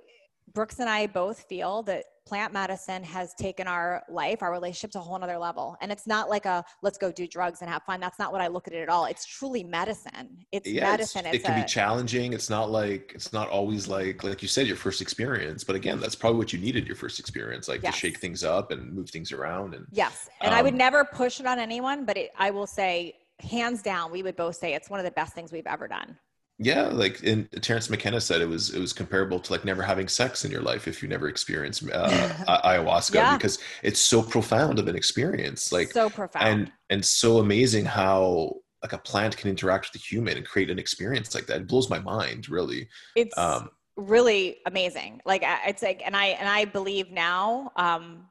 brooks 0.53 0.81
and 0.81 0.91
i 0.91 1.07
both 1.07 1.43
feel 1.43 1.83
that 1.85 2.05
plant 2.31 2.53
medicine 2.53 3.03
has 3.03 3.35
taken 3.35 3.67
our 3.67 4.05
life 4.09 4.41
our 4.41 4.53
relationship 4.53 4.93
to 4.93 5.01
a 5.01 5.03
whole 5.03 5.19
nother 5.19 5.37
level. 5.37 5.77
And 5.81 5.91
it's 5.91 6.07
not 6.07 6.31
like 6.31 6.47
a 6.47 6.65
let's 6.81 6.97
go 6.97 7.11
do 7.11 7.27
drugs 7.27 7.61
and 7.61 7.69
have 7.69 7.83
fun. 7.83 7.99
That's 7.99 8.21
not 8.21 8.31
what 8.31 8.41
i 8.41 8.47
look 8.47 8.69
at 8.69 8.73
it 8.73 8.83
at 8.83 8.89
all. 8.89 9.07
It's 9.07 9.27
truly 9.27 9.65
medicine. 9.65 10.47
It's 10.53 10.69
yeah, 10.69 10.93
medicine. 10.93 11.27
it's, 11.27 11.37
it's 11.37 11.45
it 11.45 11.47
can 11.49 11.59
a, 11.59 11.63
be 11.63 11.69
challenging. 11.69 12.33
It's 12.33 12.49
not 12.49 12.71
like 12.71 13.13
it's 13.17 13.33
not 13.33 13.49
always 13.49 13.89
like 13.89 14.23
like 14.23 14.43
you 14.43 14.49
said 14.49 14.69
your 14.69 14.77
first 14.77 15.01
experience. 15.01 15.65
But 15.65 15.75
again 15.75 15.99
that's 15.99 16.15
probably 16.15 16.39
what 16.39 16.53
you 16.53 16.61
needed 16.61 16.87
your 16.87 16.97
first 16.97 17.19
experience 17.19 17.67
like 17.67 17.83
yes. 17.83 17.95
to 17.95 18.01
shake 18.01 18.19
things 18.19 18.45
up 18.45 18.71
and 18.71 18.93
move 18.93 19.11
things 19.11 19.33
around 19.33 19.75
and 19.75 19.87
yes. 19.91 20.29
And 20.41 20.53
um, 20.53 20.59
i 20.59 20.63
would 20.63 20.75
um, 20.75 20.79
never 20.79 21.05
push 21.05 21.41
it 21.41 21.47
on 21.47 21.59
anyone 21.59 22.05
but 22.05 22.17
it, 22.17 22.31
i 22.39 22.51
will 22.51 22.67
say 22.67 23.17
hands 23.43 23.83
down, 23.83 24.11
we 24.11 24.23
would 24.23 24.37
both 24.37 24.57
say 24.57 24.75
it's 24.75 24.91
one 24.91 25.01
of 25.01 25.05
the 25.05 25.13
best 25.13 25.35
things 25.35 25.53
we've 25.53 25.67
ever 25.67 25.89
done. 25.89 26.17
Yeah, 26.63 26.89
like 26.89 27.23
in 27.23 27.49
Terence 27.63 27.89
McKenna 27.89 28.21
said, 28.21 28.43
it 28.43 28.49
was 28.49 28.75
it 28.75 28.79
was 28.79 28.93
comparable 28.93 29.41
to 29.41 29.53
like 29.53 29.65
never 29.65 29.83
having 29.83 30.09
sex 30.09 30.45
in 30.45 30.51
your 30.51 30.61
life 30.61 30.87
if 30.87 31.03
you 31.03 31.09
never 31.09 31.27
experienced 31.27 31.89
uh, 31.91 32.11
ayahuasca 32.65 33.15
yeah. 33.15 33.37
because 33.37 33.59
it's 33.83 33.99
so 33.99 34.23
profound 34.23 34.79
of 34.79 34.87
an 34.87 34.95
experience. 34.95 35.73
Like 35.73 35.91
so 35.91 36.11
profound 36.11 36.47
and 36.47 36.73
and 36.91 37.05
so 37.05 37.39
amazing 37.39 37.87
how 37.87 38.57
like 38.83 38.93
a 38.93 38.99
plant 38.99 39.39
can 39.39 39.49
interact 39.49 39.91
with 39.91 40.03
a 40.03 40.05
human 40.05 40.37
and 40.37 40.47
create 40.47 40.71
an 40.71 40.79
experience 40.79 41.35
like 41.35 41.47
that. 41.47 41.63
It 41.63 41.67
blows 41.67 41.89
my 41.89 41.99
mind, 41.99 42.51
really. 42.51 42.89
It's 43.17 43.37
um, 43.39 43.71
really 43.97 44.59
amazing. 44.67 45.21
Like 45.25 45.43
it's 45.45 45.83
like, 45.83 46.03
and 46.05 46.17
I 46.17 46.27
and 46.27 46.49
I 46.49 46.67
believe 46.67 47.11
now. 47.11 47.73
Um, 47.77 48.27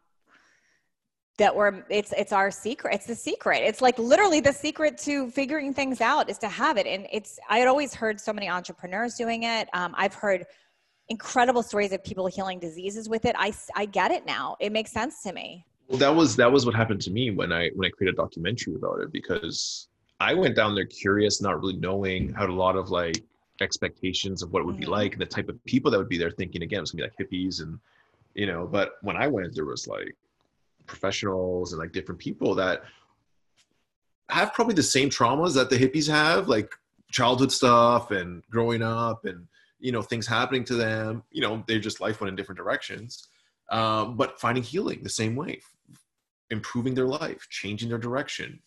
that 1.39 1.55
we're 1.55 1.83
it's 1.89 2.13
it's 2.15 2.31
our 2.31 2.51
secret 2.51 2.93
it's 2.93 3.07
the 3.07 3.15
secret 3.15 3.57
it's 3.63 3.81
like 3.81 3.97
literally 3.97 4.39
the 4.39 4.53
secret 4.53 4.97
to 4.97 5.31
figuring 5.31 5.73
things 5.73 5.99
out 6.01 6.29
is 6.29 6.37
to 6.37 6.47
have 6.47 6.77
it 6.77 6.85
and 6.85 7.07
it's 7.11 7.39
i 7.49 7.57
had 7.57 7.67
always 7.67 7.93
heard 7.93 8.19
so 8.19 8.31
many 8.31 8.47
entrepreneurs 8.47 9.15
doing 9.15 9.43
it 9.43 9.67
um, 9.73 9.95
i've 9.97 10.13
heard 10.13 10.45
incredible 11.09 11.63
stories 11.63 11.91
of 11.91 12.03
people 12.03 12.27
healing 12.27 12.59
diseases 12.59 13.09
with 13.09 13.25
it. 13.25 13.35
I, 13.37 13.53
I 13.75 13.85
get 13.85 14.11
it 14.11 14.25
now. 14.25 14.55
It 14.59 14.71
makes 14.71 14.91
sense 14.91 15.21
to 15.23 15.33
me. 15.33 15.65
Well, 15.87 15.97
that 15.97 16.15
was 16.15 16.35
that 16.35 16.51
was 16.51 16.65
what 16.67 16.75
happened 16.75 17.01
to 17.01 17.11
me 17.11 17.31
when 17.31 17.51
I 17.51 17.69
when 17.75 17.87
I 17.87 17.89
created 17.89 18.13
a 18.13 18.21
documentary 18.21 18.75
about 18.75 18.99
it 19.01 19.11
because 19.11 19.87
I 20.19 20.35
went 20.35 20.55
down 20.55 20.75
there 20.75 20.85
curious, 20.85 21.41
not 21.41 21.59
really 21.59 21.77
knowing, 21.77 22.31
had 22.33 22.49
a 22.49 22.53
lot 22.53 22.75
of 22.75 22.91
like 22.91 23.23
expectations 23.59 24.43
of 24.43 24.53
what 24.53 24.61
it 24.61 24.65
would 24.65 24.75
mm-hmm. 24.75 24.81
be 24.81 24.87
like 24.87 25.13
and 25.13 25.21
the 25.21 25.25
type 25.25 25.49
of 25.49 25.63
people 25.65 25.89
that 25.91 25.97
would 25.97 26.09
be 26.09 26.17
there 26.17 26.31
thinking 26.31 26.61
again, 26.61 26.77
it 26.77 26.81
was 26.81 26.91
gonna 26.91 27.07
be 27.07 27.09
like 27.09 27.29
hippies 27.29 27.63
and 27.63 27.79
you 28.35 28.45
know, 28.45 28.67
but 28.67 28.93
when 29.01 29.17
I 29.17 29.27
went, 29.27 29.55
there 29.55 29.65
was 29.65 29.87
like 29.87 30.15
professionals 30.89 31.71
and 31.71 31.79
like 31.79 31.93
different 31.93 32.19
people 32.19 32.55
that 32.55 32.83
have 34.29 34.53
probably 34.53 34.75
the 34.75 34.83
same 34.83 35.09
traumas 35.09 35.53
that 35.55 35.69
the 35.69 35.77
hippies 35.77 36.09
have, 36.09 36.47
like 36.47 36.73
childhood 37.11 37.51
stuff 37.51 38.11
and 38.11 38.43
growing 38.51 38.83
up 38.83 39.25
and 39.25 39.47
you 39.79 39.91
know 39.91 40.01
things 40.01 40.27
happening 40.27 40.63
to 40.65 40.75
them. 40.75 41.23
You 41.31 41.41
know, 41.41 41.63
they 41.67 41.79
just 41.79 42.01
life 42.01 42.21
went 42.21 42.29
in 42.29 42.35
different 42.35 42.57
directions, 42.57 43.27
um, 43.71 44.17
but 44.17 44.39
finding 44.39 44.63
healing 44.63 45.01
the 45.01 45.09
same 45.09 45.35
way, 45.35 45.61
improving 46.49 46.93
their 46.93 47.07
life, 47.07 47.47
changing 47.49 47.89
their 47.89 47.97
direction, 47.97 48.59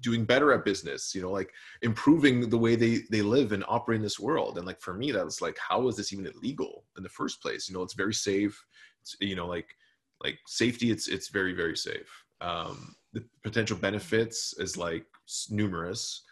doing 0.00 0.24
better 0.24 0.52
at 0.52 0.64
business 0.64 1.14
you 1.14 1.20
know 1.20 1.30
like 1.30 1.52
improving 1.82 2.48
the 2.48 2.56
way 2.58 2.74
they 2.74 3.00
they 3.10 3.22
live 3.22 3.52
and 3.52 3.64
operate 3.68 3.96
in 3.96 4.02
this 4.02 4.20
world. 4.20 4.58
And 4.58 4.66
like 4.66 4.80
for 4.80 4.94
me 4.94 5.10
that 5.12 5.24
was 5.24 5.40
like 5.40 5.58
how 5.58 5.88
is 5.88 5.96
this 5.96 6.12
even 6.12 6.26
illegal 6.26 6.84
in 6.96 7.02
the 7.02 7.08
first 7.08 7.42
place? 7.42 7.68
You 7.68 7.74
know 7.74 7.82
it's 7.82 7.94
very 7.94 8.14
safe. 8.14 8.64
It's, 9.02 9.16
you 9.20 9.36
know 9.36 9.46
like 9.46 9.74
like 10.22 10.38
safety 10.46 10.90
it's 10.90 11.08
it's 11.08 11.28
very 11.28 11.52
very 11.52 11.76
safe 11.76 12.24
um 12.40 12.94
the 13.12 13.24
potential 13.42 13.76
benefits 13.76 14.54
is 14.58 14.76
like 14.76 15.04
numerous 15.50 16.22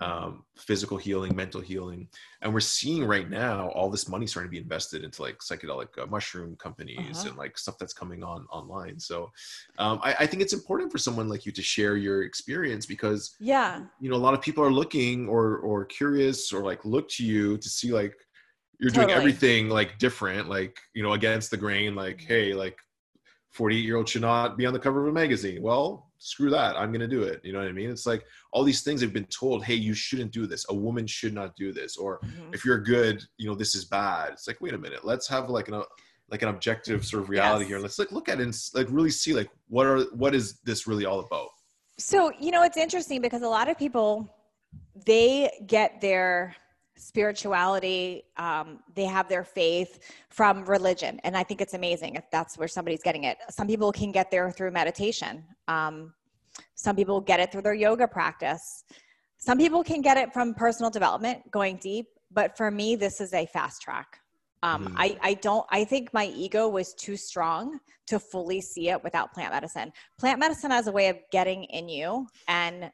um, 0.00 0.44
physical 0.56 0.96
healing, 0.96 1.34
mental 1.34 1.60
healing, 1.60 2.08
and 2.42 2.52
we're 2.52 2.60
seeing 2.60 3.04
right 3.04 3.28
now 3.28 3.68
all 3.70 3.90
this 3.90 4.08
money 4.08 4.26
starting 4.26 4.48
to 4.48 4.52
be 4.52 4.62
invested 4.62 5.02
into 5.02 5.22
like 5.22 5.38
psychedelic 5.38 5.88
uh, 6.00 6.06
mushroom 6.06 6.56
companies 6.56 7.18
uh-huh. 7.18 7.28
and 7.28 7.36
like 7.36 7.58
stuff 7.58 7.76
that's 7.78 7.92
coming 7.92 8.22
on 8.22 8.46
online. 8.50 9.00
So 9.00 9.30
um, 9.78 10.00
I, 10.02 10.14
I, 10.20 10.26
think 10.26 10.42
it's 10.42 10.52
important 10.52 10.92
for 10.92 10.98
someone 10.98 11.28
like 11.28 11.46
you 11.46 11.52
to 11.52 11.62
share 11.62 11.96
your 11.96 12.22
experience 12.22 12.86
because 12.86 13.34
yeah, 13.40 13.82
you 14.00 14.08
know 14.08 14.16
a 14.16 14.18
lot 14.18 14.34
of 14.34 14.40
people 14.40 14.62
are 14.62 14.72
looking 14.72 15.28
or 15.28 15.58
or 15.58 15.84
curious 15.84 16.52
or 16.52 16.62
like 16.62 16.84
look 16.84 17.08
to 17.10 17.24
you 17.24 17.58
to 17.58 17.68
see 17.68 17.92
like 17.92 18.14
you're 18.78 18.90
totally. 18.90 19.06
doing 19.06 19.18
everything 19.18 19.68
like 19.68 19.98
different, 19.98 20.48
like 20.48 20.78
you 20.94 21.02
know 21.02 21.14
against 21.14 21.50
the 21.50 21.56
grain, 21.56 21.96
like 21.96 22.18
mm-hmm. 22.18 22.28
hey, 22.28 22.54
like 22.54 22.78
48 23.58 23.84
year 23.84 23.96
old 23.96 24.08
should 24.08 24.22
not 24.22 24.56
be 24.56 24.66
on 24.66 24.72
the 24.72 24.78
cover 24.78 25.02
of 25.02 25.08
a 25.08 25.12
magazine. 25.12 25.60
Well, 25.60 26.06
screw 26.18 26.48
that. 26.50 26.76
I'm 26.76 26.92
going 26.92 27.00
to 27.00 27.08
do 27.08 27.24
it. 27.24 27.40
You 27.42 27.52
know 27.52 27.58
what 27.58 27.66
i 27.66 27.72
mean? 27.72 27.90
It's 27.90 28.06
like 28.06 28.24
all 28.52 28.62
these 28.62 28.82
things 28.82 29.00
have 29.00 29.12
been 29.12 29.24
told 29.24 29.64
hey 29.64 29.74
you 29.74 29.94
shouldn't 29.94 30.30
do 30.30 30.46
this. 30.46 30.64
A 30.68 30.74
woman 30.74 31.08
should 31.08 31.34
not 31.34 31.56
do 31.56 31.72
this. 31.72 31.96
Or 31.96 32.20
mm-hmm. 32.20 32.54
if 32.54 32.64
you're 32.64 32.78
good 32.78 33.24
you 33.36 33.48
know 33.48 33.56
this 33.56 33.74
is 33.74 33.84
bad. 33.84 34.30
It's 34.34 34.46
like 34.46 34.60
wait 34.60 34.74
a 34.74 34.78
minute. 34.78 35.04
Let's 35.04 35.26
have 35.26 35.50
like 35.50 35.66
an 35.66 35.82
like 36.30 36.42
an 36.42 36.50
objective 36.50 37.04
sort 37.04 37.24
of 37.24 37.30
reality 37.30 37.64
yes. 37.64 37.68
here. 37.68 37.78
Let's 37.80 37.98
like 37.98 38.12
look 38.12 38.28
at 38.28 38.38
it 38.38 38.44
and 38.44 38.56
like 38.74 38.86
really 38.90 39.10
see 39.10 39.34
like 39.34 39.50
what 39.68 39.86
are 39.86 40.02
what 40.14 40.36
is 40.36 40.60
this 40.60 40.86
really 40.86 41.04
all 41.04 41.18
about? 41.18 41.48
So 41.98 42.30
you 42.38 42.52
know 42.52 42.62
it's 42.62 42.76
interesting 42.76 43.20
because 43.20 43.42
a 43.42 43.48
lot 43.48 43.68
of 43.68 43.76
people 43.76 44.32
they 45.04 45.50
get 45.66 46.00
their 46.00 46.54
spirituality 46.98 48.24
um, 48.36 48.80
they 48.94 49.04
have 49.04 49.28
their 49.28 49.44
faith 49.44 49.98
from 50.28 50.64
religion. 50.64 51.20
And 51.24 51.36
i 51.36 51.42
think 51.42 51.60
it's 51.60 51.74
amazing 51.74 52.16
if 52.16 52.24
that's 52.30 52.58
where 52.58 52.68
somebody's 52.68 53.02
getting 53.02 53.24
it. 53.24 53.38
Some 53.50 53.66
people 53.66 53.92
can 53.92 54.12
get 54.12 54.30
there 54.30 54.50
through 54.50 54.70
meditation. 54.72 55.44
Um, 55.68 56.12
some 56.74 56.96
people 56.96 57.20
get 57.20 57.40
it 57.40 57.52
through 57.52 57.62
their 57.62 57.74
yoga 57.74 58.08
practice. 58.08 58.84
Some 59.38 59.58
people 59.58 59.84
can 59.84 60.00
get 60.02 60.16
it 60.16 60.32
from 60.32 60.54
personal 60.54 60.90
development 60.90 61.38
going 61.50 61.76
deep. 61.76 62.06
But 62.30 62.56
for 62.56 62.70
me 62.70 62.96
this 62.96 63.20
is 63.20 63.32
a 63.32 63.46
fast 63.46 63.82
track. 63.82 64.20
Um, 64.62 64.88
mm. 64.88 64.94
I, 64.96 65.16
I 65.22 65.34
don't 65.34 65.64
i 65.70 65.84
think 65.84 66.12
my 66.12 66.26
ego 66.34 66.68
was 66.68 66.92
too 66.94 67.16
strong 67.16 67.78
to 68.08 68.18
fully 68.18 68.60
see 68.60 68.88
it 68.88 69.02
without 69.04 69.32
plant 69.32 69.52
medicine. 69.52 69.92
Plant 70.18 70.40
medicine 70.40 70.70
has 70.70 70.86
a 70.88 70.92
way 70.92 71.08
of 71.08 71.16
getting 71.30 71.64
in 71.64 71.88
you 71.88 72.26
and 72.48 72.90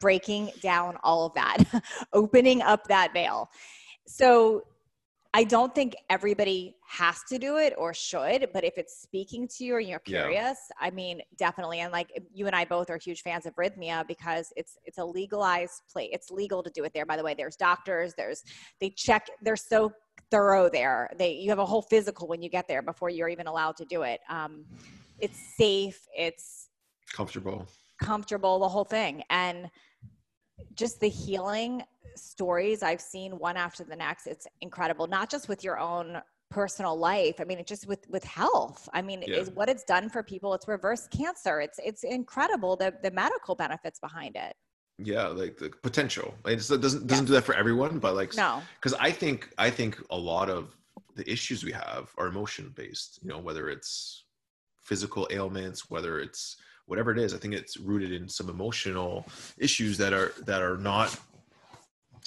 breaking 0.00 0.50
down 0.60 0.96
all 1.02 1.26
of 1.26 1.34
that, 1.34 1.58
opening 2.12 2.62
up 2.62 2.86
that 2.88 3.12
veil. 3.12 3.50
So 4.06 4.62
I 5.34 5.44
don't 5.44 5.74
think 5.74 5.94
everybody 6.08 6.74
has 6.86 7.22
to 7.28 7.38
do 7.38 7.58
it 7.58 7.74
or 7.76 7.92
should, 7.92 8.48
but 8.54 8.64
if 8.64 8.78
it's 8.78 9.02
speaking 9.02 9.46
to 9.56 9.64
you 9.64 9.74
or 9.74 9.80
you're 9.80 9.98
curious, 9.98 10.58
yeah. 10.70 10.86
I 10.86 10.90
mean, 10.90 11.20
definitely. 11.36 11.80
And 11.80 11.92
like 11.92 12.10
you 12.32 12.46
and 12.46 12.56
I 12.56 12.64
both 12.64 12.88
are 12.88 12.96
huge 12.96 13.22
fans 13.22 13.44
of 13.44 13.54
Rythmia 13.56 14.08
because 14.08 14.52
it's 14.56 14.78
it's 14.84 14.96
a 14.96 15.04
legalized 15.04 15.82
place. 15.92 16.08
It's 16.12 16.30
legal 16.30 16.62
to 16.62 16.70
do 16.70 16.82
it 16.84 16.92
there. 16.94 17.04
By 17.04 17.16
the 17.16 17.22
way, 17.22 17.34
there's 17.34 17.56
doctors. 17.56 18.14
There's 18.16 18.42
they 18.80 18.90
check. 18.90 19.26
They're 19.42 19.56
so 19.56 19.92
thorough 20.30 20.70
there. 20.70 21.10
They 21.18 21.32
you 21.32 21.50
have 21.50 21.58
a 21.58 21.66
whole 21.66 21.82
physical 21.82 22.26
when 22.26 22.40
you 22.40 22.48
get 22.48 22.66
there 22.66 22.80
before 22.80 23.10
you're 23.10 23.28
even 23.28 23.46
allowed 23.46 23.76
to 23.76 23.84
do 23.84 24.02
it. 24.02 24.20
Um, 24.30 24.64
it's 25.18 25.38
safe. 25.58 26.00
It's 26.16 26.70
comfortable. 27.12 27.66
Comfortable. 28.00 28.58
The 28.60 28.68
whole 28.68 28.84
thing 28.84 29.22
and 29.28 29.70
just 30.74 31.00
the 31.00 31.08
healing 31.08 31.82
stories 32.16 32.82
I've 32.82 33.00
seen 33.00 33.32
one 33.38 33.56
after 33.56 33.84
the 33.84 33.96
next. 33.96 34.26
It's 34.26 34.46
incredible, 34.60 35.06
not 35.06 35.30
just 35.30 35.48
with 35.48 35.64
your 35.64 35.78
own 35.78 36.20
personal 36.50 36.96
life. 36.96 37.40
I 37.40 37.44
mean, 37.44 37.58
it 37.58 37.66
just 37.66 37.86
with 37.86 38.08
with 38.08 38.24
health. 38.24 38.88
I 38.92 39.02
mean, 39.02 39.22
yeah. 39.26 39.36
is 39.36 39.50
what 39.50 39.68
it's 39.68 39.84
done 39.84 40.08
for 40.08 40.22
people. 40.22 40.54
It's 40.54 40.68
reversed 40.68 41.10
cancer. 41.10 41.60
It's 41.60 41.78
it's 41.84 42.04
incredible 42.04 42.76
the 42.76 42.94
the 43.02 43.10
medical 43.10 43.54
benefits 43.54 43.98
behind 43.98 44.36
it. 44.36 44.54
Yeah, 44.98 45.28
like 45.28 45.56
the 45.58 45.70
potential. 45.82 46.34
It 46.46 46.56
doesn't 46.56 46.80
doesn't 46.80 47.08
yeah. 47.08 47.20
do 47.20 47.32
that 47.34 47.44
for 47.44 47.54
everyone, 47.54 47.98
but 47.98 48.14
like 48.14 48.34
no, 48.36 48.62
because 48.76 48.94
I 48.94 49.10
think 49.10 49.50
I 49.58 49.70
think 49.70 50.00
a 50.10 50.16
lot 50.16 50.50
of 50.50 50.76
the 51.14 51.30
issues 51.30 51.64
we 51.64 51.72
have 51.72 52.10
are 52.18 52.26
emotion 52.26 52.72
based. 52.74 53.20
You 53.22 53.28
know, 53.28 53.38
whether 53.38 53.68
it's 53.68 54.24
physical 54.82 55.28
ailments, 55.30 55.90
whether 55.90 56.18
it's 56.18 56.56
whatever 56.88 57.12
it 57.12 57.18
is 57.18 57.32
i 57.32 57.38
think 57.38 57.54
it's 57.54 57.76
rooted 57.76 58.12
in 58.12 58.28
some 58.28 58.48
emotional 58.48 59.26
issues 59.58 59.96
that 59.96 60.12
are 60.12 60.32
that 60.44 60.62
are 60.62 60.76
not 60.78 61.16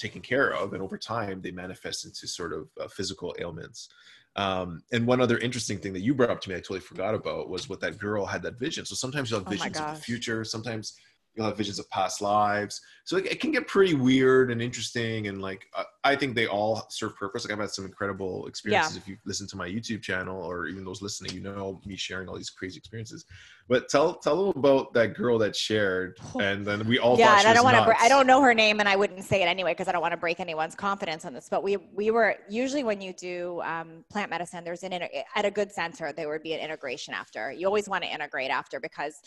taken 0.02 0.22
care 0.22 0.54
of 0.54 0.74
and 0.74 0.82
over 0.82 0.98
time 0.98 1.42
they 1.42 1.52
manifest 1.52 2.06
into 2.06 2.28
sort 2.28 2.54
of 2.54 2.68
uh, 2.82 2.88
physical 2.88 3.36
ailments. 3.40 3.90
Um, 4.38 4.82
and 4.94 5.06
one 5.06 5.20
other 5.20 5.38
interesting 5.40 5.78
thing 5.78 5.92
that 5.94 6.00
you 6.00 6.14
brought 6.14 6.30
up 6.30 6.40
to 6.42 6.50
me 6.50 6.56
i 6.56 6.60
totally 6.60 6.80
forgot 6.80 7.14
about 7.14 7.50
was 7.50 7.68
what 7.68 7.82
that 7.82 7.98
girl 7.98 8.26
had 8.26 8.42
that 8.44 8.58
vision. 8.58 8.86
So 8.86 8.96
sometimes 8.96 9.30
you'll 9.30 9.42
have 9.42 9.48
oh 9.48 9.52
visions 9.52 9.78
of 9.78 9.96
the 9.96 10.02
future 10.02 10.44
sometimes 10.46 10.94
you'll 11.36 11.46
have 11.46 11.58
visions 11.58 11.80
of 11.80 11.90
past 11.90 12.22
lives. 12.22 12.82
So 13.06 13.18
it, 13.18 13.26
it, 13.26 13.40
can 13.40 13.52
get 13.52 13.68
pretty 13.68 13.94
weird 13.94 14.52
and 14.52 14.62
interesting 14.62 15.28
and 15.28 15.42
like 15.42 15.66
uh, 15.76 15.84
i 16.04 16.16
think 16.16 16.36
they 16.36 16.48
all 16.48 16.86
serve 16.90 17.16
purpose. 17.16 17.46
Like 17.46 17.54
i've 17.54 17.60
had 17.60 17.72
some 17.72 17.86
incredible 17.86 18.48
experiences 18.48 18.96
yeah. 18.96 19.02
if 19.02 19.08
you 19.08 19.18
listen 19.26 19.48
to 19.48 19.58
my 19.58 19.68
youtube 19.68 20.02
channel 20.02 20.42
or 20.42 20.68
even 20.68 20.86
those 20.86 21.02
listening 21.02 21.34
you 21.34 21.42
know 21.42 21.82
me 21.86 21.96
sharing 21.96 22.28
all 22.28 22.36
these 22.36 22.50
crazy 22.50 22.78
experiences. 22.78 23.26
But 23.70 23.88
tell 23.88 24.16
tell 24.16 24.36
little 24.36 24.60
about 24.60 24.92
that 24.94 25.14
girl 25.16 25.38
that 25.38 25.56
shared 25.56 26.18
and 26.42 26.66
then 26.66 26.86
we 26.88 27.00
all 27.00 27.18
yeah 27.18 27.40
and 27.40 27.48
i 27.48 27.54
don't 27.54 27.64
want 27.64 27.78
to 27.78 28.02
i 28.02 28.10
don't 28.10 28.28
know 28.28 28.42
her 28.42 28.54
name 28.54 28.80
and 28.80 28.90
i 28.90 28.96
wouldn't 28.96 29.24
say 29.24 29.42
it 29.42 29.46
anyway 29.46 29.72
because 29.72 29.88
i 29.88 29.92
don't 29.92 30.02
want 30.02 30.12
to 30.12 30.18
break 30.18 30.40
anyone's 30.40 30.76
confidence 30.76 31.24
on 31.24 31.34
this 31.34 31.48
but 31.50 31.64
we 31.64 31.78
we 31.94 32.12
were 32.12 32.36
usually 32.50 32.84
when 32.84 33.00
you 33.00 33.14
do 33.14 33.62
um, 33.62 34.04
plant 34.10 34.30
medicine 34.30 34.64
there's 34.64 34.84
an 34.84 34.92
at 35.36 35.46
a 35.46 35.52
good 35.52 35.72
center 35.72 36.12
there 36.12 36.28
would 36.30 36.44
be 36.44 36.54
an 36.54 36.60
integration 36.60 37.14
after. 37.14 37.52
You 37.52 37.68
always 37.68 37.88
want 37.88 38.04
to 38.04 38.14
integrate 38.14 38.52
after 38.52 38.80
because 38.80 39.22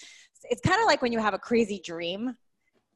it's 0.44 0.60
kind 0.60 0.80
of 0.80 0.86
like 0.86 1.02
when 1.02 1.12
you 1.12 1.18
have 1.18 1.34
a 1.34 1.38
crazy 1.38 1.80
dream 1.84 2.36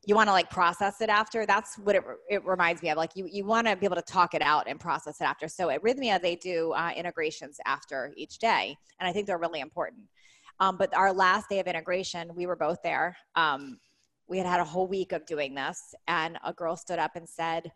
you 0.09 0.15
want 0.15 0.27
to 0.27 0.33
like 0.33 0.49
process 0.49 1.03
it 1.03 1.11
after 1.11 1.45
that's 1.45 1.77
what 1.79 1.95
it, 1.95 2.03
it 2.31 2.45
reminds 2.47 2.83
me 2.83 2.89
of 2.89 2.97
like 2.97 3.11
you, 3.15 3.29
you 3.31 3.45
want 3.45 3.67
to 3.67 3.77
be 3.77 3.85
able 3.85 3.95
to 3.95 4.03
talk 4.03 4.33
it 4.33 4.41
out 4.41 4.67
and 4.67 4.81
process 4.81 5.21
it 5.21 5.25
after 5.25 5.47
so 5.47 5.69
at 5.69 5.83
Rythmia 5.83 6.21
they 6.21 6.35
do 6.35 6.73
uh, 6.73 6.91
integrations 6.97 7.59
after 7.67 8.13
each 8.17 8.39
day 8.39 8.75
and 8.99 9.09
i 9.09 9.13
think 9.13 9.27
they're 9.27 9.39
really 9.39 9.61
important 9.61 10.01
um, 10.61 10.77
but 10.77 10.93
our 10.97 11.13
last 11.13 11.49
day 11.51 11.61
of 11.61 11.67
integration 11.67 12.31
we 12.35 12.47
were 12.47 12.57
both 12.57 12.79
there 12.83 13.17
um, 13.37 13.79
we 14.29 14.39
had 14.39 14.47
had 14.47 14.61
a 14.61 14.65
whole 14.65 14.89
week 14.89 15.13
of 15.13 15.25
doing 15.27 15.55
this 15.55 15.95
and 16.09 16.39
a 16.45 16.53
girl 16.53 16.75
stood 16.75 16.99
up 16.99 17.15
and 17.15 17.29
said 17.29 17.71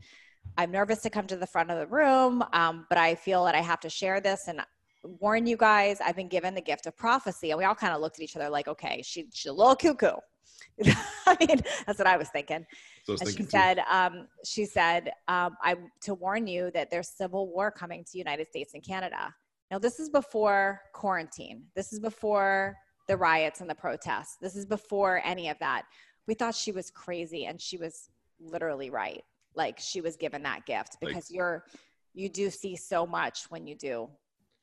i'm 0.57 0.71
nervous 0.71 1.03
to 1.03 1.11
come 1.11 1.27
to 1.27 1.37
the 1.37 1.47
front 1.47 1.71
of 1.71 1.79
the 1.79 1.87
room 1.87 2.43
um, 2.55 2.87
but 2.89 2.97
i 2.97 3.15
feel 3.15 3.45
that 3.45 3.55
i 3.55 3.61
have 3.61 3.81
to 3.81 3.91
share 3.91 4.21
this 4.21 4.49
and 4.49 4.63
warn 5.19 5.47
you 5.47 5.57
guys, 5.57 5.99
I've 6.01 6.15
been 6.15 6.29
given 6.29 6.55
the 6.55 6.61
gift 6.61 6.87
of 6.87 6.97
prophecy. 6.97 7.51
And 7.51 7.59
we 7.59 7.65
all 7.65 7.75
kind 7.75 7.93
of 7.93 8.01
looked 8.01 8.19
at 8.19 8.23
each 8.23 8.37
other 8.37 8.49
like, 8.49 8.69
okay, 8.69 9.03
she, 9.05 9.27
she's 9.33 9.51
a 9.51 9.53
little 9.53 9.75
cuckoo. 9.75 10.17
I 11.27 11.37
mean, 11.41 11.61
that's 11.87 11.99
what 11.99 12.07
I 12.07 12.17
was 12.17 12.29
thinking. 12.29 12.67
So 13.05 13.17
and 13.21 13.29
she 13.29 13.45
said, 13.45 13.81
um, 13.91 14.29
she 14.45 14.65
said, 14.65 15.13
um, 15.29 15.57
I 15.63 15.77
to 16.03 16.15
warn 16.15 16.47
you 16.47 16.71
that 16.73 16.91
there's 16.91 17.09
civil 17.09 17.49
war 17.49 17.71
coming 17.71 18.05
to 18.11 18.19
United 18.19 18.49
States 18.49 18.75
and 18.75 18.83
Canada. 18.83 19.35
Now, 19.71 19.79
this 19.79 19.99
is 19.99 20.11
before 20.11 20.81
quarantine. 20.93 21.65
This 21.75 21.93
is 21.93 22.01
before 22.01 22.77
the 23.09 23.17
riots 23.17 23.61
and 23.61 23.71
the 23.71 23.75
protests. 23.75 24.37
This 24.41 24.55
is 24.55 24.67
before 24.67 25.21
any 25.25 25.49
of 25.49 25.59
that. 25.61 25.85
We 26.27 26.35
thought 26.35 26.55
she 26.55 26.73
was 26.73 26.91
crazy, 26.91 27.47
and 27.47 27.61
she 27.61 27.77
was 27.77 28.09
literally 28.41 28.91
right. 28.91 29.23
Like 29.55 29.79
she 29.79 30.01
was 30.01 30.17
given 30.17 30.43
that 30.45 30.65
gift 30.67 30.97
because 31.01 31.31
like, 31.31 31.37
you're 31.37 31.65
you 32.15 32.29
do 32.29 32.51
see 32.51 32.77
so 32.77 33.07
much 33.07 33.45
when 33.51 33.67
you 33.67 33.75
do 33.75 34.09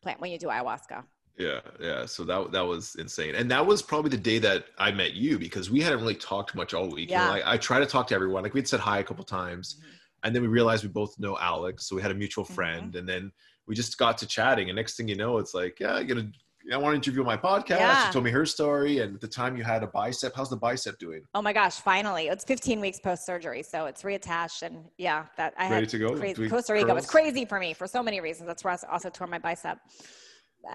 plant 0.01 0.19
when 0.19 0.31
you 0.31 0.37
do 0.37 0.47
ayahuasca. 0.47 1.03
Yeah, 1.39 1.61
yeah. 1.79 2.05
So 2.05 2.25
that 2.25 2.51
that 2.51 2.65
was 2.65 2.95
insane, 2.95 3.33
and 3.33 3.49
that 3.49 3.65
was 3.65 3.81
probably 3.81 4.09
the 4.09 4.17
day 4.17 4.39
that 4.39 4.65
I 4.77 4.91
met 4.91 5.13
you 5.13 5.39
because 5.39 5.71
we 5.71 5.79
hadn't 5.79 6.01
really 6.01 6.15
talked 6.15 6.53
much 6.53 6.73
all 6.73 6.89
week. 6.89 7.09
Yeah. 7.09 7.33
You 7.33 7.39
know, 7.39 7.45
I, 7.45 7.53
I 7.53 7.57
try 7.57 7.79
to 7.79 7.85
talk 7.85 8.07
to 8.07 8.15
everyone. 8.15 8.43
Like 8.43 8.53
we'd 8.53 8.67
said 8.67 8.81
hi 8.81 8.99
a 8.99 9.03
couple 9.05 9.23
times, 9.23 9.75
mm-hmm. 9.75 9.89
and 10.23 10.35
then 10.35 10.41
we 10.41 10.49
realized 10.49 10.83
we 10.83 10.89
both 10.89 11.17
know 11.17 11.37
Alex, 11.39 11.87
so 11.87 11.95
we 11.95 12.01
had 12.01 12.11
a 12.11 12.15
mutual 12.15 12.43
mm-hmm. 12.43 12.53
friend, 12.53 12.87
mm-hmm. 12.89 12.97
and 12.97 13.09
then 13.09 13.31
we 13.67 13.75
just 13.75 13.97
got 13.97 14.17
to 14.17 14.27
chatting, 14.27 14.69
and 14.69 14.75
next 14.75 14.97
thing 14.97 15.07
you 15.07 15.15
know, 15.15 15.37
it's 15.37 15.53
like, 15.53 15.79
yeah, 15.79 15.97
you 15.97 16.05
gonna. 16.05 16.29
I 16.73 16.77
want 16.77 16.91
to 16.91 16.95
interview 16.97 17.23
my 17.23 17.37
podcast. 17.37 17.79
Yeah. 17.79 18.05
She 18.07 18.11
told 18.11 18.25
me 18.25 18.31
her 18.31 18.45
story, 18.45 18.99
and 18.99 19.15
at 19.15 19.21
the 19.21 19.27
time 19.29 19.55
you 19.55 19.63
had 19.63 19.81
a 19.81 19.87
bicep. 19.87 20.33
How's 20.35 20.49
the 20.49 20.57
bicep 20.57 20.99
doing? 20.99 21.21
Oh 21.33 21.41
my 21.41 21.53
gosh! 21.53 21.75
Finally, 21.75 22.27
it's 22.27 22.43
15 22.43 22.81
weeks 22.81 22.99
post 22.99 23.25
surgery, 23.25 23.63
so 23.63 23.85
it's 23.85 24.03
reattached, 24.03 24.63
and 24.63 24.83
yeah, 24.97 25.27
that 25.37 25.53
I 25.57 25.69
Ready 25.69 25.83
had 25.83 25.89
to 25.89 25.99
go? 25.99 26.15
crazy- 26.17 26.49
Costa 26.49 26.73
Rica 26.73 26.93
was 26.93 27.05
crazy 27.05 27.45
for 27.45 27.59
me 27.59 27.73
for 27.73 27.87
so 27.87 28.03
many 28.03 28.19
reasons. 28.19 28.45
That's 28.45 28.65
where 28.65 28.73
I 28.73 28.91
also 28.91 29.09
tore 29.09 29.27
my 29.27 29.39
bicep. 29.39 29.79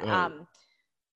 Um, 0.04 0.46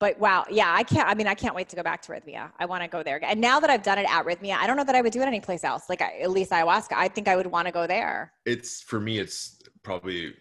but 0.01 0.19
wow, 0.21 0.45
yeah, 0.49 0.73
I 0.73 0.85
can't. 0.85 1.09
I 1.09 1.15
mean, 1.15 1.27
I 1.27 1.35
can't 1.35 1.55
wait 1.55 1.69
to 1.71 1.77
go 1.77 1.83
back 1.83 2.03
to 2.03 2.13
Rythmia. 2.13 2.53
I 2.59 2.67
want 2.67 2.83
to 2.85 2.89
go 2.89 3.03
there. 3.03 3.17
again. 3.17 3.31
And 3.33 3.41
now 3.41 3.59
that 3.59 3.69
I've 3.69 3.83
done 3.83 3.99
it 3.99 4.07
at 4.09 4.25
Rythmia, 4.25 4.57
I 4.57 4.67
don't 4.67 4.77
know 4.77 4.85
that 4.85 4.95
I 4.95 5.01
would 5.01 5.13
do 5.13 5.21
it 5.21 5.27
anyplace 5.27 5.65
else. 5.65 5.89
Like 5.89 6.03
I, 6.03 6.19
at 6.21 6.31
least 6.31 6.53
ayahuasca, 6.53 6.93
I 6.95 7.09
think 7.09 7.27
I 7.27 7.35
would 7.35 7.47
want 7.49 7.67
to 7.67 7.73
go 7.73 7.87
there. 7.87 8.33
It's 8.47 8.81
for 8.81 9.01
me. 9.01 9.19
It's 9.19 9.61
probably 9.83 10.35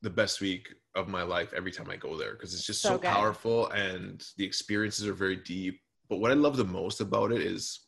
the 0.00 0.10
best 0.10 0.40
week 0.40 0.68
of 0.94 1.08
my 1.08 1.22
life 1.22 1.52
every 1.54 1.72
time 1.72 1.90
I 1.90 1.96
go 1.96 2.16
there 2.16 2.32
because 2.32 2.54
it's 2.54 2.64
just 2.64 2.80
So 2.82 2.90
so, 2.94 2.98
powerful 2.98 3.68
and 3.70 4.24
the 4.36 4.44
experiences 4.44 5.06
are 5.06 5.12
very 5.12 5.36
deep. 5.36 5.80
But 6.08 6.16
what 6.18 6.30
I 6.30 6.34
love 6.34 6.56
the 6.56 6.64
most 6.64 7.00
about 7.00 7.32
it 7.32 7.42
is 7.42 7.80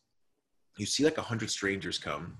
you 0.77 0.85
see 0.87 1.05
like 1.05 1.19
a 1.19 1.23
hundred 1.23 1.51
strangers 1.51 1.99
come. 1.99 2.37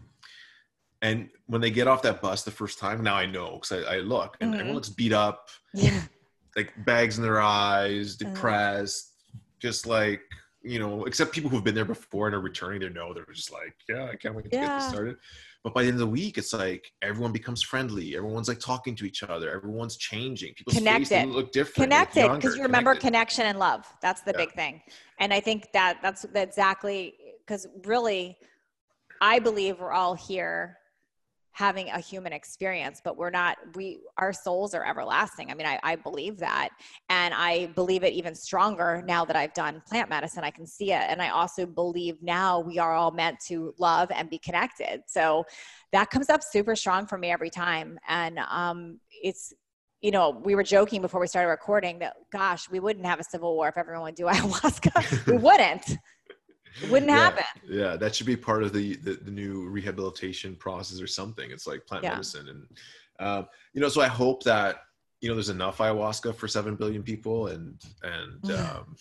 And 1.03 1.31
when 1.47 1.63
they 1.63 1.71
get 1.71 1.89
off 1.89 2.03
that 2.03 2.21
bus 2.21 2.43
the 2.43 2.51
first 2.51 2.79
time, 2.79 3.03
now 3.03 3.15
I 3.15 3.25
know 3.27 3.59
because 3.63 3.85
I, 3.87 3.97
I 3.97 3.99
look 4.01 4.37
and 4.41 4.51
Mhm. 4.51 4.55
everyone 4.57 4.75
looks 4.75 4.91
beat 4.91 5.13
up, 5.15 5.49
Yeah, 5.73 6.03
like 6.57 6.73
bags 6.85 7.17
in 7.19 7.23
their 7.23 7.41
eyes, 7.41 8.17
Mhm. 8.17 8.35
depressed, 8.35 9.13
just 9.61 9.87
like 9.87 10.23
you 10.63 10.79
know, 10.79 11.07
except 11.07 11.33
people 11.33 11.49
who've 11.49 11.65
been 11.65 11.75
there 11.75 11.87
before 11.87 12.27
and 12.27 12.37
are 12.37 12.41
returning. 12.41 12.81
They 12.81 12.91
know 12.91 13.15
they're 13.15 13.25
just 13.33 13.51
like, 13.51 13.75
yeah, 13.89 14.05
I 14.13 14.17
can't 14.17 14.35
wait 14.35 14.43
to 14.43 14.51
get 14.51 14.75
this 14.77 14.89
started. 14.91 15.17
But 15.65 15.73
by 15.73 15.81
the 15.81 15.89
end 15.89 15.95
of 15.95 16.01
the 16.01 16.07
week, 16.07 16.37
it's 16.37 16.53
like 16.53 16.93
everyone 17.01 17.33
becomes 17.33 17.63
friendly. 17.63 18.15
Everyone's 18.15 18.47
like 18.47 18.61
talking 18.61 18.95
to 18.97 19.07
each 19.07 19.23
other. 19.23 19.51
Everyone's 19.51 19.97
changing. 19.97 20.53
People's 20.53 20.77
Connected. 20.77 21.29
look 21.31 21.51
different. 21.53 21.91
connected 21.91 22.31
because 22.35 22.57
you 22.59 22.63
remember 22.63 22.91
connected. 22.91 23.07
connection 23.07 23.47
and 23.47 23.59
love. 23.59 23.87
That's 24.03 24.21
the 24.21 24.33
Yeah. 24.33 24.37
big 24.45 24.53
thing. 24.53 24.83
And 25.19 25.33
I 25.33 25.41
think 25.41 25.73
that 25.73 26.01
that's 26.03 26.27
exactly 26.35 27.15
because 27.47 27.67
really, 27.87 28.37
I 29.23 29.39
believe 29.39 29.81
we're 29.81 29.93
all 29.93 30.15
here 30.15 30.77
having 31.61 31.91
a 31.91 32.01
human 32.01 32.33
experience 32.33 33.03
but 33.05 33.19
we're 33.19 33.29
not 33.29 33.59
we 33.75 34.01
our 34.17 34.33
souls 34.33 34.73
are 34.73 34.87
everlasting. 34.87 35.51
I 35.51 35.55
mean 35.55 35.67
I, 35.67 35.79
I 35.83 35.95
believe 35.95 36.39
that 36.39 36.71
and 37.11 37.35
i 37.35 37.67
believe 37.75 38.03
it 38.03 38.15
even 38.15 38.35
stronger 38.35 39.03
now 39.07 39.27
that 39.27 39.37
i've 39.37 39.53
done 39.53 39.83
plant 39.87 40.09
medicine. 40.09 40.43
I 40.43 40.51
can 40.51 40.67
see 40.67 40.93
it 40.93 41.05
and 41.11 41.21
i 41.21 41.29
also 41.29 41.67
believe 41.67 42.17
now 42.23 42.61
we 42.61 42.79
are 42.79 42.95
all 42.95 43.11
meant 43.11 43.37
to 43.49 43.75
love 43.79 44.09
and 44.11 44.31
be 44.31 44.39
connected. 44.39 45.03
So 45.07 45.45
that 45.93 46.09
comes 46.09 46.31
up 46.31 46.43
super 46.43 46.75
strong 46.75 47.07
for 47.07 47.19
me 47.19 47.31
every 47.31 47.51
time 47.51 47.99
and 48.09 48.39
um 48.61 48.99
it's 49.23 49.53
you 50.01 50.13
know 50.13 50.31
we 50.31 50.55
were 50.55 50.63
joking 50.63 51.03
before 51.03 51.21
we 51.21 51.27
started 51.27 51.51
recording 51.51 51.99
that 51.99 52.15
gosh 52.33 52.71
we 52.71 52.81
wouldn't 52.81 53.05
have 53.05 53.21
a 53.21 53.25
civil 53.25 53.55
war 53.55 53.69
if 53.69 53.77
everyone 53.77 54.05
would 54.05 54.15
do 54.15 54.25
ayahuasca. 54.35 55.27
We 55.27 55.37
wouldn't 55.49 55.99
it 56.83 56.89
wouldn't 56.89 57.11
Yeah. 57.11 57.19
happen 57.19 57.45
Yeah, 57.69 57.97
that 57.97 58.15
should 58.15 58.27
be 58.27 58.37
part 58.37 58.63
of 58.63 58.73
the, 58.73 58.97
the 58.97 59.15
the 59.15 59.31
new 59.31 59.69
rehabilitation 59.69 60.57
process 60.57 61.01
or 61.01 61.07
something. 61.07 61.51
It's 61.51 61.67
like 61.67 61.87
plant 61.87 62.05
Yeah. 62.05 62.11
medicine, 62.15 62.49
and 62.49 62.67
um, 63.27 63.49
you 63.75 63.81
know. 63.81 63.89
So 63.89 64.01
I 64.01 64.07
hope 64.09 64.43
that 64.45 64.85
you 65.21 65.29
know 65.29 65.35
there's 65.35 65.51
enough 65.51 65.79
ayahuasca 65.79 66.35
for 66.35 66.49
seven 66.49 66.75
billion 66.77 67.03
people, 67.03 67.49
and 67.49 67.79
and 68.03 68.51
um, 68.51 68.97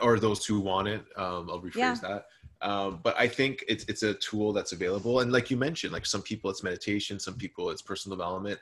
or 0.00 0.18
those 0.18 0.46
who 0.46 0.60
want 0.60 0.88
it. 0.88 1.04
Um, 1.16 1.50
I'll 1.50 1.60
rephrase 1.60 1.74
Yeah. 1.76 1.94
that. 2.02 2.26
Um, 2.62 3.00
but 3.02 3.14
I 3.18 3.28
think 3.28 3.64
it's 3.68 3.84
it's 3.84 4.02
a 4.02 4.14
tool 4.14 4.52
that's 4.52 4.72
available, 4.72 5.20
and 5.20 5.30
like 5.32 5.50
you 5.50 5.56
mentioned, 5.56 5.92
like 5.92 6.06
some 6.06 6.22
people 6.22 6.48
it's 6.50 6.62
meditation, 6.62 7.18
some 7.18 7.34
people 7.34 7.70
it's 7.70 7.82
personal 7.82 8.16
development. 8.16 8.58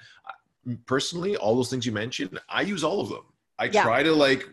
Personally, 0.87 1.37
all 1.37 1.55
those 1.57 1.70
things 1.70 1.85
you 1.85 1.93
mentioned, 1.93 2.39
I 2.49 2.62
use 2.62 2.83
all 2.85 3.01
of 3.01 3.09
them. 3.09 3.25
I 3.59 3.66
Yeah. 3.66 3.83
try 3.83 4.03
to 4.03 4.12
like 4.12 4.49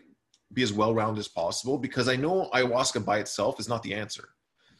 be 0.52 0.62
as 0.62 0.72
well 0.72 0.94
rounded 0.94 1.20
as 1.20 1.28
possible 1.28 1.78
because 1.78 2.08
I 2.08 2.16
know 2.16 2.48
ayahuasca 2.54 3.04
by 3.04 3.18
itself 3.18 3.60
is 3.60 3.68
not 3.68 3.82
the 3.82 3.94
answer 3.94 4.30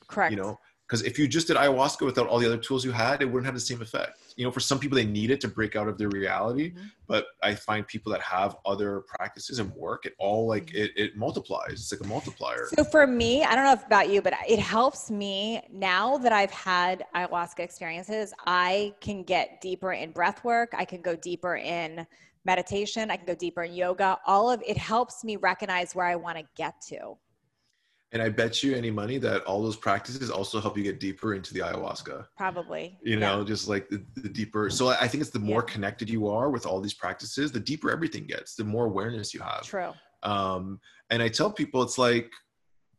correct 0.09 0.33
you 0.33 0.37
know 0.37 0.59
because 0.87 1.03
if 1.03 1.19
you 1.19 1.29
just 1.29 1.47
did 1.47 1.57
ayahuasca 1.57 2.05
without 2.05 2.27
all 2.27 2.39
the 2.41 2.47
other 2.47 2.57
tools 2.57 2.85
you 2.85 2.91
had 2.91 3.23
it 3.23 3.27
wouldn't 3.27 3.45
have 3.47 3.55
the 3.55 3.61
same 3.61 3.81
effect 3.81 4.15
you 4.37 4.45
know 4.45 4.51
for 4.51 4.59
some 4.61 4.79
people 4.79 4.97
they 4.97 5.05
need 5.05 5.31
it 5.31 5.41
to 5.41 5.49
break 5.49 5.77
out 5.77 5.87
of 5.87 5.97
their 5.99 6.09
reality 6.09 6.73
Mhm. 6.73 6.91
but 7.07 7.27
i 7.43 7.55
find 7.55 7.87
people 7.87 8.11
that 8.11 8.21
have 8.21 8.57
other 8.67 9.03
practices 9.07 9.61
and 9.61 9.73
work 9.75 10.05
it 10.07 10.15
all 10.19 10.49
like 10.49 10.67
Mm-hmm. 10.67 10.83
it, 10.83 10.91
it 10.97 11.17
multiplies 11.17 11.75
it's 11.75 11.93
like 11.93 12.01
a 12.01 12.05
multiplier 12.05 12.65
So 12.77 12.85
for 12.85 13.07
me, 13.07 13.43
I 13.45 13.55
don't 13.55 13.65
know 13.65 13.73
if 13.73 13.87
about 13.87 14.11
you, 14.11 14.21
but 14.23 14.35
it 14.49 14.59
helps 14.59 15.11
me 15.11 15.63
now 15.73 16.19
that 16.19 16.33
I've 16.33 16.51
had 16.51 17.05
ayahuasca 17.15 17.61
experiences. 17.61 18.33
I 18.47 18.95
can 19.01 19.23
get 19.23 19.61
deeper 19.61 19.93
in 19.93 20.11
breath 20.11 20.45
work. 20.45 20.71
I 20.77 20.85
can 20.85 21.01
go 21.03 21.17
deeper 21.17 21.57
in 21.57 22.07
meditation. 22.45 23.11
I 23.11 23.17
can 23.17 23.27
go 23.27 23.35
deeper 23.35 23.63
in 23.65 23.75
yoga. 23.75 24.19
All 24.27 24.51
of 24.51 24.63
it 24.67 24.77
helps 24.77 25.25
me 25.25 25.37
recognize 25.37 25.95
where 25.95 26.07
I 26.07 26.17
want 26.17 26.39
to 26.39 26.45
get 26.57 26.75
to. 26.89 27.17
and 28.13 28.21
i 28.21 28.29
bet 28.29 28.61
you 28.63 28.75
any 28.75 28.91
money 28.91 29.19
that 29.19 29.43
all 29.45 29.63
those 29.63 29.77
practices 29.77 30.31
also 30.31 30.61
help 30.61 30.77
you 30.77 30.83
get 30.83 30.99
deeper 30.99 31.35
into 31.35 31.55
the 31.55 31.61
ayahuasca 31.61 32.27
Probably. 32.37 32.99
you 33.11 33.17
know 33.23 33.45
just 33.45 33.69
like 33.69 33.89
the, 33.89 34.05
the 34.17 34.29
deeper 34.29 34.69
so 34.69 34.89
i 34.89 35.07
think 35.07 35.21
it's 35.21 35.31
the 35.31 35.39
more 35.53 35.65
Yeah. 35.67 35.73
connected 35.75 36.11
you 36.11 36.27
are 36.27 36.51
with 36.51 36.67
all 36.67 36.81
these 36.81 36.95
practices 37.05 37.53
the 37.53 37.61
deeper 37.61 37.89
everything 37.91 38.25
gets 38.27 38.57
the 38.57 38.65
more 38.65 38.87
awareness 38.87 39.33
you 39.33 39.41
have 39.41 39.63
True. 39.63 39.93
um, 40.25 40.81
and 41.11 41.23
i 41.23 41.29
tell 41.29 41.53
people 41.53 41.83
it's 41.85 41.99
like 41.99 42.29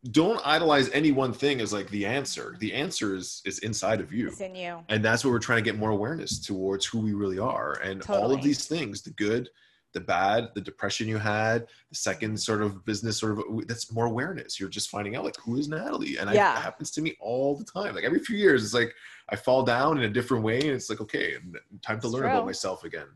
don't 0.09 0.41
idolize 0.43 0.89
any 0.91 1.11
one 1.11 1.31
thing 1.31 1.61
as 1.61 1.71
like 1.71 1.87
the 1.91 2.05
answer. 2.05 2.55
The 2.59 2.73
answer 2.73 3.15
is 3.15 3.41
is 3.45 3.59
inside 3.59 4.01
of 4.01 4.11
you. 4.11 4.29
It's 4.29 4.41
in 4.41 4.55
you. 4.55 4.79
and 4.89 5.05
that's 5.05 5.23
what 5.23 5.29
we're 5.31 5.39
trying 5.39 5.63
to 5.63 5.69
get 5.69 5.77
more 5.77 5.91
awareness 5.91 6.39
towards 6.39 6.85
who 6.85 6.99
we 6.99 7.13
really 7.13 7.37
are. 7.37 7.73
And 7.83 8.01
all 8.09 8.31
of 8.33 8.41
these 8.41 8.65
things 8.65 9.03
the 9.03 9.11
good 9.11 9.49
the 9.93 9.99
bad 9.99 10.47
the 10.55 10.61
depression 10.61 11.05
you 11.05 11.17
had 11.17 11.67
the 11.89 11.95
second 11.95 12.39
sort 12.39 12.61
of 12.63 12.83
business 12.85 13.19
sort 13.19 13.37
of 13.37 13.43
that's 13.67 13.91
more 13.91 14.05
awareness. 14.05 14.59
You're 14.59 14.69
just 14.69 14.89
finding 14.89 15.15
out 15.15 15.23
like 15.23 15.35
who 15.37 15.57
is 15.57 15.67
natalie? 15.67 16.17
And 16.17 16.29
I, 16.29 16.33
it 16.33 16.39
happens 16.39 16.89
to 16.91 17.01
me 17.01 17.15
all 17.19 17.55
the 17.55 17.65
time. 17.65 17.93
Like 17.93 18.05
every 18.05 18.19
few 18.19 18.37
years 18.37 18.63
it's 18.63 18.73
like 18.73 18.93
i 19.29 19.35
fall 19.35 19.61
down 19.63 19.97
in 19.99 20.05
a 20.05 20.09
different 20.09 20.43
way 20.43 20.59
and 20.61 20.71
it's 20.71 20.89
like 20.89 21.01
okay 21.01 21.35
time 21.83 21.99
to 21.99 22.07
It's 22.07 22.13
learn 22.13 22.23
true. 22.23 22.31
about 22.31 22.45
myself 22.45 22.85
again. 22.85 23.07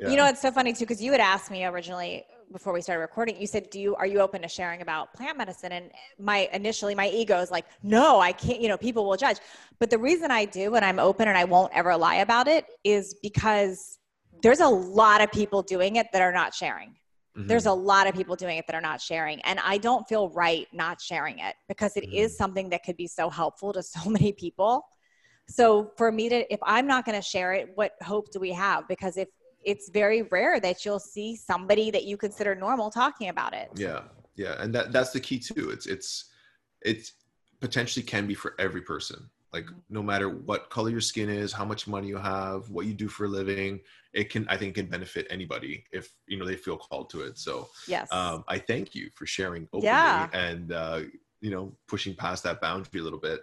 Yeah. 0.00 0.08
You 0.10 0.16
know, 0.16 0.26
it's 0.26 0.42
so 0.42 0.50
funny 0.50 0.72
too, 0.72 0.80
because 0.80 1.00
you 1.00 1.12
had 1.12 1.20
asked 1.20 1.50
me 1.50 1.64
originally 1.64 2.24
before 2.52 2.72
we 2.72 2.80
started 2.80 3.00
recording, 3.00 3.40
you 3.40 3.46
said, 3.46 3.70
do 3.70 3.80
you, 3.80 3.94
are 3.96 4.06
you 4.06 4.20
open 4.20 4.42
to 4.42 4.48
sharing 4.48 4.82
about 4.82 5.12
plant 5.14 5.36
medicine? 5.38 5.72
And 5.72 5.90
my, 6.18 6.48
initially 6.52 6.94
my 6.94 7.08
ego 7.08 7.38
is 7.40 7.50
like, 7.50 7.64
no, 7.82 8.20
I 8.20 8.32
can't, 8.32 8.60
you 8.60 8.68
know, 8.68 8.76
people 8.76 9.06
will 9.06 9.16
judge. 9.16 9.38
But 9.78 9.90
the 9.90 9.98
reason 9.98 10.30
I 10.30 10.44
do, 10.44 10.74
and 10.74 10.84
I'm 10.84 10.98
open 10.98 11.28
and 11.28 11.36
I 11.36 11.44
won't 11.44 11.72
ever 11.74 11.96
lie 11.96 12.16
about 12.16 12.48
it 12.48 12.66
is 12.84 13.14
because 13.22 13.98
there's 14.42 14.60
a 14.60 14.68
lot 14.68 15.20
of 15.20 15.30
people 15.32 15.62
doing 15.62 15.96
it 15.96 16.06
that 16.12 16.22
are 16.22 16.32
not 16.32 16.54
sharing. 16.54 16.94
Mhm. 17.36 17.48
There's 17.48 17.66
a 17.66 17.72
lot 17.72 18.06
of 18.06 18.14
people 18.14 18.36
doing 18.36 18.58
it 18.58 18.66
that 18.66 18.74
are 18.74 18.80
not 18.80 19.00
sharing. 19.00 19.40
And 19.42 19.58
I 19.60 19.78
don't 19.78 20.06
feel 20.08 20.30
right 20.30 20.66
not 20.72 21.00
sharing 21.00 21.38
it 21.38 21.56
because 21.68 21.96
it 21.96 22.08
is 22.12 22.32
Mhm. 22.32 22.36
something 22.36 22.70
that 22.70 22.82
could 22.84 22.96
be 22.96 23.06
so 23.06 23.28
helpful 23.28 23.72
to 23.72 23.82
so 23.82 24.00
many 24.10 24.32
people. 24.32 24.86
So 25.48 25.92
for 25.96 26.10
me 26.10 26.28
to, 26.28 26.52
if 26.52 26.58
I'm 26.62 26.86
not 26.86 27.04
going 27.04 27.16
to 27.16 27.22
share 27.22 27.52
it, 27.52 27.70
what 27.76 27.92
hope 28.02 28.30
do 28.32 28.40
we 28.40 28.52
have? 28.52 28.88
Because 28.88 29.16
if 29.16 29.28
it's 29.66 29.90
very 29.90 30.22
rare 30.22 30.58
that 30.60 30.84
you'll 30.84 31.00
see 31.14 31.36
somebody 31.36 31.90
that 31.90 32.04
you 32.04 32.16
consider 32.16 32.54
normal 32.54 32.88
talking 32.90 33.28
about 33.28 33.52
it. 33.52 33.68
yeah 33.76 34.02
yeah 34.36 34.54
and 34.62 34.74
that 34.74 34.92
that's 34.92 35.10
the 35.10 35.20
key 35.20 35.38
too 35.38 35.70
it's 35.70 35.86
it's 35.86 36.26
it's 36.82 37.12
potentially 37.60 38.02
can 38.02 38.26
be 38.26 38.34
for 38.34 38.54
every 38.58 38.80
person 38.92 39.28
like 39.52 39.64
Mhm. 39.66 39.74
no 39.98 40.02
matter 40.02 40.28
what 40.28 40.70
color 40.70 40.90
your 40.90 41.00
skin 41.00 41.28
is 41.28 41.52
how 41.52 41.64
much 41.64 41.82
money 41.88 42.08
you 42.08 42.18
have 42.18 42.68
what 42.70 42.84
you 42.86 42.94
do 42.94 43.08
for 43.08 43.24
a 43.24 43.28
living 43.28 43.80
it 44.12 44.26
can 44.32 44.46
i 44.48 44.56
think 44.56 44.74
can 44.74 44.86
benefit 44.86 45.26
anybody 45.30 45.84
if 45.92 46.04
you 46.30 46.36
know 46.38 46.44
they 46.50 46.56
feel 46.66 46.76
called 46.76 47.08
to 47.10 47.18
it 47.22 47.34
so 47.38 47.54
Yes. 47.88 48.06
um, 48.12 48.44
i 48.48 48.58
thank 48.58 48.94
you 48.94 49.04
for 49.14 49.26
sharing 49.36 49.62
openly 49.72 49.86
Yeah. 49.86 50.28
and 50.32 50.72
uh, 50.72 51.00
you 51.40 51.50
know 51.54 51.64
pushing 51.92 52.14
past 52.14 52.42
that 52.44 52.60
boundary 52.60 53.00
a 53.00 53.04
little 53.08 53.24
bit 53.30 53.40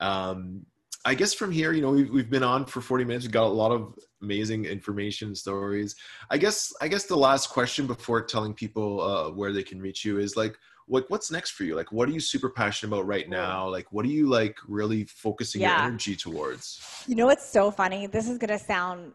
um, 0.00 0.64
i 1.04 1.14
guess 1.14 1.32
from 1.34 1.50
here 1.52 1.72
you 1.76 1.82
know 1.82 1.90
we've, 1.90 2.10
we've 2.10 2.30
been 2.30 2.42
on 2.54 2.64
for 2.66 2.80
40 2.80 3.04
minutes 3.04 3.24
we've 3.26 3.32
got 3.40 3.46
a 3.46 3.58
lot 3.64 3.72
of 3.72 3.98
amazing 4.22 4.64
information 4.64 5.34
stories 5.34 5.96
i 6.30 6.36
guess 6.36 6.72
i 6.80 6.88
guess 6.88 7.04
the 7.04 7.16
last 7.16 7.48
question 7.48 7.86
before 7.86 8.22
telling 8.22 8.52
people 8.54 9.00
uh, 9.00 9.30
where 9.30 9.52
they 9.52 9.62
can 9.62 9.80
reach 9.80 10.04
you 10.04 10.18
is 10.18 10.36
like 10.36 10.58
what 10.86 11.08
what's 11.10 11.30
next 11.30 11.50
for 11.52 11.64
you 11.64 11.74
like 11.74 11.90
what 11.92 12.08
are 12.08 12.12
you 12.12 12.20
super 12.20 12.50
passionate 12.50 12.92
about 12.94 13.06
right 13.06 13.28
now 13.28 13.68
like 13.68 13.86
what 13.92 14.04
are 14.04 14.08
you 14.08 14.26
like 14.28 14.56
really 14.68 15.04
focusing 15.04 15.62
Yeah. 15.62 15.76
your 15.78 15.86
energy 15.88 16.16
towards 16.16 16.80
You 17.06 17.14
know 17.14 17.26
what's 17.26 17.48
so 17.48 17.70
funny? 17.70 18.06
This 18.06 18.28
is 18.28 18.36
going 18.38 18.50
to 18.58 18.58
sound 18.58 19.12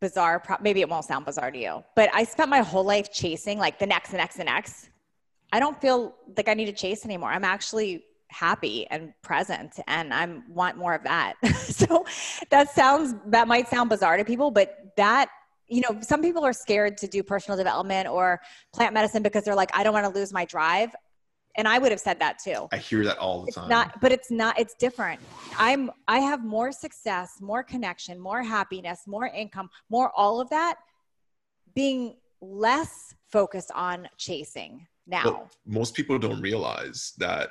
bizarre. 0.00 0.38
Pro- 0.40 0.58
Maybe 0.60 0.80
it 0.82 0.88
won't 0.88 1.04
sound 1.06 1.24
bizarre 1.24 1.50
to 1.50 1.58
you, 1.58 1.82
but 1.96 2.10
I 2.12 2.24
spent 2.24 2.48
my 2.50 2.60
whole 2.60 2.84
life 2.84 3.08
chasing 3.12 3.58
like 3.58 3.78
the 3.78 3.86
next, 3.86 4.10
and 4.10 4.18
next, 4.18 4.36
and 4.36 4.46
next. 4.46 4.88
I 5.52 5.58
don't 5.60 5.80
feel 5.80 6.14
like 6.36 6.48
I 6.48 6.54
need 6.54 6.66
to 6.66 6.72
chase 6.72 7.04
anymore. 7.04 7.30
I'm 7.30 7.44
actually 7.44 8.04
happy 8.34 8.86
and 8.90 9.12
present 9.22 9.78
and 9.86 10.12
I'm 10.12 10.42
want 10.52 10.76
more 10.76 10.94
of 10.94 11.04
that. 11.04 11.34
so 11.56 12.04
that 12.50 12.70
sounds, 12.70 13.14
that 13.26 13.48
might 13.48 13.68
sound 13.68 13.90
bizarre 13.90 14.16
to 14.16 14.24
people, 14.24 14.50
but 14.50 14.92
that, 14.96 15.28
you 15.68 15.80
know, 15.80 16.00
some 16.02 16.20
people 16.20 16.44
are 16.44 16.52
scared 16.52 16.98
to 16.98 17.06
do 17.06 17.22
personal 17.22 17.56
development 17.56 18.08
or 18.08 18.40
plant 18.74 18.92
medicine 18.92 19.22
because 19.22 19.44
they're 19.44 19.54
like, 19.54 19.70
I 19.72 19.82
don't 19.82 19.92
want 19.92 20.12
to 20.12 20.18
lose 20.18 20.32
my 20.32 20.44
drive. 20.44 20.94
And 21.56 21.68
I 21.68 21.78
would 21.78 21.92
have 21.92 22.00
said 22.00 22.18
that 22.18 22.40
too 22.42 22.66
i 22.72 22.76
hear 22.76 23.04
that 23.04 23.16
all 23.18 23.42
the 23.42 23.46
it's 23.46 23.54
time 23.54 23.68
not 23.68 24.00
but 24.00 24.10
it's 24.10 24.28
not 24.28 24.58
it's 24.58 24.74
different 24.74 25.20
i'm 25.56 25.88
i 26.08 26.18
have 26.18 26.44
more 26.44 26.72
success 26.72 27.38
more 27.40 27.62
connection 27.62 28.18
more 28.18 28.42
happiness 28.42 29.02
more 29.06 29.26
income 29.28 29.70
more 29.88 30.10
all 30.16 30.40
of 30.40 30.50
that 30.50 30.78
being 31.76 32.16
less 32.40 33.14
focused 33.30 33.70
on 33.74 34.08
chasing 34.16 34.86
now. 35.06 35.48
Most 35.66 35.94
people 35.94 36.18
don't 36.18 36.40
realize 36.40 37.12
that 37.18 37.50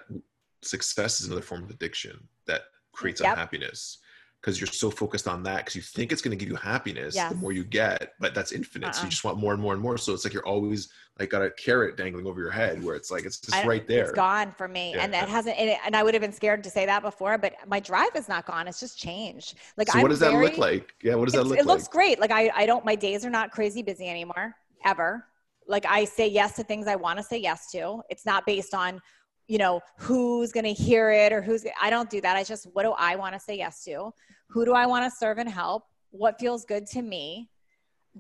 success 0.66 1.22
is 1.22 1.28
another 1.28 1.42
form 1.42 1.64
of 1.64 1.70
addiction 1.70 2.28
that 2.46 2.62
creates 2.92 3.22
yep. 3.22 3.34
unhappiness 3.34 4.00
because 4.44 4.60
you're 4.60 4.68
so 4.68 4.92
focused 4.92 5.28
on 5.28 5.42
that 5.44 5.60
because 5.60 5.76
you 5.76 5.82
think 5.82 6.12
it's 6.12 6.22
going 6.22 6.38
to 6.38 6.38
give 6.38 6.50
you 6.50 6.56
happiness 6.56 7.16
yes. 7.16 7.32
the 7.32 7.38
more 7.38 7.52
you 7.52 7.64
get 7.64 8.14
but 8.20 8.36
that's 8.36 8.52
infinite 8.52 8.88
uh-uh. 8.88 8.92
so 8.92 9.00
you 9.00 9.04
uh-uh. 9.04 9.10
just 9.10 9.24
want 9.24 9.38
more 9.38 9.54
and 9.54 9.62
more 9.62 9.74
and 9.74 9.82
more 9.82 9.98
so 9.98 10.14
it's 10.14 10.26
like 10.26 10.34
you're 10.34 10.46
always 10.46 10.90
like 11.20 11.30
got 11.30 11.42
a 11.42 11.50
carrot 11.52 11.96
dangling 11.96 12.26
over 12.26 12.42
your 12.42 12.52
head 12.52 12.84
where 12.84 12.96
it's 12.96 13.10
like 13.10 13.26
it's 13.26 13.40
just 13.40 13.64
right 13.66 13.88
there 13.88 14.04
it's 14.04 14.12
gone 14.12 14.54
for 14.58 14.68
me 14.68 14.94
yeah. 14.96 15.04
and 15.04 15.14
that 15.14 15.30
hasn't 15.30 15.58
and, 15.58 15.70
it, 15.70 15.78
and, 15.86 15.96
i 15.96 16.04
would 16.04 16.14
have 16.14 16.22
been 16.22 16.34
scared 16.34 16.64
to 16.64 16.70
say 16.70 16.86
that 16.86 17.02
before 17.02 17.38
but 17.38 17.54
my 17.68 17.80
drive 17.80 18.10
is 18.16 18.28
not 18.28 18.46
gone 18.46 18.68
it's 18.68 18.80
just 18.80 18.98
changed 18.98 19.56
like 19.78 19.90
so 19.90 20.02
what 20.02 20.10
does 20.10 20.20
very, 20.20 20.34
that 20.34 20.42
look 20.42 20.58
like 20.58 20.94
yeah 21.02 21.16
what 21.16 21.26
does 21.26 21.34
that 21.34 21.44
look 21.44 21.58
it 21.58 21.66
like 21.66 21.66
it 21.66 21.68
looks 21.68 21.88
great 21.88 22.20
like 22.20 22.32
i 22.32 22.52
i 22.56 22.66
don't 22.66 22.84
my 22.84 22.96
days 22.96 23.26
are 23.26 23.30
not 23.30 23.52
crazy 23.52 23.82
busy 23.82 24.08
anymore 24.10 24.56
ever 24.86 25.26
like 25.68 25.86
i 25.86 26.04
say 26.04 26.28
yes 26.28 26.56
to 26.56 26.64
things 26.64 26.88
i 26.88 26.96
want 26.96 27.18
to 27.18 27.24
say 27.24 27.38
yes 27.38 27.72
to 27.72 28.02
it's 28.10 28.26
not 28.26 28.46
based 28.46 28.74
on 28.74 29.00
you 29.48 29.58
know 29.58 29.82
who's 29.98 30.52
going 30.52 30.64
to 30.64 30.74
hear 30.74 31.12
it 31.12 31.34
or 31.34 31.42
who's 31.42 31.66
i 31.82 31.90
don't 31.90 32.10
do 32.10 32.22
that 32.22 32.38
i 32.38 32.44
just 32.44 32.66
what 32.74 32.84
do 32.84 32.92
i 32.98 33.16
want 33.16 33.34
to 33.34 33.40
say 33.40 33.58
yes 33.58 33.84
to 33.84 34.12
who 34.54 34.66
do 34.66 34.74
I 34.74 34.86
want 34.86 35.04
to 35.04 35.18
serve 35.18 35.40
and 35.40 35.50
help? 35.50 35.84
What 36.12 36.40
feels 36.40 36.64
good 36.64 36.86
to 36.88 37.02
me? 37.02 37.50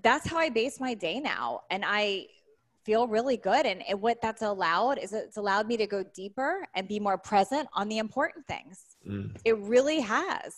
That's 0.01 0.27
how 0.27 0.37
I 0.37 0.49
base 0.49 0.79
my 0.79 0.95
day 0.95 1.19
now. 1.19 1.61
And 1.69 1.83
I 1.85 2.25
feel 2.83 3.07
really 3.07 3.37
good. 3.37 3.67
And, 3.67 3.83
what 4.01 4.19
that's 4.19 4.41
allowed 4.41 4.97
is 4.97 5.13
it's 5.13 5.37
allowed 5.37 5.67
me 5.67 5.77
to 5.77 5.85
go 5.85 6.03
deeper 6.15 6.67
and 6.75 6.87
be 6.87 6.99
more 6.99 7.19
present 7.19 7.69
on 7.73 7.87
the 7.87 7.99
important 7.99 8.47
things. 8.47 8.81
Mm. 9.07 9.37
It 9.45 9.59
really 9.59 9.99
has. 9.99 10.55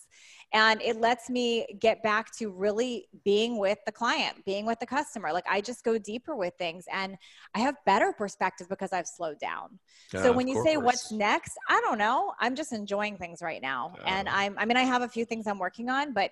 And 0.53 0.81
it 0.81 1.01
lets 1.01 1.29
me 1.29 1.65
get 1.79 2.01
back 2.01 2.35
to 2.37 2.49
really 2.49 3.07
being 3.23 3.57
with 3.57 3.77
the 3.85 3.91
client, 3.91 4.45
being 4.45 4.65
with 4.65 4.79
the 4.79 4.85
customer. 4.85 5.33
Like 5.33 5.45
I 5.49 5.59
just 5.59 5.83
go 5.83 5.97
deeper 5.97 6.35
with 6.35 6.53
things 6.57 6.85
and 6.91 7.17
I 7.53 7.59
have 7.59 7.75
better 7.85 8.13
perspective 8.13 8.67
because 8.69 8.93
I've 8.93 9.07
slowed 9.07 9.39
down. 9.39 9.79
Yeah, 10.13 10.23
so 10.23 10.31
when 10.31 10.47
you 10.47 10.53
course. 10.53 10.67
say 10.67 10.77
what's 10.77 11.11
next, 11.11 11.53
I 11.67 11.81
don't 11.81 11.97
know. 11.97 12.33
I'm 12.39 12.55
just 12.55 12.71
enjoying 12.71 13.17
things 13.17 13.41
right 13.41 13.61
now. 13.61 13.95
Yeah. 13.97 14.17
And 14.17 14.29
I'm, 14.29 14.57
I 14.57 14.65
mean, 14.65 14.77
I 14.77 14.83
have 14.83 15.01
a 15.01 15.09
few 15.09 15.25
things 15.25 15.45
I'm 15.47 15.59
working 15.59 15.89
on, 15.89 16.13
but 16.13 16.31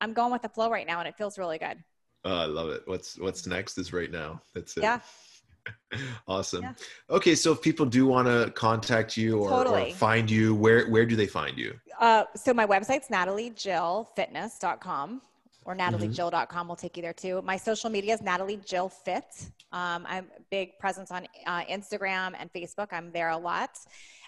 I'm 0.00 0.12
going 0.12 0.30
with 0.30 0.42
the 0.42 0.48
flow 0.48 0.70
right 0.70 0.86
now 0.86 1.00
and 1.00 1.08
it 1.08 1.16
feels 1.16 1.38
really 1.38 1.58
good. 1.58 1.82
Oh, 2.24 2.36
I 2.36 2.46
love 2.46 2.70
it. 2.70 2.82
What's, 2.86 3.18
what's 3.18 3.46
next 3.46 3.78
is 3.78 3.92
right 3.92 4.10
now. 4.10 4.40
That's 4.54 4.76
it. 4.76 4.82
Yeah. 4.82 5.00
awesome. 6.28 6.62
Yeah. 6.62 6.74
Okay, 7.10 7.34
so 7.34 7.50
if 7.52 7.60
people 7.62 7.86
do 7.86 8.06
want 8.06 8.28
to 8.28 8.52
contact 8.54 9.16
you 9.16 9.38
or, 9.38 9.48
totally. 9.48 9.92
or, 9.92 9.94
find 9.94 10.30
you, 10.30 10.54
where 10.54 10.86
where 10.90 11.06
do 11.06 11.16
they 11.16 11.26
find 11.26 11.58
you? 11.58 11.74
Uh, 12.00 12.24
so 12.36 12.54
my 12.54 12.66
website's 12.66 13.08
nataliejillfitness.com 13.08 15.22
or 15.64 15.74
nataliejill.com 15.74 16.46
mm-hmm. 16.46 16.68
will 16.68 16.76
take 16.76 16.96
you 16.96 17.02
there 17.02 17.12
too. 17.12 17.42
My 17.42 17.56
social 17.56 17.90
media 17.90 18.14
is 18.14 18.22
Natalie 18.22 18.60
Jill 18.64 18.88
Fit. 18.88 19.50
Um, 19.72 20.06
I'm 20.08 20.26
a 20.36 20.40
big 20.50 20.78
presence 20.78 21.10
on 21.10 21.26
uh, 21.46 21.64
Instagram 21.64 22.34
and 22.38 22.52
Facebook. 22.52 22.92
I'm 22.92 23.10
there 23.12 23.30
a 23.30 23.36
lot. 23.36 23.70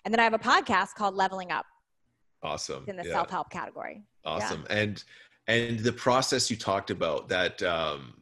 And 0.05 0.12
then 0.12 0.18
I 0.20 0.24
have 0.24 0.34
a 0.34 0.39
podcast 0.39 0.95
called 0.95 1.14
Leveling 1.14 1.53
Up. 1.53 1.64
Awesome. 2.43 2.84
In 2.87 2.97
the 2.97 3.05
yeah. 3.05 3.12
self-help 3.12 3.51
category. 3.51 4.03
Awesome. 4.24 4.64
Yeah. 4.68 4.76
And 4.76 5.05
and 5.49 5.78
the 5.78 5.93
process 5.93 6.51
you 6.51 6.57
talked 6.57 6.91
about 6.91 7.28
that 7.28 7.62
um, 7.62 8.14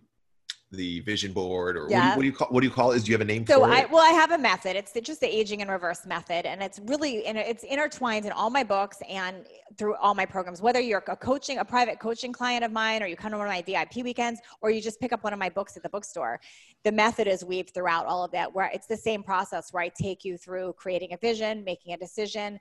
the 0.74 1.00
vision 1.00 1.32
board 1.32 1.76
or 1.76 1.86
yeah. 1.88 1.96
what, 1.98 2.02
do 2.04 2.08
you, 2.10 2.14
what, 2.16 2.20
do 2.22 2.26
you, 2.26 2.32
call 2.32 2.48
what 2.48 2.60
do 2.60 2.66
you 2.66 2.72
call 2.72 2.92
it? 2.92 2.96
Is 2.96 3.04
do 3.04 3.10
you 3.10 3.14
have 3.14 3.20
a 3.20 3.24
name 3.24 3.46
so 3.46 3.60
for 3.60 3.70
I, 3.70 3.80
it? 3.80 3.90
Well, 3.90 4.04
I 4.04 4.10
have 4.10 4.32
a 4.32 4.38
method. 4.38 4.76
It's 4.76 4.92
just 5.02 5.20
the 5.20 5.26
aging 5.26 5.60
in 5.60 5.68
reverse 5.68 6.06
method, 6.06 6.46
and 6.46 6.62
it's 6.62 6.80
really 6.84 7.26
and 7.26 7.38
it's 7.38 7.64
intertwined 7.64 8.26
in 8.26 8.32
all 8.32 8.50
my 8.50 8.64
books 8.64 8.98
and 9.08 9.46
through 9.76 9.96
all 9.96 10.14
my 10.14 10.26
programs. 10.26 10.60
Whether 10.60 10.80
you're 10.80 11.02
a 11.06 11.16
coaching, 11.16 11.58
a 11.58 11.64
private 11.64 11.98
coaching 11.98 12.32
client 12.32 12.64
of 12.64 12.72
mine, 12.72 13.02
or 13.02 13.06
you 13.06 13.16
come 13.16 13.32
to 13.32 13.38
one 13.38 13.46
of 13.46 13.52
my 13.52 13.62
VIP 13.62 14.04
weekends, 14.04 14.40
or 14.60 14.70
you 14.70 14.80
just 14.80 15.00
pick 15.00 15.12
up 15.12 15.24
one 15.24 15.32
of 15.32 15.38
my 15.38 15.48
books 15.48 15.76
at 15.76 15.82
the 15.82 15.88
bookstore, 15.88 16.40
the 16.84 16.92
method 16.92 17.26
is 17.26 17.44
weaved 17.44 17.72
throughout 17.74 18.06
all 18.06 18.24
of 18.24 18.30
that. 18.32 18.52
Where 18.54 18.70
it's 18.72 18.86
the 18.86 18.96
same 18.96 19.22
process 19.22 19.72
where 19.72 19.82
I 19.82 19.88
take 19.88 20.24
you 20.24 20.36
through 20.36 20.74
creating 20.74 21.12
a 21.12 21.16
vision, 21.16 21.64
making 21.64 21.94
a 21.94 21.96
decision, 21.96 22.58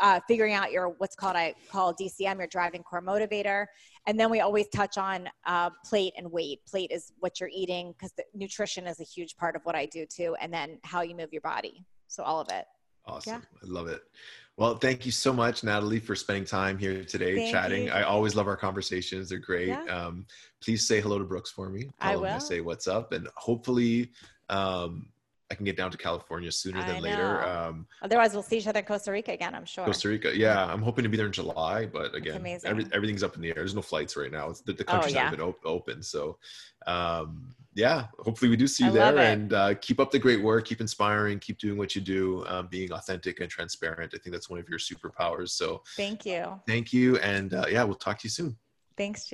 uh, 0.00 0.20
figuring 0.26 0.54
out 0.54 0.72
your 0.72 0.90
what's 0.98 1.14
called 1.14 1.36
I 1.36 1.54
call 1.70 1.94
DCM, 1.94 2.38
your 2.38 2.46
driving 2.46 2.82
core 2.82 3.02
motivator, 3.02 3.66
and 4.08 4.18
then 4.18 4.30
we 4.30 4.40
always 4.40 4.66
touch 4.68 4.96
on 4.96 5.28
uh, 5.44 5.68
plate 5.84 6.14
and 6.16 6.32
weight. 6.32 6.60
Plate 6.66 6.90
is 6.90 7.12
what 7.20 7.38
you're 7.38 7.50
eating 7.52 7.92
because 7.92 8.10
nutrition 8.34 8.86
is 8.86 9.00
a 9.00 9.04
huge 9.04 9.36
part 9.36 9.54
of 9.54 9.60
what 9.64 9.76
I 9.76 9.84
do 9.84 10.06
too, 10.06 10.34
and 10.40 10.52
then 10.52 10.78
how 10.82 11.02
you 11.02 11.14
move 11.14 11.28
your 11.30 11.42
body. 11.42 11.84
So 12.08 12.22
all 12.22 12.40
of 12.40 12.48
it. 12.50 12.64
Awesome. 13.04 13.34
Yeah. 13.34 13.58
I 13.62 13.70
love 13.70 13.86
it. 13.86 14.00
Well, 14.56 14.76
thank 14.76 15.04
you 15.04 15.12
so 15.12 15.30
much, 15.32 15.62
Natalie, 15.62 16.00
for 16.00 16.16
spending 16.16 16.46
time 16.46 16.78
here 16.78 17.04
today 17.04 17.36
thank 17.36 17.52
chatting. 17.52 17.84
You. 17.84 17.92
I 17.92 18.02
always 18.02 18.34
love 18.34 18.48
our 18.48 18.56
conversations. 18.56 19.28
They're 19.28 19.38
great. 19.38 19.68
Yeah. 19.68 19.84
Um, 19.84 20.24
please 20.62 20.88
say 20.88 21.02
hello 21.02 21.18
to 21.18 21.24
Brooks 21.24 21.50
for 21.50 21.68
me. 21.68 21.82
Tell 21.82 21.92
I 22.00 22.16
will. 22.16 22.40
Say 22.40 22.62
what's 22.62 22.88
up. 22.88 23.12
And 23.12 23.28
hopefully, 23.36 24.10
um, 24.48 25.06
I 25.50 25.54
can 25.54 25.64
get 25.64 25.76
down 25.76 25.90
to 25.90 25.96
California 25.96 26.52
sooner 26.52 26.84
than 26.84 27.00
later. 27.02 27.42
Um, 27.42 27.86
Otherwise, 28.02 28.34
we'll 28.34 28.42
see 28.42 28.58
each 28.58 28.66
other 28.66 28.80
in 28.80 28.84
Costa 28.84 29.10
Rica 29.10 29.32
again. 29.32 29.54
I'm 29.54 29.64
sure. 29.64 29.86
Costa 29.86 30.08
Rica, 30.08 30.36
yeah. 30.36 30.66
I'm 30.70 30.82
hoping 30.82 31.04
to 31.04 31.08
be 31.08 31.16
there 31.16 31.24
in 31.24 31.32
July, 31.32 31.86
but 31.86 32.14
again, 32.14 32.44
every, 32.64 32.86
everything's 32.92 33.22
up 33.22 33.34
in 33.34 33.40
the 33.40 33.48
air. 33.48 33.54
There's 33.54 33.74
no 33.74 33.80
flights 33.80 34.14
right 34.14 34.30
now. 34.30 34.50
It's, 34.50 34.60
the, 34.60 34.74
the 34.74 34.84
oh, 34.84 34.92
country's 34.92 35.14
oh, 35.14 35.18
yeah. 35.18 35.24
not 35.24 35.32
even 35.32 35.46
op- 35.46 35.64
open. 35.64 36.02
So, 36.02 36.36
um, 36.86 37.54
yeah, 37.74 38.08
hopefully 38.18 38.50
we 38.50 38.56
do 38.56 38.66
see 38.66 38.84
you 38.84 38.90
I 38.90 38.92
there. 38.92 39.18
And 39.18 39.52
uh, 39.54 39.74
keep 39.80 40.00
up 40.00 40.10
the 40.10 40.18
great 40.18 40.42
work. 40.42 40.66
Keep 40.66 40.82
inspiring. 40.82 41.38
Keep 41.38 41.58
doing 41.58 41.78
what 41.78 41.94
you 41.94 42.02
do. 42.02 42.44
Um, 42.46 42.68
being 42.70 42.92
authentic 42.92 43.40
and 43.40 43.48
transparent. 43.48 44.12
I 44.14 44.18
think 44.18 44.34
that's 44.34 44.50
one 44.50 44.60
of 44.60 44.68
your 44.68 44.78
superpowers. 44.78 45.50
So, 45.50 45.82
thank 45.96 46.26
you. 46.26 46.60
Thank 46.66 46.92
you. 46.92 47.16
And 47.18 47.54
uh, 47.54 47.64
yeah, 47.70 47.84
we'll 47.84 47.94
talk 47.94 48.18
to 48.18 48.26
you 48.26 48.30
soon. 48.30 48.56
Thanks. 48.98 49.32